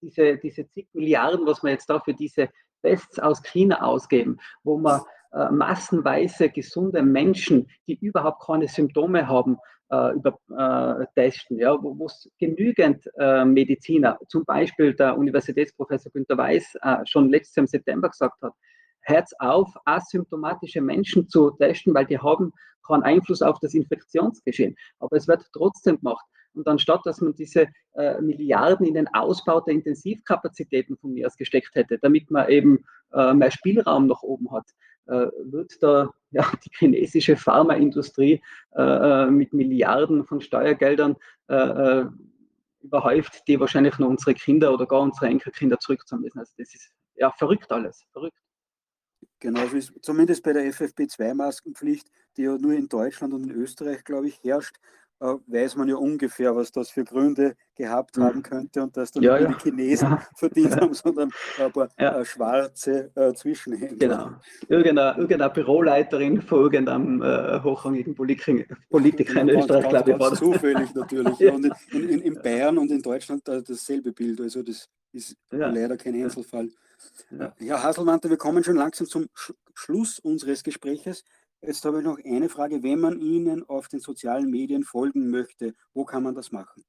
diese, 0.00 0.38
diese 0.38 0.68
zig 0.70 0.88
Milliarden, 0.92 1.46
was 1.46 1.62
wir 1.62 1.70
jetzt 1.70 1.88
da 1.88 2.00
für 2.00 2.14
diese 2.14 2.48
Tests 2.82 3.20
aus 3.20 3.40
China 3.44 3.82
ausgeben, 3.82 4.38
wo 4.64 4.76
man 4.76 5.02
äh, 5.32 5.50
massenweise 5.50 6.48
gesunde 6.48 7.02
Menschen, 7.02 7.68
die 7.86 7.94
überhaupt 7.94 8.44
keine 8.44 8.66
Symptome 8.66 9.28
haben, 9.28 9.58
äh, 9.90 10.14
über, 10.14 10.38
äh, 10.50 11.06
testen, 11.14 11.58
ja, 11.58 11.76
wo 11.80 12.06
es 12.06 12.28
genügend 12.38 13.08
äh, 13.18 13.44
Mediziner, 13.44 14.18
zum 14.26 14.44
Beispiel 14.44 14.94
der 14.94 15.16
Universitätsprofessor 15.16 16.10
Günter 16.12 16.36
Weiß, 16.36 16.76
äh, 16.82 16.96
schon 17.04 17.30
letztes 17.30 17.54
Jahr 17.56 17.62
im 17.62 17.68
September 17.68 18.08
gesagt 18.08 18.42
hat, 18.42 18.52
Herz 19.02 19.32
auf, 19.38 19.68
asymptomatische 19.84 20.80
Menschen 20.80 21.28
zu 21.28 21.50
testen, 21.52 21.94
weil 21.94 22.06
die 22.06 22.18
haben 22.18 22.52
keinen 22.86 23.02
Einfluss 23.02 23.42
auf 23.42 23.58
das 23.60 23.74
Infektionsgeschehen. 23.74 24.76
Aber 24.98 25.16
es 25.16 25.28
wird 25.28 25.44
trotzdem 25.52 25.98
gemacht. 25.98 26.24
Und 26.54 26.68
anstatt 26.68 27.00
dass 27.04 27.20
man 27.20 27.34
diese 27.34 27.66
äh, 27.94 28.20
Milliarden 28.20 28.86
in 28.86 28.94
den 28.94 29.08
Ausbau 29.14 29.60
der 29.60 29.74
Intensivkapazitäten 29.74 30.96
von 30.98 31.12
mir 31.12 31.26
aus 31.26 31.36
gesteckt 31.36 31.74
hätte, 31.74 31.98
damit 31.98 32.30
man 32.30 32.48
eben 32.48 32.84
äh, 33.12 33.32
mehr 33.32 33.50
Spielraum 33.50 34.06
nach 34.06 34.22
oben 34.22 34.50
hat, 34.52 34.66
äh, 35.06 35.28
wird 35.44 35.72
da 35.80 36.10
ja, 36.30 36.50
die 36.64 36.70
chinesische 36.78 37.36
Pharmaindustrie 37.36 38.42
äh, 38.76 38.82
äh, 38.82 39.30
mit 39.30 39.52
Milliarden 39.52 40.24
von 40.24 40.40
Steuergeldern 40.40 41.16
äh, 41.48 42.04
überhäuft, 42.82 43.46
die 43.46 43.60
wahrscheinlich 43.60 43.98
nur 43.98 44.08
unsere 44.08 44.34
Kinder 44.34 44.72
oder 44.74 44.86
gar 44.86 45.00
unsere 45.00 45.26
Enkelkinder 45.26 45.78
zurückzahlen 45.78 46.22
müssen. 46.22 46.38
Also 46.38 46.52
das 46.58 46.74
ist 46.74 46.90
ja 47.14 47.30
verrückt 47.30 47.70
alles, 47.70 48.04
verrückt. 48.12 48.38
Genauso 49.40 49.76
ist 49.76 49.92
zumindest 50.02 50.42
bei 50.42 50.52
der 50.52 50.64
FFP2-Maskenpflicht, 50.72 52.06
die 52.36 52.42
ja 52.42 52.56
nur 52.56 52.72
in 52.72 52.88
Deutschland 52.88 53.34
und 53.34 53.44
in 53.44 53.50
Österreich, 53.50 54.04
glaube 54.04 54.28
ich, 54.28 54.40
herrscht, 54.42 54.76
äh, 55.22 55.36
weiß 55.46 55.76
man 55.76 55.88
ja 55.88 55.94
ungefähr, 55.94 56.56
was 56.56 56.72
das 56.72 56.90
für 56.90 57.04
Gründe 57.04 57.54
gehabt 57.76 58.16
mhm. 58.16 58.22
haben 58.24 58.42
könnte 58.42 58.82
und 58.82 58.96
dass 58.96 59.12
dann 59.12 59.22
ja, 59.22 59.38
nicht 59.38 59.48
ja. 59.48 59.56
die 59.56 59.62
Chinesen 59.62 60.08
ja. 60.10 60.22
verdient 60.36 60.76
haben, 60.80 60.94
sondern 60.94 61.30
ein 61.58 61.72
paar 61.72 61.88
äh, 61.96 62.24
schwarze 62.24 63.12
äh, 63.14 63.32
Zwischenhändler. 63.32 64.08
Genau. 64.08 64.30
Irgendeine, 64.68 65.16
irgendeine 65.20 65.52
Büroleiterin 65.52 66.42
von 66.42 66.60
irgendeinem 66.60 67.22
äh, 67.22 67.60
hochrangigen 67.62 68.16
Politiker, 68.16 68.74
Politiker 68.90 69.40
in 69.42 69.50
Österreich, 69.50 69.88
glaube 69.88 70.10
ich. 70.10 70.18
Ganz 70.18 70.38
zufällig 70.40 70.92
natürlich. 70.94 71.52
Und 71.52 71.72
in, 71.92 72.08
in, 72.08 72.20
in, 72.20 72.34
Bayern 72.42 72.78
und 72.78 72.90
in 72.90 73.00
Deutschland 73.00 73.42
dasselbe 73.46 74.10
Bild. 74.12 74.40
Also 74.40 74.62
das 74.64 74.88
ist 75.12 75.36
leider 75.50 75.96
kein 75.96 76.14
Einzelfall. 76.14 76.68
Ja. 77.58 77.82
Haselmann, 77.82 78.20
wir 78.22 78.36
kommen 78.36 78.64
schon 78.64 78.76
langsam 78.76 79.06
zum 79.06 79.28
Sch 79.34 79.52
Schluss 79.74 80.18
unseres 80.18 80.62
Gespräches. 80.62 81.24
Jetzt 81.62 81.84
habe 81.84 81.98
ich 81.98 82.04
noch 82.04 82.18
eine 82.24 82.48
Frage. 82.48 82.82
Wenn 82.82 83.00
man 83.00 83.20
Ihnen 83.20 83.68
auf 83.68 83.88
den 83.88 84.00
sozialen 84.00 84.50
Medien 84.50 84.84
folgen 84.84 85.30
möchte, 85.30 85.74
wo 85.94 86.04
kann 86.04 86.22
man 86.22 86.34
das 86.34 86.52
machen? 86.52 86.84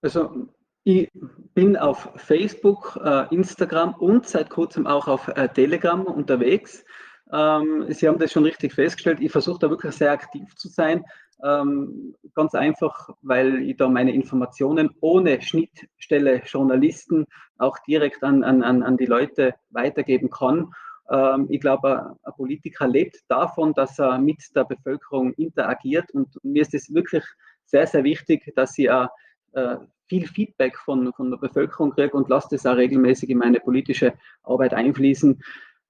Also 0.00 0.48
ich 0.84 1.10
bin 1.54 1.76
auf 1.76 2.08
Facebook, 2.16 2.98
äh, 3.04 3.32
Instagram 3.34 3.94
und 3.94 4.26
seit 4.26 4.50
kurzem 4.50 4.86
auch 4.86 5.08
auf 5.08 5.28
äh, 5.28 5.48
Telegram 5.48 6.04
unterwegs. 6.04 6.84
Ähm, 7.32 7.86
Sie 7.88 8.06
haben 8.06 8.18
das 8.18 8.32
schon 8.32 8.44
richtig 8.44 8.74
festgestellt. 8.74 9.20
Ich 9.20 9.32
versuche 9.32 9.58
da 9.60 9.70
wirklich 9.70 9.94
sehr 9.94 10.12
aktiv 10.12 10.54
zu 10.56 10.68
sein. 10.68 11.04
Ähm, 11.44 12.14
ganz 12.34 12.54
einfach, 12.54 13.08
weil 13.22 13.62
ich 13.62 13.76
da 13.76 13.88
meine 13.88 14.12
Informationen 14.12 14.90
ohne 15.00 15.40
Schnittstelle 15.42 16.42
Journalisten 16.44 17.26
auch 17.58 17.78
direkt 17.86 18.22
an, 18.22 18.44
an, 18.44 18.62
an 18.62 18.96
die 18.96 19.06
Leute 19.06 19.54
weitergeben 19.70 20.30
kann. 20.30 20.72
Ähm, 21.10 21.46
ich 21.50 21.60
glaube, 21.60 22.16
ein 22.22 22.32
Politiker 22.34 22.86
lebt 22.86 23.18
davon, 23.28 23.72
dass 23.74 23.98
er 23.98 24.18
mit 24.18 24.42
der 24.54 24.64
Bevölkerung 24.64 25.32
interagiert 25.34 26.10
und 26.12 26.28
mir 26.44 26.62
ist 26.62 26.74
es 26.74 26.94
wirklich 26.94 27.24
sehr, 27.64 27.86
sehr 27.86 28.04
wichtig, 28.04 28.52
dass 28.54 28.78
ich 28.78 28.90
auch 28.90 29.08
äh, 29.52 29.76
viel 30.06 30.26
Feedback 30.28 30.76
von, 30.76 31.12
von 31.14 31.30
der 31.30 31.38
Bevölkerung 31.38 31.92
kriege 31.92 32.16
und 32.16 32.28
lasse 32.28 32.48
das 32.52 32.66
auch 32.66 32.76
regelmäßig 32.76 33.30
in 33.30 33.38
meine 33.38 33.60
politische 33.60 34.12
Arbeit 34.42 34.74
einfließen 34.74 35.42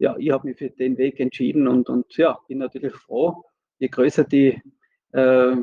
ja, 0.02 0.16
ich 0.18 0.32
habe 0.32 0.48
mich 0.48 0.58
für 0.58 0.68
den 0.68 0.98
Weg 0.98 1.20
entschieden 1.20 1.68
und, 1.68 1.88
und 1.88 2.16
ja, 2.16 2.36
bin 2.48 2.58
natürlich 2.58 2.92
froh, 2.92 3.44
je 3.78 3.86
größer 3.86 4.24
die, 4.24 4.60
äh, 5.12 5.56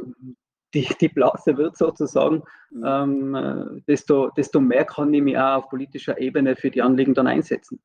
die, 0.74 0.88
die 1.02 1.10
Blase 1.10 1.58
wird 1.58 1.76
sozusagen, 1.76 2.44
mhm. 2.72 2.84
ähm, 2.86 3.36
äh, 3.36 3.82
desto, 3.86 4.30
desto 4.30 4.62
mehr 4.62 4.86
kann 4.86 5.14
ich 5.14 5.22
mich 5.22 5.38
auch 5.38 5.58
auf 5.58 5.70
politischer 5.70 6.18
Ebene 6.20 6.56
für 6.56 6.72
die 6.72 6.82
Anliegen 6.82 7.14
dann 7.14 7.28
einsetzen. 7.28 7.82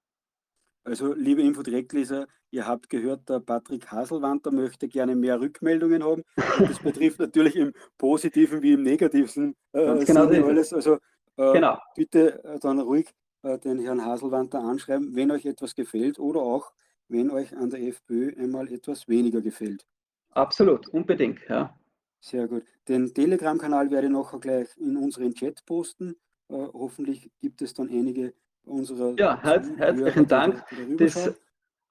Also, 0.84 1.12
liebe 1.14 1.42
Infodirektleser, 1.42 2.28
ihr 2.50 2.68
habt 2.68 2.88
gehört, 2.88 3.28
der 3.28 3.40
Patrick 3.40 3.90
Haselwander 3.90 4.52
möchte 4.52 4.86
gerne 4.86 5.16
mehr 5.16 5.40
Rückmeldungen 5.40 6.05
haben. 6.05 6.22
Und 6.61 6.70
das 6.70 6.78
betrifft 6.78 7.18
natürlich 7.18 7.57
im 7.57 7.72
positiven 7.98 8.62
wie 8.62 8.74
im 8.74 8.82
negativen 8.82 9.57
äh, 9.72 10.05
genau 10.05 10.28
alles. 10.28 10.72
Also, 10.72 10.98
äh, 11.36 11.52
genau. 11.52 11.78
bitte 11.96 12.44
äh, 12.44 12.59
dann 12.61 12.78
ruhig 12.78 13.07
äh, 13.45 13.59
den 13.59 13.78
Herrn 13.78 14.05
Haselwanter 14.05 14.61
anschreiben, 14.61 15.14
wenn 15.14 15.30
euch 15.30 15.45
etwas 15.45 15.74
gefällt 15.74 16.18
oder 16.18 16.40
auch, 16.40 16.72
wenn 17.09 17.30
euch 17.30 17.57
an 17.57 17.70
der 17.70 17.82
FPÖ 17.82 18.32
einmal 18.38 18.72
etwas 18.72 19.07
weniger 19.07 19.40
gefällt. 19.40 19.86
Absolut, 20.30 20.88
unbedingt, 20.88 21.40
ja. 21.49 21.78
Sehr 22.20 22.49
gut. 22.49 22.64
Den 22.88 23.12
Telegram-Kanal 23.12 23.90
werde 23.90 24.07
ich 24.07 24.12
noch 24.12 24.40
gleich 24.40 24.68
in 24.78 24.97
unseren 24.97 25.34
Chat 25.34 25.64
posten. 25.66 26.16
Äh, 26.49 26.55
hoffentlich 26.72 27.30
gibt 27.40 27.61
es 27.62 27.74
dann 27.74 27.88
einige 27.88 28.32
unserer. 28.64 29.14
Ja, 29.18 29.40
herz, 29.42 29.68
herzlichen 29.76 30.26
Dank. 30.26 30.64
Das 30.97 31.30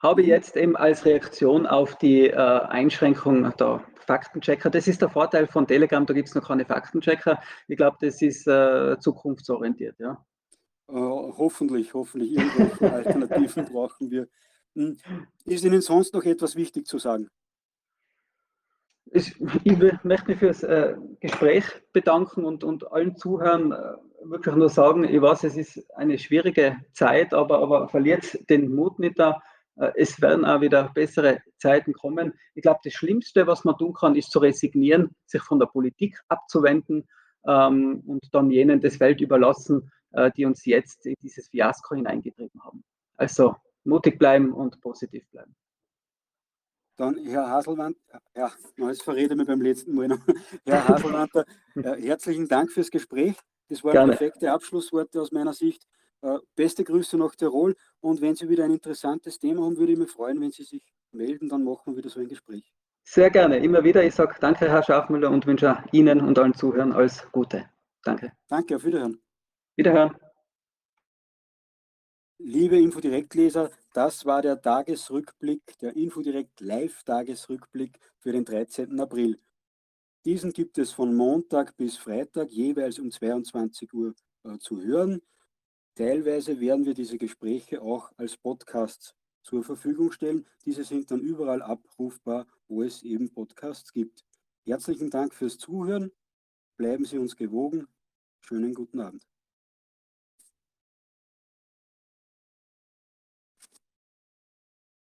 habe 0.01 0.21
ich 0.21 0.27
jetzt 0.27 0.57
eben 0.57 0.75
als 0.75 1.05
Reaktion 1.05 1.65
auf 1.67 1.95
die 1.97 2.27
äh, 2.27 2.35
Einschränkung 2.35 3.53
der 3.57 3.83
Faktenchecker. 4.05 4.69
Das 4.69 4.87
ist 4.87 5.01
der 5.01 5.09
Vorteil 5.09 5.47
von 5.47 5.67
Telegram, 5.67 6.05
da 6.05 6.13
gibt 6.13 6.27
es 6.27 6.35
noch 6.35 6.47
keine 6.47 6.65
Faktenchecker. 6.65 7.39
Ich 7.67 7.77
glaube, 7.77 7.97
das 8.01 8.21
ist 8.21 8.47
äh, 8.47 8.97
zukunftsorientiert. 8.99 9.99
Ja. 9.99 10.25
Äh, 10.93 10.95
hoffentlich, 10.95 11.91
hoffentlich. 11.95 12.33
Irgendwelche 12.33 12.93
Alternativen 12.93 13.65
brauchen 13.65 14.11
wir. 14.11 14.27
Hm. 14.75 14.97
Ist 15.45 15.65
Ihnen 15.65 15.81
sonst 15.81 16.13
noch 16.13 16.23
etwas 16.23 16.55
wichtig 16.55 16.85
zu 16.85 16.99
sagen? 16.99 17.29
Ich, 19.05 19.39
möchte 19.39 20.27
mich 20.27 20.37
für 20.37 20.47
das 20.47 20.61
äh, 20.63 20.95
Gespräch 21.19 21.65
bedanken 21.93 22.45
und, 22.45 22.63
und 22.63 22.91
allen 22.91 23.15
Zuhören 23.15 23.71
äh, 23.71 23.95
wirklich 24.23 24.55
nur 24.55 24.69
sagen, 24.69 25.03
ich 25.03 25.21
weiß, 25.21 25.43
es 25.45 25.57
ist 25.57 25.91
eine 25.95 26.17
schwierige 26.19 26.77
Zeit, 26.93 27.33
aber, 27.33 27.59
aber 27.59 27.89
verliert 27.89 28.37
den 28.49 28.73
Mut 28.73 28.99
nicht 28.99 29.19
da. 29.19 29.41
Es 29.95 30.21
werden 30.21 30.45
auch 30.45 30.61
wieder 30.61 30.91
bessere 30.93 31.41
Zeiten 31.57 31.93
kommen. 31.93 32.33
Ich 32.53 32.61
glaube, 32.61 32.79
das 32.83 32.93
Schlimmste, 32.93 33.47
was 33.47 33.65
man 33.65 33.75
tun 33.75 33.93
kann, 33.93 34.15
ist 34.15 34.31
zu 34.31 34.37
resignieren, 34.37 35.15
sich 35.25 35.41
von 35.41 35.57
der 35.57 35.65
Politik 35.65 36.19
abzuwenden 36.27 37.07
ähm, 37.47 38.03
und 38.05 38.23
dann 38.33 38.51
jenen 38.51 38.81
das 38.81 38.97
Feld 38.97 39.19
überlassen, 39.19 39.91
die 40.37 40.45
uns 40.45 40.65
jetzt 40.65 41.05
in 41.05 41.15
dieses 41.21 41.47
Fiasko 41.47 41.95
hineingetrieben 41.95 42.63
haben. 42.63 42.83
Also 43.17 43.55
mutig 43.83 44.19
bleiben 44.19 44.53
und 44.53 44.79
positiv 44.81 45.27
bleiben. 45.29 45.55
Dann 46.95 47.17
Herr 47.25 47.49
Haselwand, 47.49 47.97
ja, 48.35 48.51
jetzt 48.77 49.01
verrede 49.01 49.35
ich 49.35 49.47
beim 49.47 49.61
letzten 49.61 49.95
Mal 49.95 50.09
noch. 50.09 50.19
Herr 50.65 50.87
Haselwand, 50.87 51.31
äh, 51.35 51.43
herzlichen 52.01 52.47
Dank 52.47 52.71
fürs 52.71 52.91
Gespräch. 52.91 53.35
Das 53.69 53.83
waren 53.83 53.93
Gerne. 53.93 54.11
perfekte 54.11 54.51
Abschlussworte 54.51 55.19
aus 55.19 55.31
meiner 55.31 55.53
Sicht. 55.53 55.87
Äh, 56.21 56.37
beste 56.55 56.83
Grüße 56.83 57.17
nach 57.17 57.35
Tirol 57.35 57.75
und 57.99 58.21
wenn 58.21 58.35
Sie 58.35 58.47
wieder 58.47 58.63
ein 58.63 58.71
interessantes 58.71 59.39
Thema 59.39 59.63
haben, 59.63 59.77
würde 59.77 59.93
ich 59.93 59.97
mich 59.97 60.11
freuen, 60.11 60.39
wenn 60.39 60.51
Sie 60.51 60.63
sich 60.63 60.93
melden, 61.11 61.49
dann 61.49 61.63
machen 61.63 61.81
wir 61.87 61.97
wieder 61.97 62.09
so 62.09 62.19
ein 62.19 62.27
Gespräch. 62.27 62.71
Sehr 63.03 63.29
gerne, 63.29 63.57
immer 63.57 63.83
wieder. 63.83 64.03
Ich 64.03 64.15
sage 64.15 64.35
danke, 64.39 64.69
Herr 64.69 64.83
Schafmüller, 64.83 65.29
und 65.31 65.45
wünsche 65.45 65.83
Ihnen 65.91 66.21
und 66.21 66.39
allen 66.39 66.53
Zuhörern 66.53 66.93
alles 66.93 67.29
Gute. 67.31 67.69
Danke. 68.03 68.31
Danke, 68.47 68.75
auf 68.75 68.85
Wiederhören. 68.85 69.19
Wiederhören. 69.75 70.15
Liebe 72.37 72.77
Infodirektleser, 72.77 73.71
das 73.93 74.25
war 74.25 74.41
der 74.41 74.61
Tagesrückblick, 74.61 75.77
der 75.79 75.95
Infodirekt 75.95 76.59
Live-Tagesrückblick 76.59 77.97
für 78.19 78.33
den 78.33 78.45
13. 78.45 78.99
April. 78.99 79.39
Diesen 80.25 80.51
gibt 80.51 80.77
es 80.77 80.91
von 80.91 81.15
Montag 81.15 81.75
bis 81.75 81.97
Freitag 81.97 82.51
jeweils 82.51 82.99
um 82.99 83.09
22 83.09 83.93
Uhr 83.93 84.13
äh, 84.43 84.57
zu 84.59 84.81
hören. 84.81 85.21
Teilweise 85.95 86.59
werden 86.59 86.85
wir 86.85 86.93
diese 86.93 87.17
Gespräche 87.17 87.81
auch 87.81 88.11
als 88.17 88.37
Podcasts 88.37 89.15
zur 89.41 89.63
Verfügung 89.63 90.11
stellen. 90.11 90.45
Diese 90.65 90.83
sind 90.83 91.09
dann 91.09 91.21
überall 91.21 91.61
abrufbar, 91.61 92.45
wo 92.67 92.83
es 92.83 93.03
eben 93.03 93.31
Podcasts 93.31 93.91
gibt. 93.91 94.23
Herzlichen 94.65 95.09
Dank 95.09 95.33
fürs 95.33 95.57
Zuhören. 95.57 96.11
Bleiben 96.77 97.05
Sie 97.05 97.17
uns 97.17 97.35
gewogen. 97.35 97.87
Schönen 98.41 98.73
guten 98.73 98.99
Abend. 98.99 99.32